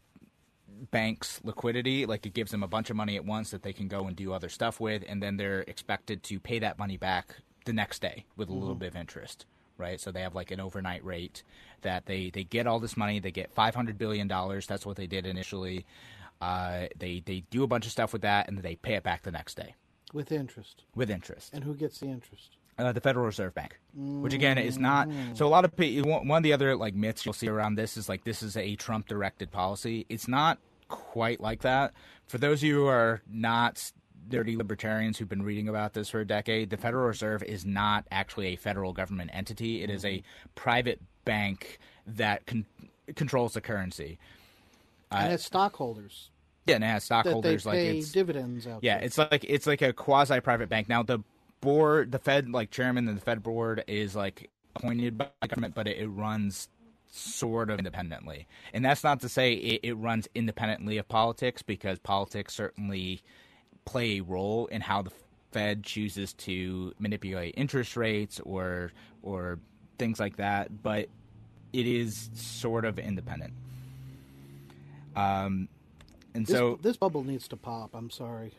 banks 0.90 1.40
liquidity 1.44 2.06
like 2.06 2.26
it 2.26 2.34
gives 2.34 2.50
them 2.50 2.62
a 2.62 2.68
bunch 2.68 2.90
of 2.90 2.96
money 2.96 3.16
at 3.16 3.24
once 3.24 3.50
that 3.50 3.62
they 3.62 3.72
can 3.72 3.88
go 3.88 4.06
and 4.06 4.16
do 4.16 4.32
other 4.32 4.48
stuff 4.48 4.80
with 4.80 5.02
and 5.08 5.22
then 5.22 5.36
they're 5.36 5.60
expected 5.62 6.22
to 6.22 6.38
pay 6.38 6.58
that 6.58 6.78
money 6.78 6.96
back 6.96 7.36
the 7.64 7.72
next 7.72 8.02
day 8.02 8.24
with 8.36 8.48
a 8.48 8.52
little 8.52 8.74
bit 8.74 8.88
of 8.88 8.96
interest 8.96 9.46
right 9.78 10.00
so 10.00 10.10
they 10.10 10.20
have 10.20 10.34
like 10.34 10.50
an 10.50 10.60
overnight 10.60 11.04
rate 11.04 11.42
that 11.82 12.06
they 12.06 12.30
they 12.30 12.44
get 12.44 12.66
all 12.66 12.78
this 12.78 12.96
money 12.96 13.18
they 13.18 13.30
get 13.30 13.52
500 13.52 13.96
billion 13.96 14.28
dollars 14.28 14.66
that's 14.66 14.84
what 14.84 14.96
they 14.96 15.06
did 15.06 15.26
initially 15.26 15.86
uh, 16.40 16.86
they 16.98 17.22
they 17.24 17.44
do 17.50 17.62
a 17.62 17.66
bunch 17.66 17.86
of 17.86 17.92
stuff 17.92 18.12
with 18.12 18.22
that 18.22 18.48
and 18.48 18.58
they 18.58 18.76
pay 18.76 18.94
it 18.94 19.02
back 19.02 19.22
the 19.22 19.30
next 19.30 19.56
day 19.56 19.74
with 20.12 20.30
interest. 20.30 20.82
with 20.94 21.10
interest 21.10 21.52
And 21.54 21.64
who 21.64 21.74
gets 21.74 21.98
the 21.98 22.06
interest? 22.06 22.56
Uh, 22.78 22.92
the 22.92 23.00
Federal 23.00 23.26
Reserve 23.26 23.54
Bank, 23.54 23.78
which 23.94 24.34
again 24.34 24.58
is 24.58 24.78
not. 24.78 25.08
So 25.34 25.46
a 25.46 25.48
lot 25.48 25.64
of 25.64 25.74
people, 25.76 26.10
one 26.24 26.36
of 26.38 26.42
the 26.42 26.52
other 26.52 26.76
like 26.76 26.94
myths 26.94 27.24
you'll 27.24 27.32
see 27.32 27.48
around 27.48 27.76
this 27.76 27.96
is 27.96 28.08
like 28.08 28.24
this 28.24 28.42
is 28.42 28.56
a 28.56 28.76
Trump-directed 28.76 29.50
policy. 29.50 30.04
It's 30.08 30.28
not 30.28 30.58
quite 30.88 31.40
like 31.40 31.62
that. 31.62 31.92
For 32.26 32.38
those 32.38 32.60
of 32.60 32.64
you 32.64 32.74
who 32.76 32.86
are 32.86 33.22
not 33.30 33.92
dirty 34.28 34.56
libertarians 34.56 35.16
who've 35.18 35.28
been 35.28 35.42
reading 35.42 35.68
about 35.68 35.94
this 35.94 36.08
for 36.08 36.20
a 36.20 36.26
decade, 36.26 36.70
the 36.70 36.76
Federal 36.76 37.06
Reserve 37.06 37.42
is 37.42 37.64
not 37.64 38.04
actually 38.10 38.48
a 38.48 38.56
federal 38.56 38.92
government 38.92 39.30
entity. 39.32 39.82
It 39.82 39.90
is 39.90 40.04
a 40.04 40.22
private 40.54 41.00
bank 41.24 41.78
that 42.06 42.44
con- 42.46 42.66
controls 43.14 43.54
the 43.54 43.60
currency. 43.60 44.18
and 45.12 45.32
it's 45.32 45.44
stockholders 45.44 46.30
Yeah, 46.66 46.74
and 46.76 46.84
it 46.84 46.88
has 46.88 47.06
that 47.08 47.24
they 47.24 47.30
stockholders 47.30 47.66
like 47.66 47.78
it's 47.78 48.10
dividends 48.12 48.66
out. 48.66 48.80
yeah, 48.82 48.98
to. 48.98 49.04
it's 49.04 49.16
like 49.18 49.44
it's 49.44 49.66
like 49.66 49.80
a 49.82 49.92
quasi 49.92 50.40
private 50.40 50.68
bank. 50.68 50.88
Now 50.88 51.02
the 51.04 51.20
board, 51.66 52.12
the 52.12 52.20
Fed, 52.20 52.48
like 52.48 52.70
chairman 52.70 53.08
and 53.08 53.16
the 53.16 53.20
Fed 53.20 53.42
board 53.42 53.82
is 53.88 54.14
like 54.14 54.48
appointed 54.76 55.18
by 55.18 55.28
the 55.42 55.48
government, 55.48 55.74
but 55.74 55.88
it, 55.88 55.98
it 55.98 56.06
runs 56.06 56.68
sort 57.10 57.70
of 57.70 57.78
independently. 57.78 58.46
And 58.72 58.84
that's 58.84 59.02
not 59.02 59.20
to 59.22 59.28
say 59.28 59.54
it, 59.54 59.80
it 59.82 59.94
runs 59.94 60.28
independently 60.34 60.96
of 60.98 61.08
politics 61.08 61.62
because 61.62 61.98
politics 61.98 62.54
certainly 62.54 63.20
play 63.84 64.18
a 64.18 64.20
role 64.20 64.66
in 64.66 64.80
how 64.80 65.02
the 65.02 65.10
Fed 65.50 65.82
chooses 65.82 66.34
to 66.34 66.92
manipulate 67.00 67.54
interest 67.56 67.96
rates 67.96 68.40
or 68.40 68.92
or 69.22 69.58
things 69.98 70.20
like 70.20 70.36
that. 70.36 70.84
But 70.84 71.08
it 71.72 71.86
is 71.86 72.30
sort 72.34 72.84
of 72.84 72.98
independent. 72.98 73.54
Um, 75.16 75.68
and 76.32 76.46
This, 76.46 76.56
so 76.56 76.78
this 76.80 76.96
bubble 76.96 77.24
needs 77.24 77.48
to 77.48 77.56
pop. 77.56 77.90
I'm 77.94 78.10
sorry. 78.10 78.52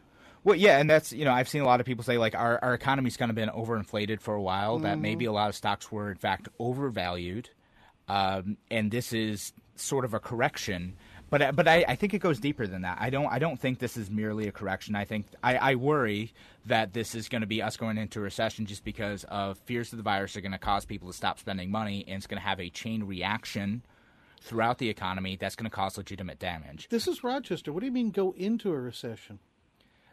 Well, 0.47 0.55
yeah, 0.55 0.79
and 0.79 0.89
that's 0.89 1.11
you 1.11 1.25
know 1.25 1.31
I've 1.33 1.49
seen 1.49 1.61
a 1.61 1.65
lot 1.65 1.79
of 1.81 1.85
people 1.85 2.03
say 2.03 2.17
like 2.17 2.33
our 2.35 2.57
our 2.63 2.73
economy's 2.73 3.17
kind 3.17 3.29
of 3.29 3.35
been 3.35 3.49
overinflated 3.49 4.21
for 4.21 4.33
a 4.33 4.41
while. 4.41 4.79
That 4.79 4.97
maybe 4.97 5.25
a 5.25 5.31
lot 5.33 5.49
of 5.49 5.55
stocks 5.55 5.91
were 5.91 6.09
in 6.09 6.17
fact 6.17 6.47
overvalued, 6.59 7.49
um, 8.07 8.57
and 8.71 8.89
this 8.91 9.11
is 9.13 9.51
sort 9.75 10.05
of 10.05 10.13
a 10.13 10.19
correction. 10.19 10.93
But 11.29 11.41
I- 11.41 11.51
but 11.51 11.67
I, 11.67 11.83
I 11.89 11.95
think 11.95 12.13
it 12.13 12.19
goes 12.19 12.39
deeper 12.39 12.65
than 12.67 12.83
that. 12.83 12.97
I 13.01 13.09
don't 13.09 13.27
I 13.27 13.39
don't 13.39 13.59
think 13.59 13.79
this 13.79 13.97
is 13.97 14.09
merely 14.09 14.47
a 14.47 14.51
correction. 14.53 14.95
I 14.95 15.03
think 15.03 15.25
I, 15.43 15.57
I 15.57 15.75
worry 15.75 16.31
that 16.65 16.93
this 16.93 17.13
is 17.15 17.27
going 17.27 17.41
to 17.41 17.47
be 17.47 17.61
us 17.61 17.75
going 17.75 17.97
into 17.97 18.19
a 18.19 18.21
recession 18.23 18.65
just 18.65 18.85
because 18.85 19.25
of 19.25 19.57
fears 19.59 19.91
of 19.91 19.97
the 19.97 20.03
virus 20.03 20.37
are 20.37 20.41
going 20.41 20.53
to 20.53 20.57
cause 20.57 20.85
people 20.85 21.09
to 21.09 21.13
stop 21.13 21.39
spending 21.39 21.69
money, 21.69 22.05
and 22.07 22.15
it's 22.17 22.27
going 22.27 22.41
to 22.41 22.47
have 22.47 22.61
a 22.61 22.69
chain 22.69 23.03
reaction 23.03 23.83
throughout 24.39 24.77
the 24.77 24.87
economy 24.87 25.35
that's 25.35 25.55
going 25.57 25.69
to 25.69 25.75
cause 25.75 25.97
legitimate 25.97 26.39
damage. 26.39 26.87
This 26.89 27.07
is 27.09 27.23
Rochester. 27.23 27.73
What 27.73 27.81
do 27.81 27.85
you 27.87 27.91
mean 27.91 28.11
go 28.11 28.33
into 28.37 28.71
a 28.71 28.79
recession? 28.79 29.39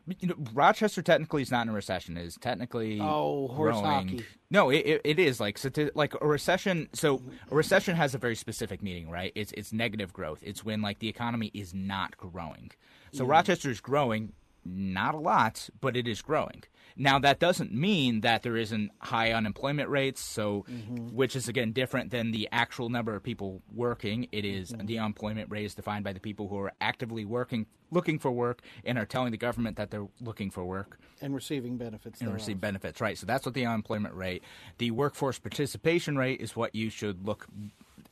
You 0.06 0.28
know, 0.28 0.34
Rochester 0.52 1.00
technically 1.00 1.40
is 1.40 1.50
not 1.50 1.62
in 1.62 1.70
a 1.70 1.72
recession. 1.72 2.16
It 2.18 2.26
is 2.26 2.36
technically 2.38 3.00
Oh, 3.00 3.48
horse 3.48 3.72
growing. 3.80 4.08
hockey. 4.08 4.24
No, 4.50 4.68
it, 4.68 4.76
it, 4.86 5.00
it 5.04 5.18
is 5.18 5.40
like 5.40 5.56
so 5.56 5.70
like 5.94 6.12
a 6.20 6.26
recession. 6.26 6.88
So 6.92 7.22
a 7.50 7.54
recession 7.54 7.96
has 7.96 8.14
a 8.14 8.18
very 8.18 8.36
specific 8.36 8.82
meaning, 8.82 9.08
right? 9.10 9.32
It's 9.34 9.52
it's 9.52 9.72
negative 9.72 10.12
growth. 10.12 10.40
It's 10.42 10.62
when 10.64 10.82
like 10.82 10.98
the 10.98 11.08
economy 11.08 11.50
is 11.54 11.72
not 11.72 12.16
growing. 12.18 12.70
So 13.12 13.24
Rochester 13.24 13.70
is 13.70 13.80
growing, 13.80 14.32
not 14.64 15.14
a 15.14 15.18
lot, 15.18 15.70
but 15.80 15.96
it 15.96 16.06
is 16.06 16.20
growing. 16.20 16.64
Now 16.96 17.18
that 17.18 17.40
doesn't 17.40 17.72
mean 17.72 18.20
that 18.20 18.42
there 18.42 18.56
isn't 18.56 18.90
high 19.00 19.32
unemployment 19.32 19.88
rates. 19.88 20.20
So, 20.20 20.64
mm-hmm. 20.70 21.14
which 21.14 21.34
is 21.34 21.48
again 21.48 21.72
different 21.72 22.10
than 22.10 22.30
the 22.30 22.48
actual 22.52 22.88
number 22.88 23.14
of 23.14 23.22
people 23.22 23.62
working. 23.74 24.28
It 24.32 24.44
is- 24.44 24.72
mm-hmm. 24.72 24.86
the 24.86 24.98
unemployment 24.98 25.50
rate 25.50 25.64
is 25.64 25.74
defined 25.74 26.04
by 26.04 26.12
the 26.12 26.20
people 26.20 26.48
who 26.48 26.58
are 26.58 26.72
actively 26.80 27.24
working, 27.24 27.66
looking 27.90 28.18
for 28.18 28.30
work, 28.30 28.62
and 28.84 28.98
are 28.98 29.06
telling 29.06 29.32
the 29.32 29.38
government 29.38 29.76
that 29.76 29.90
they're 29.90 30.08
looking 30.20 30.50
for 30.50 30.64
work 30.64 30.98
And 31.20 31.34
receiving 31.34 31.76
benefits. 31.76 32.20
and 32.20 32.32
receive 32.32 32.60
benefits, 32.60 33.00
right? 33.00 33.18
So 33.18 33.26
that's 33.26 33.44
what 33.44 33.54
the 33.54 33.66
unemployment 33.66 34.14
rate. 34.14 34.42
The 34.78 34.90
workforce 34.92 35.38
participation 35.38 36.16
rate 36.16 36.40
is 36.40 36.54
what 36.54 36.74
you 36.74 36.90
should 36.90 37.26
look 37.26 37.46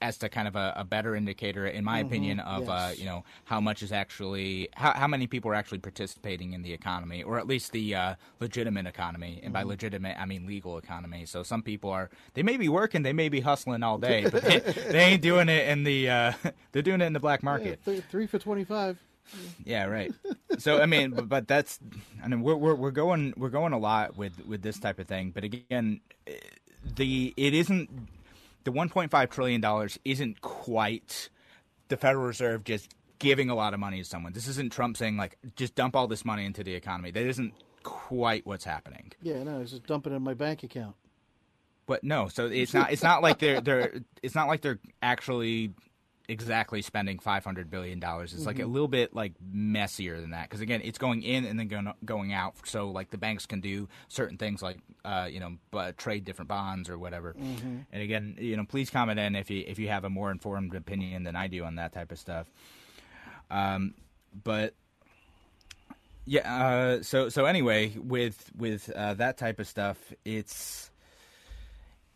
as 0.03 0.19
to 0.19 0.29
kind 0.29 0.49
of 0.49 0.57
a, 0.57 0.73
a 0.77 0.85
better 0.85 1.15
indicator, 1.15 1.67
in 1.67 1.85
my 1.85 2.01
opinion, 2.01 2.41
of 2.41 2.69
uh, 2.69 2.91
you 2.95 3.05
know 3.05 3.25
how 3.45 3.61
much 3.61 3.83
is 3.83 3.93
actually 3.93 4.69
how 4.75 4.93
how 4.93 5.07
many 5.07 5.27
people 5.27 5.51
are 5.51 5.55
actually 5.55 5.79
participating 5.79 6.53
in 6.53 6.63
the 6.63 6.73
economy, 6.73 7.23
or 7.23 7.39
at 7.39 7.47
least 7.47 7.73
the 7.73 7.95
uh, 7.95 8.15
legitimate 8.41 8.87
economy. 8.87 9.41
And 9.43 9.53
by 9.53 9.63
legitimate, 9.63 10.21
I 10.21 10.27
mean 10.27 10.47
legal 10.47 10.77
economy. 10.77 11.25
So 11.25 11.43
some 11.43 11.63
people 11.63 11.91
are 11.91 12.11
they 12.35 12.43
may 12.43 12.57
be 12.57 12.69
working, 12.69 13.03
they 13.03 13.13
may 13.13 13.29
be 13.29 13.41
hustling 13.41 13.83
all 13.83 13.99
day, 13.99 14.29
but 14.29 14.43
they, 14.43 14.59
they 14.91 15.05
ain't 15.05 15.23
doing 15.23 15.49
it 15.49 15.69
in 15.69 15.85
the 15.85 16.11
uh, 16.11 16.33
they're 16.73 16.83
doing 16.83 17.01
it 17.01 17.05
in 17.05 17.13
the 17.13 17.21
black 17.21 17.43
market. 17.43 17.81
Yeah, 17.87 17.93
th- 17.95 18.05
three 18.11 18.27
for 18.27 18.39
twenty-five. 18.39 18.99
Yeah, 19.65 19.85
right. 19.85 20.13
So 20.59 20.83
I 20.83 20.87
mean, 20.87 21.13
but, 21.13 21.29
but 21.29 21.49
that's 21.49 21.79
I 22.23 22.29
mean 22.29 22.43
we're, 22.43 22.57
we're 22.57 22.75
we're 22.75 22.91
going 22.91 23.33
we're 23.37 23.51
going 23.51 23.73
a 23.73 23.79
lot 23.79 24.17
with 24.17 24.45
with 24.47 24.63
this 24.63 24.79
type 24.79 24.99
of 24.99 25.07
thing. 25.07 25.31
But 25.31 25.45
again, 25.45 26.01
eh, 26.27 26.33
the 26.97 27.33
it 27.37 27.55
isn't 27.55 27.89
the 28.65 28.73
1.5 28.73 29.31
trillion 29.31 29.61
dollars 29.61 29.99
isn't 30.05 30.41
quite 30.41 31.29
the 31.89 31.97
Federal 31.97 32.25
Reserve 32.25 32.65
just 32.65 32.95
giving 33.19 33.51
a 33.51 33.55
lot 33.55 33.75
of 33.75 33.81
money 33.81 33.99
to 33.99 34.05
someone. 34.05 34.33
This 34.33 34.49
isn't 34.49 34.73
Trump 34.73 34.97
saying 34.97 35.17
like 35.17 35.39
just 35.57 35.75
dump 35.75 35.95
all 35.95 36.09
this 36.09 36.25
money 36.25 36.45
into 36.45 36.65
the 36.65 36.75
economy. 36.75 37.11
That 37.11 37.27
isn't 37.27 37.55
quite 37.83 38.47
what's 38.47 38.65
happening. 38.65 39.13
Yeah, 39.23 39.43
no, 39.43 39.61
it's 39.61 39.71
just 39.71 39.87
dumping 39.87 40.13
it 40.13 40.17
in 40.17 40.23
my 40.23 40.35
bank 40.35 40.63
account. 40.63 40.97
But 41.87 42.05
no, 42.05 42.29
so 42.29 42.47
it's 42.47 42.75
not 42.75 42.93
it's 42.93 43.03
not 43.03 43.23
like 43.23 43.39
they're 43.39 43.61
they're 43.61 44.01
it's 44.23 44.35
not 44.35 44.49
like 44.49 44.61
they're 44.63 44.79
actually 45.03 45.75
exactly 46.33 46.83
spending 46.83 47.19
500 47.19 47.71
billion 47.71 48.01
dollars. 48.01 48.33
It's 48.33 48.47
like 48.47 48.59
a 48.59 48.67
little 48.67 48.89
bit 48.89 49.15
like 49.15 49.35
messier 49.53 50.21
than 50.21 50.31
that 50.31 50.49
because 50.49 50.61
again, 50.61 50.81
it's 50.83 50.99
going 50.99 51.23
in 51.23 51.45
and 51.45 51.59
then 51.59 51.69
going 51.69 51.93
going 52.05 52.33
out. 52.33 52.55
So 52.67 52.91
like 52.91 53.11
the 53.11 53.19
banks 53.19 53.47
can 53.47 53.61
do 53.61 53.89
certain 54.09 54.39
things 54.39 54.63
like 54.63 54.79
uh, 55.05 55.29
you 55.31 55.39
know, 55.39 55.57
but 55.71 55.99
trade 55.99 56.25
different 56.25 56.49
bonds 56.49 56.89
or 56.89 56.99
whatever. 56.99 57.35
And 57.93 58.03
again, 58.03 58.37
you 58.39 58.57
know, 58.57 58.65
please 58.65 58.91
comment 58.91 59.19
in 59.21 59.37
if 59.37 59.51
you 59.51 59.65
if 59.67 59.79
you 59.79 59.89
have 59.89 60.05
a 60.05 60.11
more 60.11 60.31
informed 60.31 60.75
opinion 60.75 61.23
than 61.25 61.37
I 61.37 61.47
do 61.47 61.65
on 61.65 61.77
that 61.77 61.93
type 61.93 62.11
of 62.11 62.19
stuff. 62.19 62.51
Um, 63.51 63.95
but 64.43 64.75
yeah, 66.25 66.65
uh, 66.65 67.03
so 67.03 67.29
so 67.29 67.45
anyway, 67.45 67.95
with 67.97 68.51
with 68.57 68.91
uh, 68.91 69.15
that 69.15 69.39
type 69.39 69.59
of 69.59 69.67
stuff, 69.67 69.99
it's 70.25 70.91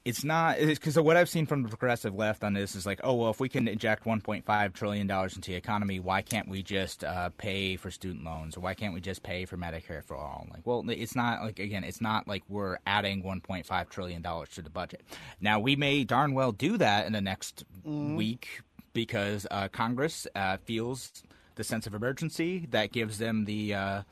it's 0.06 0.22
not 0.22 0.58
because 0.60 0.96
what 1.00 1.16
I've 1.16 1.28
seen 1.28 1.46
from 1.46 1.64
the 1.64 1.68
progressive 1.68 2.14
left 2.14 2.44
on 2.44 2.54
this 2.54 2.76
is 2.76 2.86
like, 2.86 3.00
oh 3.02 3.14
well, 3.14 3.30
if 3.30 3.40
we 3.40 3.48
can 3.48 3.66
inject 3.66 4.04
1.5 4.04 4.72
trillion 4.72 5.08
dollars 5.08 5.34
into 5.34 5.50
the 5.50 5.56
economy, 5.56 5.98
why 5.98 6.22
can't 6.22 6.48
we 6.48 6.62
just 6.62 7.02
uh, 7.02 7.30
pay 7.38 7.74
for 7.74 7.90
student 7.90 8.24
loans, 8.24 8.56
or 8.56 8.60
why 8.60 8.72
can't 8.74 8.94
we 8.94 9.00
just 9.00 9.24
pay 9.24 9.46
for 9.46 9.56
Medicare 9.56 10.04
for 10.04 10.16
all? 10.16 10.46
Like, 10.52 10.64
well, 10.64 10.84
it's 10.88 11.16
not 11.16 11.42
like 11.42 11.58
again, 11.58 11.82
it's 11.82 12.00
not 12.00 12.28
like 12.28 12.44
we're 12.48 12.78
adding 12.86 13.24
1.5 13.24 13.88
trillion 13.88 14.22
dollars 14.22 14.50
to 14.50 14.62
the 14.62 14.70
budget. 14.70 15.02
Now 15.40 15.58
we 15.58 15.74
may 15.74 16.04
darn 16.04 16.34
well 16.34 16.52
do 16.52 16.78
that 16.78 17.06
in 17.06 17.12
the 17.12 17.20
next 17.20 17.64
week 17.84 18.60
because 18.92 19.44
uh, 19.50 19.66
Congress 19.66 20.28
uh, 20.36 20.58
feels 20.58 21.24
the 21.56 21.64
sense 21.64 21.84
of 21.88 21.94
emergency 21.94 22.68
that 22.70 22.92
gives 22.92 23.18
them 23.18 23.44
the. 23.44 24.04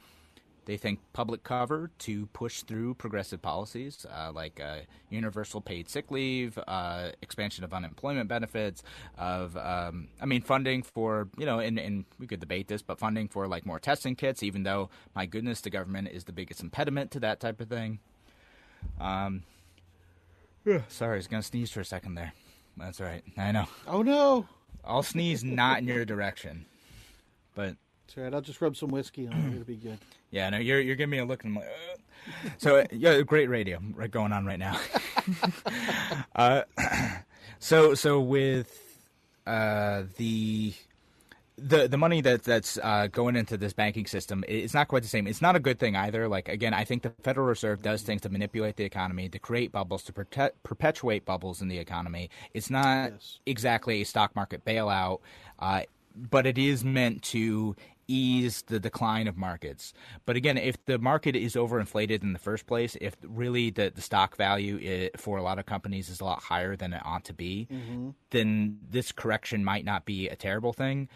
They 0.66 0.76
think 0.76 1.00
public 1.12 1.44
cover 1.44 1.90
to 2.00 2.26
push 2.26 2.62
through 2.62 2.94
progressive 2.94 3.42
policies 3.42 4.06
uh, 4.10 4.32
like 4.32 4.60
uh, 4.60 4.78
universal 5.10 5.60
paid 5.60 5.88
sick 5.88 6.10
leave, 6.10 6.58
uh, 6.66 7.10
expansion 7.22 7.64
of 7.64 7.74
unemployment 7.74 8.28
benefits, 8.28 8.82
of 9.18 9.56
um, 9.56 10.08
I 10.20 10.26
mean 10.26 10.42
funding 10.42 10.82
for 10.82 11.28
you 11.36 11.46
know, 11.46 11.58
and, 11.58 11.78
and 11.78 12.04
we 12.18 12.26
could 12.26 12.40
debate 12.40 12.68
this, 12.68 12.82
but 12.82 12.98
funding 12.98 13.28
for 13.28 13.46
like 13.46 13.66
more 13.66 13.78
testing 13.78 14.16
kits. 14.16 14.42
Even 14.42 14.62
though 14.62 14.88
my 15.14 15.26
goodness, 15.26 15.60
the 15.60 15.70
government 15.70 16.08
is 16.08 16.24
the 16.24 16.32
biggest 16.32 16.62
impediment 16.62 17.10
to 17.12 17.20
that 17.20 17.40
type 17.40 17.60
of 17.60 17.68
thing. 17.68 17.98
Um, 19.00 19.42
sorry, 20.88 21.14
I 21.14 21.16
was 21.16 21.26
gonna 21.26 21.42
sneeze 21.42 21.70
for 21.70 21.80
a 21.80 21.84
second 21.84 22.14
there. 22.14 22.32
That's 22.76 23.00
all 23.00 23.06
right. 23.06 23.22
I 23.36 23.52
know. 23.52 23.66
Oh 23.86 24.02
no! 24.02 24.46
I'll 24.84 25.02
sneeze 25.02 25.44
not 25.44 25.78
in 25.78 25.86
your 25.86 26.04
direction, 26.04 26.66
but 27.54 27.76
That's 28.06 28.16
right. 28.16 28.34
I'll 28.34 28.40
just 28.40 28.60
rub 28.60 28.76
some 28.76 28.90
whiskey 28.90 29.26
on 29.26 29.34
it. 29.34 29.52
It'll 29.54 29.64
be 29.64 29.76
good. 29.76 29.98
Yeah, 30.30 30.50
no, 30.50 30.58
you're 30.58 30.80
you're 30.80 30.96
giving 30.96 31.10
me 31.12 31.18
a 31.18 31.24
look, 31.24 31.44
and 31.44 31.56
I'm 31.56 31.62
like, 31.62 31.70
"Ugh." 31.92 32.52
so 32.58 32.78
uh, 32.78 32.84
yeah, 32.90 33.20
great 33.20 33.48
radio 33.48 33.78
right 33.94 34.10
going 34.10 34.32
on 34.32 34.44
right 34.44 34.58
now. 34.58 34.80
uh, 36.34 36.62
so 37.60 37.94
so 37.94 38.18
with 38.20 38.80
uh, 39.46 40.04
the 40.16 40.74
the 41.56 41.86
the 41.86 41.96
money 41.96 42.20
that 42.20 42.42
that's 42.42 42.78
uh, 42.82 43.06
going 43.12 43.36
into 43.36 43.56
this 43.56 43.72
banking 43.72 44.06
system, 44.06 44.42
it's 44.48 44.74
not 44.74 44.88
quite 44.88 45.02
the 45.02 45.08
same. 45.08 45.28
It's 45.28 45.40
not 45.40 45.54
a 45.54 45.60
good 45.60 45.78
thing 45.78 45.94
either. 45.94 46.26
Like 46.28 46.48
again, 46.48 46.74
I 46.74 46.82
think 46.84 47.02
the 47.04 47.10
Federal 47.22 47.46
Reserve 47.46 47.80
does 47.80 48.02
things 48.02 48.22
to 48.22 48.28
manipulate 48.28 48.74
the 48.74 48.84
economy, 48.84 49.28
to 49.28 49.38
create 49.38 49.70
bubbles, 49.70 50.02
to 50.04 50.12
perpetuate 50.12 51.24
bubbles 51.24 51.62
in 51.62 51.68
the 51.68 51.78
economy. 51.78 52.28
It's 52.54 52.70
not 52.70 53.12
Yes. 53.12 53.38
exactly 53.46 54.00
a 54.02 54.04
stock 54.04 54.34
market 54.34 54.64
bailout, 54.64 55.20
uh, 55.60 55.82
but 56.16 56.44
it 56.44 56.58
is 56.58 56.84
meant 56.84 57.22
to 57.22 57.76
ease 58.06 58.62
the 58.62 58.80
decline 58.80 59.28
of 59.28 59.36
markets. 59.36 59.92
But 60.26 60.36
again, 60.36 60.58
if 60.58 60.82
the 60.84 60.98
market 60.98 61.36
is 61.36 61.54
overinflated 61.54 62.22
in 62.22 62.32
the 62.32 62.38
first 62.38 62.66
place, 62.66 62.96
if 63.00 63.16
really 63.22 63.70
the, 63.70 63.92
the 63.94 64.00
stock 64.00 64.36
value 64.36 64.78
i 64.82 65.16
for 65.16 65.38
a 65.38 65.42
lot 65.42 65.58
of 65.58 65.66
companies 65.66 66.08
is 66.08 66.20
a 66.20 66.24
lot 66.24 66.42
higher 66.42 66.76
than 66.76 66.92
it 66.92 67.02
ought 67.04 67.24
to 67.24 67.34
be, 67.34 67.68
mm-hmm. 67.70 68.10
then 68.30 68.78
this 68.90 69.12
correction 69.12 69.64
might 69.64 69.84
not 69.84 70.04
be 70.04 70.28
a 70.28 70.36
terrible 70.36 70.72
thing. 70.72 71.08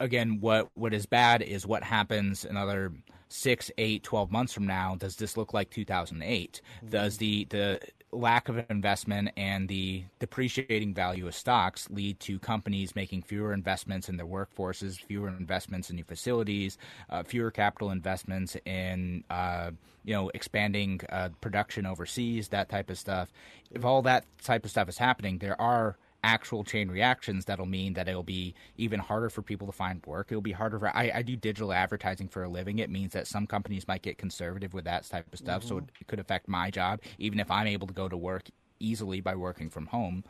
Again, 0.00 0.38
what 0.40 0.68
what 0.74 0.92
is 0.92 1.06
bad 1.06 1.42
is 1.42 1.66
what 1.66 1.82
happens 1.82 2.44
another 2.44 2.92
six, 3.32 3.70
eight, 3.78 4.02
12 4.02 4.30
months 4.30 4.52
from 4.52 4.66
now. 4.66 4.94
Does 4.96 5.16
this 5.16 5.36
look 5.36 5.52
like 5.52 5.70
2008? 5.70 6.60
Does 6.88 7.16
the 7.18 7.46
the 7.46 7.80
lack 8.12 8.50
of 8.50 8.62
investment 8.68 9.30
and 9.38 9.68
the 9.68 10.04
depreciating 10.18 10.92
value 10.92 11.26
of 11.26 11.34
stocks 11.34 11.88
lead 11.90 12.20
to 12.20 12.38
companies 12.38 12.94
making 12.94 13.22
fewer 13.22 13.54
investments 13.54 14.08
in 14.08 14.18
their 14.18 14.26
workforces, 14.26 15.00
fewer 15.00 15.28
investments 15.28 15.88
in 15.88 15.96
new 15.96 16.04
facilities, 16.04 16.76
uh, 17.08 17.22
fewer 17.22 17.50
capital 17.50 17.90
investments 17.90 18.54
in 18.66 19.24
uh, 19.30 19.70
you 20.04 20.14
know 20.14 20.30
expanding 20.34 21.00
uh, 21.08 21.30
production 21.40 21.86
overseas, 21.86 22.48
that 22.48 22.68
type 22.68 22.90
of 22.90 22.98
stuff. 22.98 23.32
If 23.70 23.84
all 23.84 24.02
that 24.02 24.26
type 24.42 24.64
of 24.64 24.70
stuff 24.70 24.88
is 24.88 24.98
happening, 24.98 25.38
there 25.38 25.60
are 25.60 25.96
actual 26.24 26.64
chain 26.64 26.88
reactions 26.88 27.44
that'll 27.44 27.66
mean 27.66 27.94
that 27.94 28.08
it'll 28.08 28.22
be 28.22 28.54
even 28.76 29.00
harder 29.00 29.28
for 29.28 29.42
people 29.42 29.66
to 29.66 29.72
find 29.72 30.04
work. 30.06 30.28
It'll 30.30 30.40
be 30.40 30.52
harder 30.52 30.78
for 30.78 30.88
I, 30.96 31.10
I 31.14 31.22
do 31.22 31.36
digital 31.36 31.72
advertising 31.72 32.28
for 32.28 32.44
a 32.44 32.48
living. 32.48 32.78
It 32.78 32.90
means 32.90 33.12
that 33.12 33.26
some 33.26 33.46
companies 33.46 33.88
might 33.88 34.02
get 34.02 34.18
conservative 34.18 34.74
with 34.74 34.84
that 34.84 35.04
type 35.04 35.26
of 35.32 35.38
stuff, 35.38 35.64
so 35.64 35.78
it, 35.78 35.84
it 36.00 36.06
could 36.06 36.20
affect 36.20 36.48
my 36.48 36.70
job, 36.70 37.00
even 37.18 37.40
if 37.40 37.50
I'm 37.50 37.66
able 37.66 37.86
to 37.86 37.94
go 37.94 38.08
to 38.08 38.16
work 38.16 38.48
easily 38.78 39.20
by 39.20 39.34
working 39.34 39.70
from 39.70 39.86
home. 39.86 40.24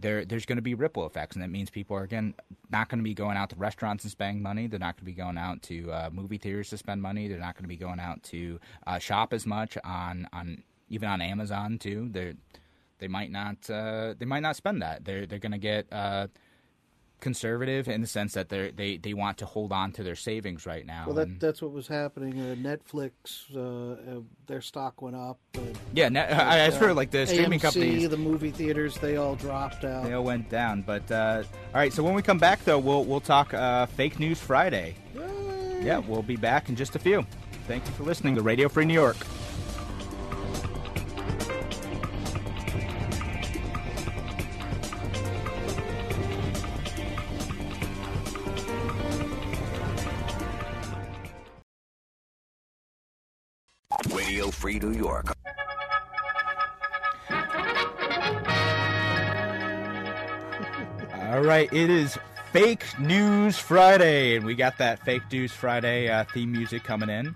There, 0.00 0.24
there's 0.24 0.46
going 0.46 0.56
to 0.56 0.62
be 0.62 0.74
ripple 0.74 1.04
effects, 1.06 1.34
and 1.34 1.42
that 1.42 1.50
means 1.50 1.70
people 1.70 1.96
are 1.96 2.04
again 2.04 2.34
not 2.70 2.88
going 2.88 3.00
to 3.00 3.04
be 3.04 3.14
going 3.14 3.36
out 3.36 3.50
to 3.50 3.56
restaurants 3.56 4.04
and 4.04 4.10
spending 4.12 4.42
money. 4.42 4.68
They're 4.68 4.78
not 4.78 4.96
going 4.96 5.00
to 5.00 5.04
be 5.04 5.12
going 5.12 5.36
out 5.36 5.60
to 5.62 5.90
uh, 5.90 6.10
movie 6.12 6.38
theaters 6.38 6.70
to 6.70 6.78
spend 6.78 7.02
money. 7.02 7.26
They're 7.26 7.38
not 7.38 7.56
going 7.56 7.64
to 7.64 7.68
be 7.68 7.76
going 7.76 7.98
out 7.98 8.22
to 8.24 8.60
uh, 8.86 8.98
shop 9.00 9.32
as 9.32 9.44
much 9.44 9.76
on 9.82 10.28
on 10.32 10.62
even 10.88 11.08
on 11.08 11.20
Amazon 11.20 11.78
too. 11.78 12.08
They're 12.12 12.34
they 12.98 13.08
might 13.08 13.30
not 13.30 13.68
uh, 13.70 14.14
they 14.18 14.26
might 14.26 14.40
not 14.40 14.56
spend 14.56 14.82
that. 14.82 15.04
They're 15.04 15.26
they're 15.26 15.38
going 15.38 15.52
to 15.52 15.58
get 15.58 15.86
uh, 15.92 16.28
conservative 17.20 17.88
in 17.88 18.00
the 18.00 18.06
sense 18.06 18.34
that 18.34 18.48
they 18.48 18.70
they 18.70 18.96
they 18.96 19.12
want 19.14 19.38
to 19.38 19.46
hold 19.46 19.72
on 19.72 19.90
to 19.92 20.02
their 20.04 20.14
savings 20.14 20.66
right 20.66 20.86
now. 20.86 21.04
Well, 21.06 21.16
that 21.16 21.26
And- 21.28 21.40
that's 21.40 21.60
what 21.60 21.72
was 21.72 21.88
happening. 21.88 22.38
Uh, 22.40 22.54
Netflix, 22.54 23.44
uh, 23.56 24.18
uh, 24.18 24.20
their 24.46 24.60
stock 24.60 25.02
went 25.02 25.16
up. 25.16 25.38
Yeah, 25.92 26.08
ne- 26.10 26.20
I, 26.20 26.66
I 26.66 26.70
heard 26.70 26.94
like 26.94 27.10
the 27.10 27.26
streaming 27.26 27.58
AMC, 27.58 27.62
companies 27.62 28.08
the 28.08 28.16
movie 28.16 28.50
theaters, 28.52 28.96
they 28.98 29.16
all 29.16 29.34
dropped 29.34 29.84
out. 29.84 30.04
they 30.04 30.12
all 30.12 30.22
went 30.24 30.48
down. 30.48 30.82
But 30.82 31.10
uh, 31.10 31.42
all 31.74 31.80
right, 31.80 31.92
so 31.92 32.02
when 32.04 32.14
we 32.14 32.22
come 32.22 32.38
back 32.38 32.64
though, 32.64 32.78
we'll 32.78 33.04
we'll 33.04 33.20
talk 33.20 33.52
uh, 33.52 33.86
fake 33.86 34.20
news 34.20 34.38
Friday. 34.40 34.94
Yay! 35.14 35.82
Yeah, 35.82 35.98
we'll 35.98 36.22
be 36.22 36.36
back 36.36 36.68
in 36.68 36.76
just 36.76 36.94
a 36.94 36.98
few. 37.00 37.26
Thank 37.66 37.84
you 37.86 37.92
for 37.92 38.04
listening 38.04 38.34
to 38.36 38.42
Radio 38.42 38.68
Free 38.68 38.84
New 38.84 38.94
York. 38.94 39.16
New 54.78 54.92
York. 54.92 55.34
All 61.30 61.42
right, 61.42 61.72
it 61.72 61.90
is 61.90 62.18
Fake 62.52 62.84
News 62.98 63.58
Friday, 63.58 64.36
and 64.36 64.46
we 64.46 64.54
got 64.54 64.78
that 64.78 65.04
Fake 65.04 65.22
News 65.30 65.52
Friday 65.52 66.08
uh, 66.08 66.24
theme 66.32 66.50
music 66.50 66.82
coming 66.82 67.10
in. 67.10 67.34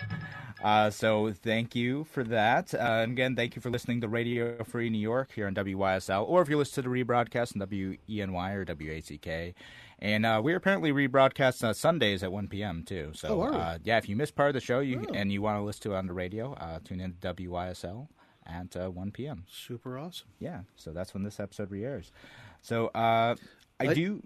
Uh, 0.63 0.91
so 0.91 1.33
thank 1.33 1.75
you 1.75 2.05
for 2.05 2.25
that. 2.25 2.73
Uh, 2.73 2.79
and 2.79 3.13
again, 3.13 3.37
thank 3.37 3.57
you 3.57 3.61
for 3.61 3.71
listening 3.71 4.01
to 4.01 4.09
Radio 4.09 4.63
Free 4.65 4.89
New 4.89 4.99
York 4.99 5.33
here 5.35 5.47
on 5.47 5.55
WYSL, 5.55 6.27
or 6.29 6.41
if 6.41 6.49
you 6.49 6.57
listen 6.57 6.83
to 6.83 6.89
the 6.89 7.05
rebroadcast 7.05 7.55
on 7.55 7.67
WENY 7.69 8.55
or 8.55 8.65
WACK. 8.65 9.55
And 10.03 10.27
uh, 10.27 10.41
we're 10.43 10.57
apparently 10.57 10.91
rebroadcast 10.93 11.63
on 11.67 11.73
Sundays 11.75 12.25
at 12.25 12.33
1 12.33 12.49
p.m. 12.49 12.83
too. 12.85 13.13
So 13.15 13.29
Oh, 13.29 13.41
are 13.43 13.51
we? 13.53 13.57
uh, 13.57 13.79
yeah, 13.85 13.99
if 13.99 14.09
you 14.09 14.17
missed 14.17 14.35
part 14.35 14.49
of 14.49 14.55
the 14.55 14.61
show 14.61 14.81
you, 14.81 15.07
Oh. 15.09 15.15
and 15.15 15.31
you 15.33 15.41
want 15.41 15.59
to 15.59 15.63
listen 15.63 15.83
to 15.85 15.93
it 15.93 15.97
on 15.99 16.07
the 16.09 16.13
radio, 16.13 16.55
uh, 16.55 16.81
tune 16.85 16.99
in 17.01 17.15
to 17.21 17.35
WYSL 17.35 18.09
at 18.45 18.77
uh, 18.77 18.89
1 18.91 19.13
p.m. 19.13 19.45
Super 19.49 19.97
awesome. 19.99 20.27
Yeah, 20.41 20.63
so 20.75 20.91
that's 20.91 21.15
when 21.15 21.23
this 21.23 21.39
episode 21.39 21.71
re-airs. 21.71 22.11
So 22.63 22.89
uh, 22.89 23.37
I, 23.79 23.87
I- 23.87 23.95
do. 23.95 24.23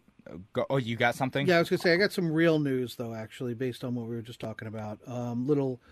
Go, 0.53 0.67
oh, 0.71 0.79
you 0.79 0.97
got 0.97 1.15
something? 1.15 1.47
Yeah, 1.47 1.55
I 1.57 1.59
was 1.61 1.69
gonna 1.71 1.79
say 1.79 1.93
I 1.93 1.97
got 1.99 2.11
some 2.11 2.33
real 2.33 2.59
news 2.59 2.97
though, 2.97 3.15
actually, 3.15 3.55
based 3.55 3.85
on 3.85 3.95
what 3.95 4.09
we 4.09 4.17
were 4.17 4.23
just 4.23 4.41
talking 4.41 4.67
about. 4.67 4.99
Um, 5.07 5.47
little 5.47 5.79
uh, 5.85 5.87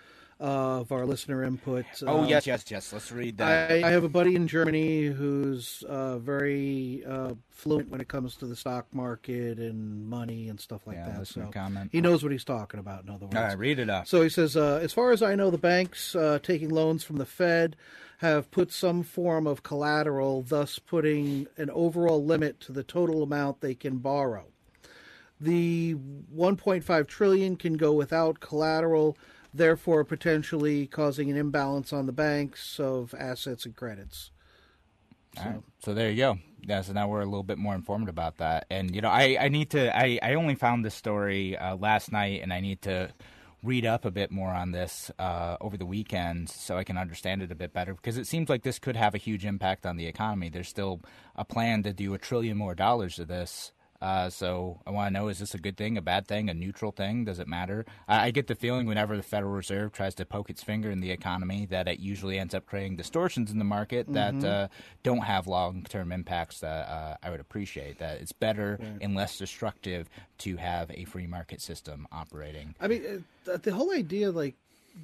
of 0.45 0.93
our 0.93 1.07
listener 1.07 1.43
input. 1.43 1.87
Oh 2.07 2.21
Um, 2.21 2.29
yes, 2.29 2.47
yes, 2.47 2.65
yes. 2.71 2.93
Let's 2.93 3.11
read 3.11 3.39
that. 3.39 3.71
I, 3.71 3.77
I 3.89 3.91
have 3.91 4.05
a 4.05 4.11
buddy 4.11 4.37
in 4.37 4.47
Germany 4.47 5.07
who's 5.07 5.83
uh, 5.89 6.19
very 6.19 7.03
uh, 7.09 7.33
fluent 7.51 7.89
when 7.89 8.03
it 8.03 8.09
comes 8.09 8.37
to 8.37 8.47
the 8.47 8.55
stock 8.55 8.87
market 8.93 9.59
and 9.59 10.07
money 10.07 10.51
and 10.51 10.61
stuff 10.61 10.87
like 10.87 10.97
Yeah, 10.97 11.11
that. 11.19 11.27
So 11.29 11.51
comment. 11.51 11.89
he 11.93 12.03
knows 12.03 12.23
what 12.23 12.31
he's 12.31 12.45
talking 12.45 12.79
about. 12.79 13.05
In 13.05 13.09
other 13.11 13.25
words, 13.25 13.37
All 13.37 13.43
right, 13.43 13.59
read 13.59 13.79
it 13.79 13.89
up. 13.89 14.07
So 14.07 14.21
he 14.21 14.29
says, 14.29 14.55
uh, 14.55 14.81
as 14.83 14.93
far 14.93 15.13
as 15.13 15.23
I 15.23 15.35
know, 15.35 15.51
the 15.51 15.57
banks 15.57 16.15
uh, 16.15 16.39
taking 16.43 16.69
loans 16.69 17.05
from 17.05 17.17
the 17.17 17.27
Fed 17.27 17.75
have 18.19 18.51
put 18.51 18.71
some 18.71 19.03
form 19.03 19.47
of 19.47 19.63
collateral, 19.63 20.43
thus 20.43 20.79
putting 20.79 21.47
an 21.57 21.71
overall 21.71 22.23
limit 22.23 22.61
to 22.61 22.73
the 22.73 22.83
total 22.85 23.23
amount 23.23 23.63
they 23.63 23.75
can 23.75 23.97
borrow. 23.97 24.45
The 25.41 25.95
1.5 26.35 27.07
trillion 27.09 27.57
can 27.57 27.75
go 27.75 27.93
without 27.93 28.41
collateral, 28.41 29.17
therefore 29.55 30.05
potentially 30.05 30.87
causing 30.87 31.31
an 31.31 31.37
imbalance 31.37 31.93
on 31.93 32.07
the 32.07 32.13
banks 32.13 32.81
of 32.81 33.15
assets 33.17 33.65
and 33.65 33.77
credits. 33.77 34.33
Right. 35.37 35.61
So 35.79 35.95
there 35.95 36.11
you 36.11 36.17
go. 36.17 36.39
Yeah, 36.67 36.81
so 36.83 36.93
now 36.93 37.09
we're 37.09 37.21
a 37.21 37.27
little 37.27 37.43
bit 37.43 37.59
more 37.59 37.75
informed 37.75 38.09
about 38.09 38.39
that. 38.39 38.67
And 38.71 38.95
you 38.95 39.01
know, 39.01 39.11
I, 39.11 39.37
I 39.41 39.49
need 39.49 39.71
to 39.71 39.97
I, 39.97 40.19
I 40.23 40.35
only 40.35 40.55
found 40.55 40.85
this 40.85 40.95
story 40.95 41.57
uh, 41.57 41.77
last 41.77 42.13
night 42.13 42.41
and 42.43 42.53
I 42.53 42.61
need 42.61 42.83
to 42.83 43.13
read 43.63 43.87
up 43.87 44.05
a 44.05 44.11
bit 44.11 44.31
more 44.31 44.51
on 44.51 44.73
this 44.73 45.11
uh, 45.19 45.57
over 45.61 45.77
the 45.77 45.87
weekend 45.87 46.51
so 46.51 46.77
I 46.77 46.85
can 46.85 46.99
understand 46.99 47.43
it 47.43 47.51
a 47.51 47.55
bit 47.55 47.73
better 47.73 47.95
because 47.95 48.19
it 48.19 48.27
seems 48.27 48.49
like 48.49 48.63
this 48.63 48.79
could 48.79 48.97
have 48.97 49.15
a 49.15 49.19
huge 49.19 49.45
impact 49.45 49.87
on 49.87 49.97
the 49.97 50.07
economy. 50.07 50.51
There's 50.51 50.69
still 50.69 51.01
a 51.35 51.45
plan 51.45 51.83
to 51.85 51.93
do 51.93 52.13
a 52.15 52.19
trillion 52.19 52.57
more 52.57 52.75
dollars 52.75 53.19
of 53.19 53.29
this. 53.29 53.73
Uh, 54.05 54.29
so 54.29 54.81
I 54.87 54.91
want 54.91 55.09
to 55.09 55.13
know: 55.19 55.29
is 55.29 55.39
this 55.39 55.55
a 55.55 55.59
good 55.59 55.79
thing, 55.79 55.97
a 55.97 56.03
bad 56.03 56.29
thing, 56.29 56.51
a 56.51 56.55
neutral 56.55 56.93
thing? 56.93 57.25
Does 57.25 57.39
it 57.39 57.49
matter? 57.49 57.87
I, 58.07 58.27
I 58.27 58.31
get 58.33 58.49
the 58.49 58.55
feeling 58.55 58.87
whenever 58.87 59.17
the 59.17 59.23
Federal 59.23 59.53
Reserve 59.53 59.93
tries 59.93 60.15
to 60.17 60.27
poke 60.27 60.51
its 60.51 60.63
finger 60.63 60.91
in 60.91 61.01
the 61.01 61.11
economy, 61.11 61.67
that 61.71 61.89
it 61.89 62.01
usually 62.01 62.39
ends 62.39 62.55
up 62.55 62.67
creating 62.67 62.97
distortions 62.97 63.51
in 63.51 63.59
the 63.59 63.65
market 63.65 64.13
that 64.13 64.45
uh, 64.45 64.69
don't 65.03 65.25
have 65.25 65.47
long-term 65.47 66.13
impacts 66.13 66.61
that 66.61 66.87
uh, 66.87 67.17
I 67.23 67.31
would 67.31 67.41
appreciate. 67.41 67.99
That 67.99 68.21
it's 68.21 68.33
better 68.33 68.79
and 69.01 69.15
less 69.15 69.39
destructive 69.39 70.11
to 70.39 70.57
have 70.59 70.91
a 70.91 71.05
free 71.07 71.27
market 71.27 71.63
system 71.63 72.07
operating. 72.13 72.75
I 72.81 72.89
mean, 72.89 73.25
uh, 73.51 73.57
the 73.57 73.73
whole 73.73 73.91
idea, 73.91 74.31
like, 74.31 74.57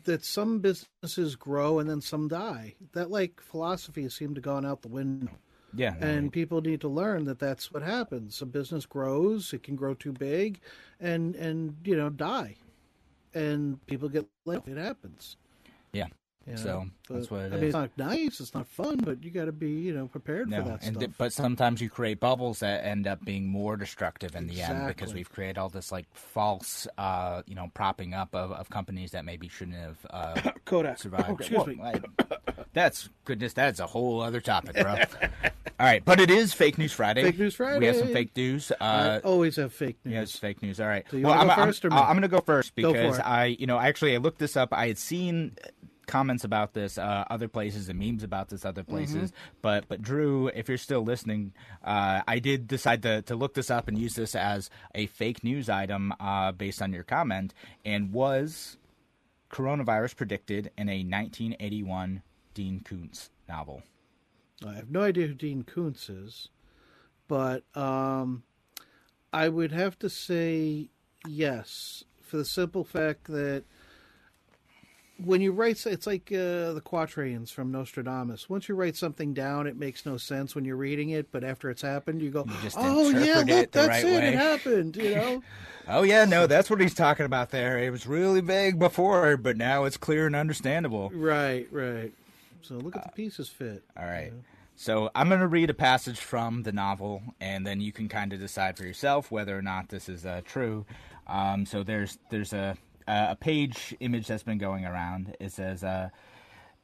that 0.04 0.24
some 0.24 0.58
businesses 0.58 1.36
grow 1.36 1.78
and 1.78 1.88
then 1.88 2.02
some 2.02 2.28
die, 2.28 2.74
that, 2.92 3.10
like, 3.10 3.40
philosophy 3.40 4.02
has 4.02 4.14
seemed 4.14 4.34
to 4.34 4.40
gone 4.42 4.66
out 4.66 4.82
the 4.82 4.88
window. 4.88 5.32
Yeah, 5.74 5.94
and 6.00 6.32
people 6.32 6.60
need 6.60 6.80
to 6.82 6.88
learn 6.88 7.24
that 7.24 7.38
that's 7.38 7.72
what 7.72 7.82
happens. 7.82 8.40
A 8.42 8.46
business 8.46 8.86
grows; 8.86 9.52
it 9.52 9.62
can 9.62 9.76
grow 9.76 9.94
too 9.94 10.12
big, 10.12 10.60
and 10.98 11.36
and 11.36 11.76
you 11.84 11.96
know 11.96 12.10
die, 12.10 12.56
and 13.34 13.84
people 13.86 14.08
get 14.08 14.26
off. 14.46 14.66
It 14.68 14.76
happens. 14.76 15.36
yeah. 15.92 16.06
you 16.46 16.54
know? 16.54 16.58
So, 16.58 16.86
that's 17.08 17.30
what 17.30 17.42
it 17.42 17.52
I 17.52 17.56
mean, 17.56 17.64
it's 17.64 17.74
not 17.74 17.90
nice. 17.96 18.40
It's 18.40 18.54
not 18.54 18.66
fun, 18.66 18.96
but 19.04 19.22
you 19.22 19.30
got 19.30 19.44
to 19.44 19.52
be 19.52 19.70
you 19.70 19.92
know 19.94 20.06
prepared 20.08 20.48
No, 20.48 20.62
for 20.62 20.68
that 20.70 20.82
and 20.82 20.96
stuff. 20.96 20.98
th- 20.98 21.10
but 21.18 21.32
sometimes 21.32 21.80
you 21.80 21.88
create 21.90 22.18
bubbles 22.18 22.60
that 22.60 22.84
end 22.84 23.06
up 23.06 23.24
being 23.24 23.46
more 23.46 23.76
destructive 23.76 24.34
in 24.34 24.46
the 24.48 24.62
end 24.62 24.88
because 24.88 25.14
we've 25.14 25.30
created 25.30 25.58
all 25.58 25.68
this 25.68 25.92
like 25.92 26.06
false, 26.14 26.88
uh, 26.98 27.42
you 27.46 27.54
know, 27.54 27.70
propping 27.74 28.14
up 28.14 28.34
of, 28.34 28.50
of 28.52 28.70
companies 28.70 29.12
that 29.12 29.24
maybe 29.24 29.48
shouldn't 29.48 29.76
have 29.76 29.98
uh, 30.10 30.50
Kodak. 30.64 30.98
survived. 30.98 31.26
Oh, 31.28 31.34
excuse 31.34 31.58
Well, 31.58 31.66
me. 31.68 31.80
I- 31.82 32.36
that's 32.72 33.08
goodness. 33.24 33.52
That's 33.52 33.80
a 33.80 33.86
whole 33.86 34.20
other 34.20 34.40
topic, 34.40 34.74
bro. 34.74 34.92
all 34.92 34.98
right, 35.78 36.04
but 36.04 36.20
it 36.20 36.30
is 36.30 36.52
Fake 36.52 36.78
News 36.78 36.92
Friday. 36.92 37.22
Fake 37.22 37.38
News 37.38 37.54
Friday. 37.54 37.78
We 37.80 37.86
have 37.86 37.96
some 37.96 38.08
fake 38.08 38.36
news. 38.36 38.72
I 38.80 38.84
Uh, 38.84 39.20
always 39.24 39.56
have 39.56 39.72
fake 39.72 39.98
news. 40.04 40.14
Yes, 40.14 40.36
fake 40.36 40.62
news. 40.62 40.80
All 40.80 40.86
right. 40.86 41.04
So 41.10 41.16
you 41.16 41.26
well, 41.26 41.38
I'm, 41.38 41.46
go 41.46 41.52
I'm- 41.54 41.68
first 41.68 41.84
or 41.84 41.90
me? 41.90 41.96
I'm 41.96 42.12
going 42.12 42.22
to 42.22 42.28
go 42.28 42.40
first 42.40 42.74
because 42.74 43.18
it. 43.18 43.26
I, 43.26 43.46
you 43.58 43.66
know, 43.66 43.78
actually 43.78 44.14
I 44.14 44.18
looked 44.18 44.38
this 44.38 44.56
up. 44.56 44.72
I 44.72 44.88
had 44.88 44.98
seen 44.98 45.56
comments 46.06 46.42
about 46.42 46.74
this 46.74 46.98
uh, 46.98 47.24
other 47.30 47.46
places 47.46 47.88
and 47.88 47.96
memes 47.96 48.24
about 48.24 48.48
this 48.48 48.64
other 48.64 48.82
places. 48.82 49.30
Mm-hmm. 49.30 49.56
But 49.62 49.84
but 49.88 50.02
Drew, 50.02 50.48
if 50.48 50.68
you're 50.68 50.76
still 50.78 51.02
listening, 51.02 51.52
uh, 51.84 52.22
I 52.26 52.40
did 52.40 52.66
decide 52.66 53.02
to 53.02 53.22
to 53.22 53.36
look 53.36 53.54
this 53.54 53.70
up 53.70 53.88
and 53.88 53.96
use 53.96 54.14
this 54.14 54.34
as 54.34 54.70
a 54.94 55.06
fake 55.06 55.44
news 55.44 55.68
item 55.68 56.12
uh, 56.18 56.52
based 56.52 56.82
on 56.82 56.92
your 56.92 57.04
comment, 57.04 57.54
and 57.84 58.12
was 58.12 58.76
coronavirus 59.50 60.16
predicted 60.16 60.70
in 60.78 60.88
a 60.88 61.02
1981 61.02 62.22
Dean 62.54 62.80
Koontz 62.80 63.30
novel. 63.48 63.82
I 64.66 64.74
have 64.74 64.90
no 64.90 65.02
idea 65.02 65.26
who 65.26 65.34
Dean 65.34 65.62
Koontz 65.62 66.08
is, 66.08 66.48
but 67.28 67.64
um, 67.76 68.42
I 69.32 69.48
would 69.48 69.72
have 69.72 69.98
to 70.00 70.10
say 70.10 70.88
yes 71.26 72.04
for 72.20 72.36
the 72.36 72.44
simple 72.44 72.84
fact 72.84 73.24
that 73.24 73.64
when 75.24 75.40
you 75.40 75.52
write, 75.52 75.84
it's 75.86 76.06
like 76.06 76.30
uh, 76.32 76.72
the 76.72 76.82
quatrains 76.84 77.50
from 77.50 77.70
Nostradamus. 77.70 78.48
Once 78.48 78.68
you 78.68 78.74
write 78.74 78.96
something 78.96 79.34
down, 79.34 79.66
it 79.66 79.76
makes 79.76 80.06
no 80.06 80.16
sense 80.16 80.54
when 80.54 80.64
you're 80.64 80.76
reading 80.76 81.10
it, 81.10 81.30
but 81.30 81.44
after 81.44 81.70
it's 81.70 81.82
happened, 81.82 82.22
you 82.22 82.30
go, 82.30 82.46
just 82.62 82.76
"Oh 82.78 83.10
yeah, 83.10 83.42
look, 83.46 83.70
that's 83.70 83.88
right 83.88 84.04
it. 84.04 84.12
way." 84.12 84.28
It 84.28 84.34
happened." 84.34 84.96
You 84.96 85.14
know. 85.14 85.42
Oh 85.88 86.02
yeah, 86.02 86.24
no, 86.24 86.46
that's 86.46 86.70
what 86.70 86.80
he's 86.80 86.94
talking 86.94 87.26
about 87.26 87.50
there. 87.50 87.76
It 87.76 87.90
was 87.90 88.06
really 88.06 88.40
vague 88.40 88.78
before, 88.78 89.36
but 89.36 89.56
now 89.56 89.84
it's 89.84 89.96
clear 89.96 90.26
and 90.26 90.36
understandable. 90.36 91.10
right, 91.12 91.66
right. 91.72 92.12
So 92.62 92.76
look 92.76 92.96
at 92.96 93.02
the 93.04 93.12
pieces 93.12 93.48
fit. 93.48 93.84
All 93.96 94.04
right. 94.06 94.32
So 94.76 95.10
I'm 95.14 95.28
going 95.28 95.40
to 95.40 95.46
read 95.46 95.68
a 95.68 95.74
passage 95.74 96.18
from 96.18 96.62
the 96.62 96.72
novel, 96.72 97.22
and 97.40 97.66
then 97.66 97.80
you 97.80 97.92
can 97.92 98.08
kind 98.08 98.32
of 98.32 98.40
decide 98.40 98.76
for 98.78 98.84
yourself 98.84 99.30
whether 99.30 99.56
or 99.56 99.62
not 99.62 99.88
this 99.90 100.08
is 100.08 100.24
uh, 100.24 100.40
true. 100.44 100.86
Um, 101.26 101.66
so 101.66 101.82
there's 101.82 102.18
there's 102.30 102.52
a 102.52 102.76
a 103.06 103.36
page 103.36 103.94
image 104.00 104.26
that's 104.26 104.42
been 104.42 104.58
going 104.58 104.84
around. 104.84 105.36
It 105.40 105.52
says 105.52 105.82
uh, 105.84 106.10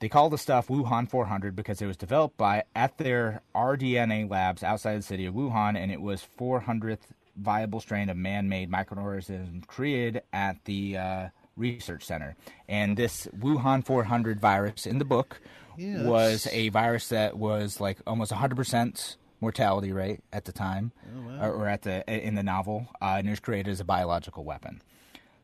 they 0.00 0.08
call 0.08 0.28
the 0.28 0.38
stuff 0.38 0.68
Wuhan 0.68 1.08
400 1.08 1.56
because 1.56 1.80
it 1.80 1.86
was 1.86 1.96
developed 1.96 2.36
by 2.36 2.64
at 2.74 2.98
their 2.98 3.42
rDNA 3.54 4.30
labs 4.30 4.62
outside 4.62 4.98
the 4.98 5.02
city 5.02 5.26
of 5.26 5.34
Wuhan, 5.34 5.76
and 5.76 5.90
it 5.90 6.00
was 6.00 6.26
400th 6.38 6.98
viable 7.36 7.80
strain 7.80 8.08
of 8.08 8.16
man-made 8.16 8.70
microorganism 8.70 9.66
created 9.66 10.22
at 10.32 10.64
the 10.64 10.96
uh, 10.96 11.28
research 11.56 12.04
center. 12.04 12.34
And 12.68 12.96
this 12.96 13.26
Wuhan 13.38 13.84
400 13.84 14.40
virus 14.40 14.86
in 14.86 14.98
the 14.98 15.04
book 15.04 15.40
Yeah, 15.76 16.02
was 16.04 16.46
a 16.50 16.68
virus 16.70 17.08
that 17.08 17.36
was 17.36 17.80
like 17.80 17.98
almost 18.06 18.32
100% 18.32 19.16
mortality 19.40 19.92
rate 19.92 20.20
at 20.32 20.44
the 20.46 20.52
time, 20.52 20.92
or, 21.40 21.50
or 21.52 21.68
at 21.68 21.82
the 21.82 22.02
in 22.10 22.34
the 22.34 22.42
novel, 22.42 22.88
uh, 23.02 23.16
and 23.18 23.26
it 23.26 23.30
was 23.30 23.40
created 23.40 23.70
as 23.70 23.80
a 23.80 23.84
biological 23.84 24.44
weapon. 24.44 24.82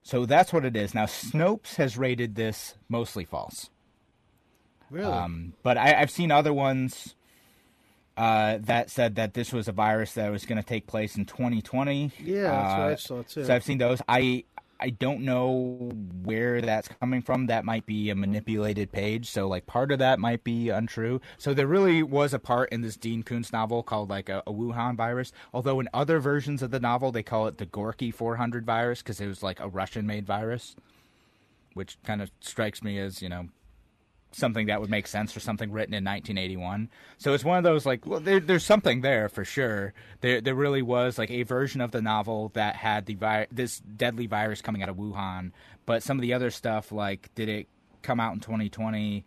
So 0.03 0.27
that's 0.27 0.53
what 0.53 0.65
it 0.65 0.75
is. 0.77 0.95
Now 0.95 1.05
Snopes 1.07 1.77
has 1.77 1.97
rated 1.97 2.35
this 2.35 2.75
mostly 2.89 3.25
false, 3.25 3.71
Really? 4.91 5.13
um, 5.13 5.53
but 5.63 5.77
I, 5.79 5.95
I've 6.01 6.11
seen 6.11 6.31
other 6.31 6.53
ones 6.53 7.15
uh, 8.17 8.59
that 8.63 8.91
said 8.91 9.15
that 9.17 9.35
this 9.35 9.53
was 9.53 9.69
a 9.69 9.73
virus 9.73 10.15
that 10.15 10.31
was 10.31 10.45
going 10.45 10.61
to 10.61 10.67
take 10.67 10.87
place 10.87 11.17
in 11.17 11.25
2020. 11.25 12.13
Yeah, 12.23 12.43
that's 12.43 12.53
what 12.53 12.81
I 12.89 12.93
Uh, 12.93 12.97
saw, 12.97 13.23
too. 13.23 13.45
So 13.45 13.55
I've 13.55 13.65
seen 13.65 13.79
those. 13.79 14.03
I 14.09 14.45
I 14.83 14.91
don't 14.91 15.21
know 15.21 15.93
where 16.25 16.61
that's 16.61 16.89
coming 17.01 17.23
from. 17.23 17.47
That 17.47 17.65
might 17.65 17.87
be 17.87 18.11
a 18.11 18.17
manipulated 18.17 18.91
page. 18.91 19.31
So 19.31 19.47
like 19.47 19.65
part 19.65 19.93
of 19.93 20.01
that 20.01 20.19
might 20.19 20.43
be 20.43 20.71
untrue. 20.71 21.21
So 21.39 21.55
there 21.55 21.69
really 21.69 22.03
was 22.03 22.35
a 22.35 22.41
part 22.41 22.71
in 22.73 22.81
this 22.81 22.97
Dean 22.97 23.23
Koontz 23.23 23.53
novel 23.53 23.85
called 23.85 24.11
like 24.11 24.29
a, 24.29 24.43
a 24.45 24.53
Wuhan 24.53 24.97
virus. 24.97 25.33
Although 25.55 25.79
in 25.79 25.89
other 25.95 26.19
versions 26.19 26.63
of 26.63 26.73
the 26.73 26.81
novel 26.81 27.13
they 27.13 27.23
call 27.23 27.47
it 27.47 27.59
the 27.59 27.67
Gorky 27.67 28.11
400 28.11 28.67
virus 28.67 29.03
because 29.03 29.21
it 29.21 29.29
was 29.29 29.41
like 29.41 29.61
a 29.61 29.69
Russian-made 29.69 30.27
virus, 30.27 30.75
which 31.75 31.97
kind 32.03 32.21
of 32.21 32.33
strikes 32.41 32.83
me 32.83 32.99
as 32.99 33.23
you 33.23 33.29
know 33.29 33.49
something 34.33 34.67
that 34.67 34.81
would 34.81 34.91
make 34.91 35.07
sense 35.07 35.31
for 35.33 35.41
something 35.41 35.71
written 35.71 35.95
in 35.95 36.05
1981. 36.05 36.89
So 37.19 37.35
it's 37.35 37.45
one 37.45 37.59
of 37.59 37.65
those 37.65 37.85
like, 37.87 38.07
well, 38.07 38.21
there, 38.21 38.41
there's 38.41 38.65
something 38.65 39.01
there 39.03 39.29
for 39.29 39.45
sure. 39.45 39.93
There, 40.21 40.41
there 40.41 40.55
really 40.55 40.83
was 40.83 41.19
like 41.19 41.31
a 41.31 41.43
version 41.43 41.81
of 41.81 41.91
the 41.91 42.03
novel 42.03 42.51
that 42.55 42.77
had 42.77 43.07
the 43.07 43.15
vi- 43.15 43.47
this 43.53 43.81
deadly 43.81 44.27
virus 44.27 44.63
coming 44.63 44.83
out 44.83 44.89
of 44.89 44.97
Wuhan, 44.97 45.53
but 45.87 46.03
some 46.03 46.17
of 46.19 46.23
the 46.23 46.33
other 46.33 46.51
stuff, 46.51 46.91
like, 46.93 47.31
did 47.35 47.49
it 47.49 47.69
come 48.03 48.19
out 48.21 48.35
in 48.35 48.41
2020? 48.41 49.25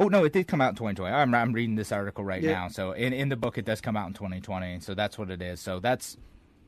Oh 0.00 0.08
no, 0.08 0.24
it 0.24 0.32
did 0.32 0.48
come 0.48 0.60
out 0.60 0.70
in 0.70 0.74
2020. 0.74 1.14
I'm, 1.14 1.32
I'm 1.34 1.52
reading 1.52 1.76
this 1.76 1.92
article 1.92 2.24
right 2.24 2.42
Yeah. 2.42 2.52
now. 2.52 2.68
So 2.68 2.92
in 2.92 3.12
in 3.12 3.28
the 3.28 3.36
book, 3.36 3.58
it 3.58 3.64
does 3.64 3.80
come 3.80 3.96
out 3.96 4.08
in 4.08 4.12
2020. 4.14 4.80
So 4.80 4.94
that's 4.94 5.16
what 5.16 5.30
it 5.30 5.40
is. 5.40 5.60
So 5.60 5.78
that's 5.78 6.16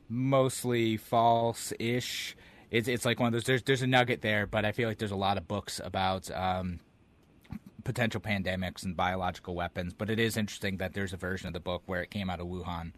mostly 0.08 0.96
false-ish. 0.96 2.36
It's 2.70 2.88
it's 2.88 3.04
like 3.04 3.18
one 3.20 3.28
of 3.28 3.32
those. 3.32 3.44
There's 3.44 3.62
there's 3.62 3.82
a 3.82 3.86
nugget 3.86 4.22
there, 4.22 4.46
but 4.46 4.64
I 4.64 4.72
feel 4.72 4.88
like 4.88 4.98
there's 4.98 5.10
a 5.12 5.16
lot 5.16 5.38
of 5.38 5.48
books 5.48 5.80
about 5.82 6.30
um, 6.30 6.80
potential 7.86 8.20
pandemics 8.20 8.84
and 8.84 8.96
biological 8.96 9.54
weapons. 9.54 9.94
But 9.94 10.10
it 10.10 10.18
is 10.18 10.36
interesting 10.36 10.76
that 10.78 10.92
there's 10.92 11.12
a 11.12 11.16
version 11.16 11.46
of 11.46 11.54
the 11.54 11.60
book 11.60 11.82
where 11.86 12.02
it 12.02 12.10
came 12.10 12.28
out 12.28 12.40
of 12.40 12.48
Wuhan. 12.48 12.92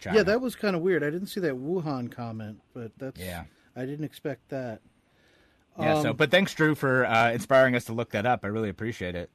China. 0.00 0.18
yeah, 0.18 0.22
that 0.22 0.40
was 0.40 0.54
kind 0.54 0.76
of 0.76 0.82
weird. 0.82 1.02
I 1.02 1.10
didn't 1.10 1.26
see 1.26 1.40
that 1.40 1.54
Wuhan 1.54 2.10
comment, 2.10 2.60
but 2.72 2.92
that's 2.98 3.18
Yeah. 3.18 3.44
I 3.74 3.84
didn't 3.84 4.04
expect 4.04 4.48
that. 4.50 4.80
Yeah. 5.78 6.02
so, 6.02 6.10
um, 6.10 6.16
but 6.16 6.30
thanks, 6.30 6.54
Drew, 6.54 6.74
for 6.74 7.06
uh, 7.06 7.32
inspiring 7.32 7.74
us 7.74 7.86
to 7.86 7.92
look 7.92 8.10
that 8.10 8.26
up. 8.26 8.44
I 8.44 8.48
really 8.48 8.68
appreciate 8.68 9.16
it. 9.16 9.30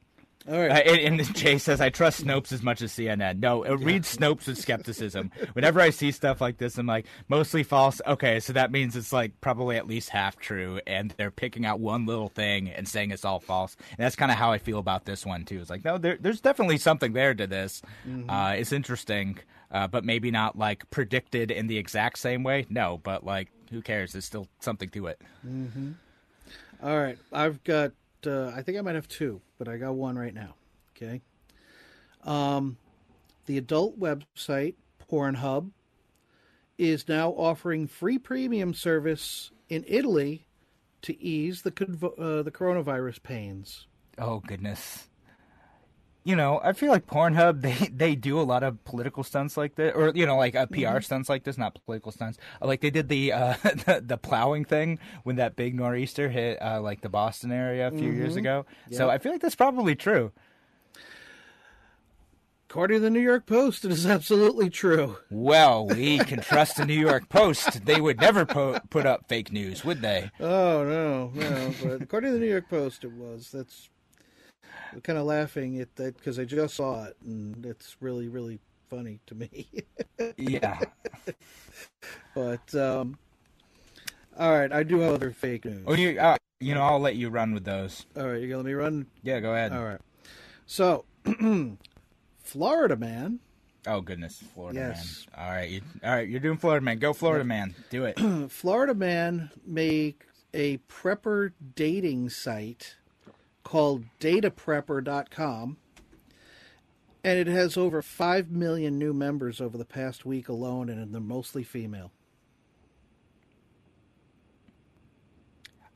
All 0.50 0.58
right. 0.58 0.72
Uh, 0.72 0.92
and, 0.92 1.20
and 1.20 1.36
Jay 1.36 1.58
says, 1.58 1.82
I 1.82 1.90
trust 1.90 2.24
Snopes 2.24 2.54
as 2.54 2.64
much 2.64 2.82
as 2.82 2.94
CNN. 2.94 3.40
No, 3.40 3.66
uh, 3.66 3.76
read 3.76 4.04
Snopes 4.04 4.48
with 4.48 4.58
skepticism. 4.58 5.30
Whenever 5.54 5.82
I 5.82 5.90
see 5.90 6.12
stuff 6.12 6.40
like 6.40 6.58
this, 6.58 6.78
I'm 6.78 6.86
like, 6.86 7.06
mostly 7.28 7.64
false. 7.64 8.00
Okay, 8.08 8.40
so 8.40 8.54
that 8.54 8.72
means 8.72 8.96
it's 8.96 9.12
like 9.12 9.42
probably 9.42 9.76
at 9.76 9.88
least 9.88 10.10
half 10.10 10.38
true, 10.38 10.80
and 10.88 11.14
they're 11.18 11.32
picking 11.32 11.66
out 11.66 11.82
one 11.82 12.06
little 12.06 12.30
thing 12.30 12.70
and 12.70 12.88
saying 12.88 13.12
it's 13.12 13.26
all 13.26 13.42
false. 13.42 13.76
And 13.90 13.98
that's 13.98 14.16
kind 14.16 14.32
of 14.32 14.38
how 14.38 14.52
I 14.54 14.58
feel 14.58 14.80
about 14.80 15.04
this 15.04 15.26
one, 15.26 15.44
too. 15.44 15.60
It's 15.60 15.70
like, 15.70 15.84
no, 15.84 15.98
there, 15.98 16.18
there's 16.20 16.40
definitely 16.40 16.78
something 16.78 17.12
there 17.12 17.34
to 17.34 17.46
this. 17.48 17.82
Uh, 18.30 18.56
it's 18.58 18.72
interesting, 18.72 19.40
uh, 19.72 19.88
but 19.88 20.06
maybe 20.06 20.32
not 20.32 20.58
like 20.58 20.90
predicted 20.92 21.52
in 21.52 21.68
the 21.68 21.78
exact 21.78 22.20
same 22.20 22.44
way. 22.44 22.66
No, 22.70 23.02
but 23.04 23.26
like, 23.26 23.50
who 23.70 23.82
cares? 23.82 24.14
There's 24.14 24.24
still 24.24 24.48
something 24.62 24.88
to 24.92 25.08
it. 25.08 25.22
All 26.82 26.98
right, 26.98 27.18
I've 27.34 27.62
got. 27.66 27.92
Uh, 28.26 28.48
I 28.48 28.62
think 28.62 28.78
I 28.78 28.82
might 28.82 28.96
have 28.96 29.08
two, 29.08 29.42
but 29.58 29.68
I 29.68 29.78
got 29.78 29.96
one 29.96 30.18
right 30.18 30.34
now. 30.34 30.56
Okay. 30.96 31.22
Um, 32.24 32.78
the 33.46 33.58
adult 33.58 34.00
website 34.00 34.76
Pornhub 35.10 35.72
is 36.78 37.08
now 37.08 37.30
offering 37.30 37.88
free 37.88 38.18
premium 38.18 38.74
service 38.74 39.52
in 39.70 39.84
Italy 39.88 40.48
to 41.04 41.22
ease 41.22 41.62
the 41.62 41.72
uh, 42.18 42.44
the 42.44 42.52
coronavirus 42.52 43.24
pains. 43.24 43.88
Oh 44.18 44.40
goodness. 44.40 45.07
You 46.28 46.36
know, 46.36 46.60
I 46.62 46.74
feel 46.74 46.92
like 46.92 47.08
Pornhub 47.08 47.62
they 47.68 47.88
they 47.88 48.14
do 48.16 48.38
a 48.38 48.44
lot 48.44 48.62
of 48.62 48.84
political 48.84 49.24
stunts 49.24 49.56
like 49.56 49.76
this, 49.76 49.94
or 49.96 50.12
you 50.14 50.26
know, 50.26 50.36
like 50.36 50.58
uh, 50.58 50.66
PR 50.66 51.00
stunts 51.00 51.30
like 51.30 51.46
this, 51.46 51.58
not 51.58 51.80
political 51.86 52.12
stunts. 52.12 52.38
Like 52.62 52.82
they 52.82 52.90
did 52.90 53.08
the 53.08 53.32
uh, 53.32 53.54
the, 53.64 54.04
the 54.06 54.18
plowing 54.18 54.66
thing 54.66 55.00
when 55.24 55.38
that 55.38 55.56
big 55.56 55.74
nor'easter 55.74 56.28
hit 56.28 56.62
uh, 56.62 56.82
like 56.82 57.00
the 57.00 57.08
Boston 57.08 57.54
area 57.54 57.88
a 57.88 57.92
few 57.92 58.12
years 58.12 58.36
ago. 58.36 58.66
So 58.92 59.10
I 59.10 59.20
feel 59.20 59.32
like 59.32 59.42
that's 59.42 59.56
probably 59.56 59.96
true. 59.96 60.34
According 62.70 62.98
to 62.98 63.00
the 63.04 63.10
New 63.10 63.22
York 63.22 63.46
Post, 63.46 63.86
it 63.86 63.92
is 63.92 64.06
absolutely 64.06 64.70
true. 64.70 65.16
Well, 65.32 65.88
we 65.88 66.18
can 66.30 66.42
trust 66.42 66.76
the 66.76 66.86
New 66.86 67.00
York 67.00 67.30
Post. 67.30 67.86
They 67.86 68.02
would 68.02 68.20
never 68.20 68.46
po- 68.46 68.82
put 68.90 69.06
up 69.06 69.30
fake 69.30 69.54
news, 69.54 69.86
would 69.86 70.02
they? 70.02 70.30
Oh 70.42 70.84
no, 70.84 71.32
no! 71.34 71.74
But 71.82 72.02
according 72.02 72.32
to 72.32 72.34
the 72.34 72.44
New 72.44 72.52
York 72.52 72.68
Post, 72.70 73.06
it 73.06 73.14
was. 73.14 73.52
That's 73.54 73.90
I'm 74.94 75.02
kind 75.02 75.20
of 75.20 75.26
laughing 75.26 75.80
at 75.80 75.96
that 75.98 76.18
because 76.18 76.40
I 76.40 76.46
just 76.46 76.76
saw 76.76 77.06
it, 77.06 77.18
and 77.26 77.66
it's 77.66 77.98
really, 78.00 78.28
really 78.28 78.60
funny 78.90 79.20
to 79.28 79.36
me. 79.36 79.68
Yeah. 80.38 80.80
but 82.34 82.74
um, 82.74 83.18
all 84.38 84.52
right, 84.52 84.72
I 84.72 84.82
do 84.84 85.00
have 85.00 85.14
other 85.14 85.32
fake 85.32 85.66
news. 85.66 85.84
Oh, 85.86 85.94
you 85.94 86.20
uh, 86.20 86.38
you 86.60 86.74
know, 86.74 86.82
I'll 86.82 87.00
let 87.00 87.16
you 87.16 87.30
run 87.30 87.54
with 87.54 87.66
those. 87.66 88.06
All 88.16 88.28
right, 88.28 88.42
you 88.42 88.48
gonna 88.48 88.58
let 88.58 88.66
me 88.66 88.74
run? 88.74 89.06
Yeah, 89.22 89.40
go 89.40 89.54
ahead. 89.54 89.74
All 89.74 89.84
right. 89.84 90.00
So, 90.66 91.06
Florida 92.44 92.96
man, 92.96 93.40
Oh 93.86 94.02
goodness, 94.02 94.44
Florida 94.54 94.80
Yes. 94.80 95.28
man. 95.36 95.46
All 95.46 95.52
right, 95.52 95.70
you, 95.70 95.82
all 96.04 96.12
right, 96.12 96.28
you're 96.28 96.40
doing 96.40 96.58
Florida 96.58 96.84
man. 96.84 97.00
Go 97.00 97.14
Florida 97.14 97.46
man. 97.46 97.76
Do 97.90 98.06
it. 98.06 98.20
Florida 98.52 98.94
man 98.94 99.52
make 99.66 100.24
a 100.54 100.78
prepper 100.90 101.52
dating 101.76 102.30
site 102.30 102.96
called 103.68 104.06
dataprepper.com 104.22 105.76
and 107.22 107.38
it 107.38 107.48
has 107.48 107.76
over 107.76 108.02
5 108.02 108.50
million 108.50 108.98
new 108.98 109.12
members 109.12 109.60
over 109.60 109.78
the 109.78 109.84
past 109.84 110.26
week 110.26 110.48
alone 110.48 110.88
and 110.88 111.14
they're 111.14 111.20
mostly 111.20 111.64
female. 111.64 112.14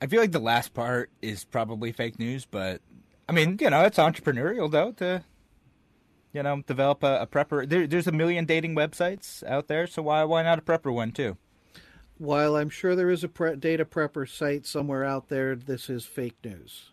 I 0.02 0.06
feel 0.06 0.20
like 0.20 0.32
the 0.32 0.38
last 0.38 0.74
part 0.74 1.08
is 1.22 1.44
probably 1.44 1.92
fake 1.92 2.18
news, 2.18 2.44
but 2.44 2.82
I 3.26 3.32
mean, 3.32 3.56
you 3.58 3.70
know, 3.70 3.84
it's 3.84 3.96
entrepreneurial 3.96 4.70
though 4.70 4.92
to 4.92 5.24
you 6.34 6.42
know 6.42 6.62
develop 6.66 7.02
a, 7.02 7.22
a 7.22 7.26
prepper. 7.26 7.66
There, 7.66 7.86
there's 7.86 8.06
a 8.06 8.12
million 8.12 8.44
dating 8.44 8.74
websites 8.74 9.42
out 9.44 9.68
there, 9.68 9.86
so 9.86 10.02
why 10.02 10.24
why 10.24 10.42
not 10.42 10.58
a 10.58 10.62
prepper 10.62 10.92
one 10.92 11.10
too? 11.12 11.38
While 12.18 12.54
I'm 12.54 12.68
sure 12.68 12.94
there 12.94 13.08
is 13.08 13.24
a 13.24 13.28
pre- 13.28 13.56
data 13.56 13.86
prepper 13.86 14.28
site 14.28 14.66
somewhere 14.66 15.04
out 15.04 15.30
there, 15.30 15.56
this 15.56 15.88
is 15.88 16.04
fake 16.04 16.36
news. 16.44 16.90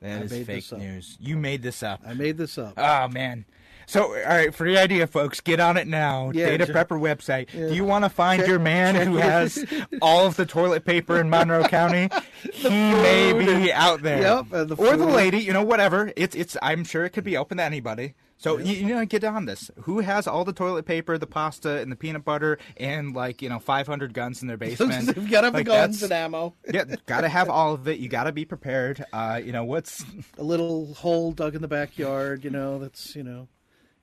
That 0.00 0.20
I 0.22 0.24
is 0.24 0.46
fake 0.46 0.72
news. 0.78 1.16
You 1.20 1.36
made 1.36 1.62
this 1.62 1.82
up. 1.82 2.00
I 2.06 2.14
made 2.14 2.36
this 2.38 2.56
up. 2.58 2.74
Oh 2.76 3.08
man. 3.08 3.44
So, 3.86 4.02
all 4.14 4.22
right, 4.22 4.54
free 4.54 4.76
idea, 4.76 5.06
folks, 5.06 5.40
get 5.40 5.60
on 5.60 5.78
it 5.78 5.86
now. 5.86 6.30
Yeah, 6.34 6.50
Data 6.50 6.66
check- 6.66 6.88
Prepper 6.88 7.00
website. 7.00 7.46
yeah. 7.54 7.68
Do 7.68 7.74
you 7.74 7.84
want 7.86 8.04
to 8.04 8.10
find 8.10 8.40
Check- 8.40 8.48
your 8.48 8.58
man 8.58 8.94
who 8.94 9.16
has 9.16 9.64
all 10.02 10.26
of 10.26 10.36
the 10.36 10.44
toilet 10.44 10.84
paper 10.84 11.18
in 11.18 11.30
Monroe 11.30 11.64
County? 11.64 12.10
he 12.52 12.68
may 12.68 13.32
be 13.32 13.72
out 13.72 14.02
there. 14.02 14.20
Yep, 14.20 14.68
the 14.68 14.76
or 14.78 14.94
the 14.98 15.06
lady, 15.06 15.38
you 15.38 15.54
know, 15.54 15.62
whatever. 15.62 16.12
It's 16.16 16.36
it's. 16.36 16.54
I'm 16.60 16.84
sure 16.84 17.06
it 17.06 17.10
could 17.10 17.24
be 17.24 17.38
open 17.38 17.56
to 17.56 17.64
anybody. 17.64 18.12
So 18.38 18.58
you, 18.58 18.72
you 18.74 18.94
know, 18.94 19.04
get 19.04 19.24
on 19.24 19.46
this. 19.46 19.70
Who 19.82 19.98
has 19.98 20.26
all 20.28 20.44
the 20.44 20.52
toilet 20.52 20.86
paper, 20.86 21.18
the 21.18 21.26
pasta, 21.26 21.80
and 21.80 21.90
the 21.90 21.96
peanut 21.96 22.24
butter, 22.24 22.58
and 22.76 23.14
like 23.14 23.42
you 23.42 23.48
know, 23.48 23.58
500 23.58 24.14
guns 24.14 24.40
in 24.42 24.48
their 24.48 24.56
basement? 24.64 25.16
You've 25.16 25.28
got 25.30 25.40
to 25.40 25.46
have 25.48 25.52
the 25.54 25.58
Like, 25.58 25.66
guns 25.66 26.02
and 26.02 26.12
ammo. 26.12 26.54
Yeah, 26.72 26.84
gotta 27.06 27.28
have 27.28 27.50
all 27.50 27.74
of 27.74 27.88
it. 27.88 27.98
You 27.98 28.08
gotta 28.08 28.30
be 28.32 28.44
prepared. 28.44 29.04
Uh, 29.12 29.40
you 29.44 29.52
know 29.52 29.64
what's 29.64 30.04
A 30.38 30.42
little 30.42 30.94
hole 30.94 31.32
dug 31.32 31.54
in 31.56 31.62
the 31.62 31.68
backyard, 31.68 32.44
you 32.44 32.50
know, 32.50 32.78
that's, 32.78 33.16
you 33.16 33.24
know, 33.24 33.48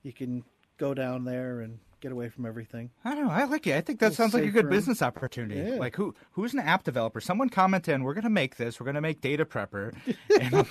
you 0.02 0.12
can 0.12 0.44
go 0.78 0.92
down 0.92 1.24
there 1.24 1.60
and 1.60 1.78
get 2.00 2.12
away 2.12 2.28
from 2.28 2.44
everything. 2.44 2.90
I 3.06 3.14
don't 3.14 3.24
know. 3.24 3.30
I 3.32 3.44
like 3.44 3.66
it. 3.66 3.74
I 3.74 3.80
think 3.80 4.00
that 4.00 4.12
sounds 4.12 4.34
like 4.34 4.44
a 4.44 4.50
good 4.50 4.66
room. 4.66 4.70
business 4.74 5.00
opportunity. 5.00 5.58
Yeah. 5.58 5.76
Like 5.76 5.96
who 5.96 6.14
who's 6.32 6.52
an 6.52 6.60
app 6.60 6.84
developer? 6.84 7.20
Someone 7.22 7.48
comment 7.48 7.88
in. 7.88 8.02
We're 8.04 8.12
gonna 8.12 8.28
make 8.28 8.56
this. 8.56 8.78
We're 8.78 8.84
gonna 8.86 9.00
make 9.00 9.22
Data 9.22 9.46
Prepper. 9.46 9.94
And 10.38 10.66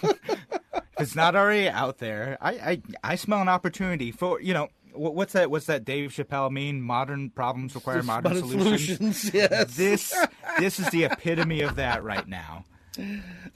if 0.97 1.03
it's 1.03 1.15
not 1.15 1.35
already 1.35 1.69
out 1.69 1.97
there. 1.99 2.37
I, 2.41 2.51
I 2.51 2.81
I 3.03 3.15
smell 3.15 3.41
an 3.41 3.49
opportunity 3.49 4.11
for 4.11 4.41
you 4.41 4.53
know 4.53 4.69
what's 4.93 5.33
that? 5.33 5.51
What's 5.51 5.65
that? 5.65 5.83
Dave 5.85 6.11
Chappelle 6.11 6.51
mean? 6.51 6.81
Modern 6.81 7.29
problems 7.29 7.75
require 7.75 8.01
modern, 8.03 8.33
Modern 8.33 8.49
solutions. 8.49 9.19
solutions, 9.21 9.33
yes. 9.33 9.75
This 9.75 10.15
this 10.59 10.79
is 10.79 10.89
the 10.89 11.03
epitome 11.05 11.61
of 11.61 11.75
that 11.75 12.03
right 12.03 12.27
now. 12.27 12.65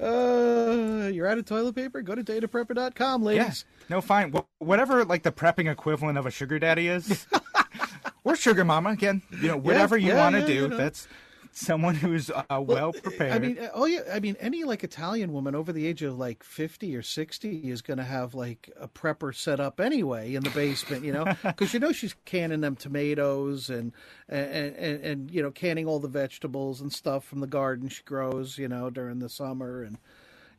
Uh, 0.01 1.09
you're 1.13 1.27
out 1.27 1.37
of 1.37 1.45
toilet 1.45 1.75
paper? 1.75 2.01
Go 2.01 2.15
to 2.15 2.23
dataprepper.com, 2.23 3.23
ladies. 3.23 3.43
Yes. 3.45 3.65
No, 3.89 4.01
fine. 4.01 4.31
Wh- 4.33 4.61
Whatever, 4.61 5.05
like 5.05 5.23
the 5.23 5.31
prepping 5.31 5.71
equivalent 5.71 6.17
of 6.17 6.25
a 6.25 6.31
sugar 6.31 6.59
daddy 6.59 6.87
is, 6.89 7.25
or 8.23 8.35
sugar 8.35 8.65
mama. 8.65 8.89
Again, 8.91 9.21
you 9.41 9.47
know, 9.47 9.57
whatever 9.57 9.97
you 9.97 10.09
yeah, 10.09 10.17
want 10.17 10.35
to 10.35 10.41
yeah, 10.41 10.47
do. 10.47 10.53
you 10.53 10.67
know. 10.67 10.77
That's 10.77 11.07
someone 11.59 11.95
who's 11.95 12.29
uh, 12.29 12.61
well 12.61 12.93
prepared. 12.93 13.33
I 13.33 13.39
mean, 13.39 13.59
uh, 13.59 13.69
oh 13.73 13.85
yeah, 13.85 14.01
I 14.11 14.19
mean, 14.19 14.35
any 14.39 14.63
like 14.63 14.83
Italian 14.83 15.33
woman 15.33 15.55
over 15.55 15.71
the 15.71 15.85
age 15.85 16.01
of 16.01 16.17
like 16.17 16.43
fifty 16.43 16.95
or 16.95 17.01
sixty 17.01 17.69
is 17.69 17.81
going 17.81 17.97
to 17.97 18.03
have 18.03 18.33
like 18.33 18.69
a 18.79 18.87
prepper 18.87 19.35
set 19.35 19.59
up 19.59 19.79
anyway 19.79 20.33
in 20.35 20.43
the 20.43 20.49
basement, 20.51 21.03
you 21.03 21.11
know, 21.11 21.25
because 21.43 21.73
you 21.73 21.79
know 21.79 21.91
she's 21.91 22.15
canning 22.25 22.61
them 22.61 22.75
tomatoes 22.75 23.69
and, 23.69 23.93
and 24.27 24.75
and 24.75 25.03
and 25.03 25.31
you 25.31 25.41
know 25.41 25.51
canning 25.51 25.87
all 25.87 25.99
the 25.99 26.07
vegetables 26.07 26.81
and 26.81 26.93
stuff 26.93 27.23
from 27.23 27.39
the 27.39 27.47
garden 27.47 27.89
she 27.89 28.03
grows, 28.03 28.57
you 28.57 28.67
know, 28.67 28.89
during 28.89 29.19
the 29.19 29.29
summer, 29.29 29.83
and 29.83 29.97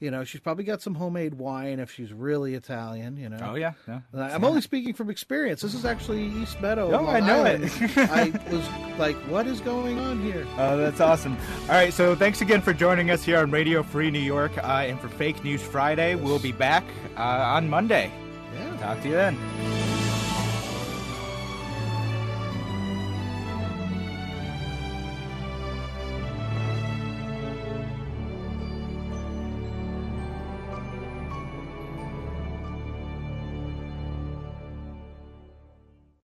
you 0.01 0.11
know 0.11 0.25
she's 0.25 0.41
probably 0.41 0.65
got 0.65 0.83
some 0.83 0.95
homemade 0.97 1.35
wine 1.35 1.79
if 1.79 1.93
she's 1.93 2.13
really 2.13 2.55
Italian, 2.55 3.17
you 3.17 3.29
know. 3.29 3.39
oh 3.51 3.55
yeah, 3.55 3.73
yeah. 3.87 4.01
I- 4.15 4.31
I'm 4.33 4.45
only 4.45 4.61
speaking 4.61 4.95
from 4.95 5.11
experience. 5.11 5.61
This 5.63 5.75
is 5.75 5.85
actually 5.85 6.25
East 6.27 6.61
Meadow. 6.61 6.91
No, 6.91 7.03
Long 7.03 7.15
I 7.15 7.21
know 7.21 7.45
it. 7.45 7.61
I 7.97 8.31
was 8.51 8.99
like, 8.99 9.17
"What 9.29 9.47
is 9.47 9.61
going 9.61 9.99
on 9.99 10.23
here?" 10.23 10.47
Oh, 10.59 10.77
that's 10.77 11.01
awesome. 11.01 11.37
All 11.63 11.69
right, 11.69 11.93
so 11.93 12.15
thanks 12.17 12.41
again 12.41 12.61
for 12.63 12.73
joining 12.73 13.11
us 13.11 13.23
here 13.23 13.39
on 13.39 13.51
Radio 13.51 13.83
Free 13.83 14.11
New 14.11 14.19
York. 14.19 14.57
Uh, 14.59 14.85
and 14.87 14.99
for 15.01 15.09
Fake 15.09 15.45
News 15.45 15.63
Friday, 15.63 16.15
we'll 16.17 16.39
be 16.41 16.53
back 16.53 16.85
uh, 17.17 17.21
on 17.23 17.69
Monday. 17.69 18.11
Yeah. 18.55 18.77
Talk 18.79 19.01
to 19.03 19.09
you 19.09 19.15
then. 19.15 19.80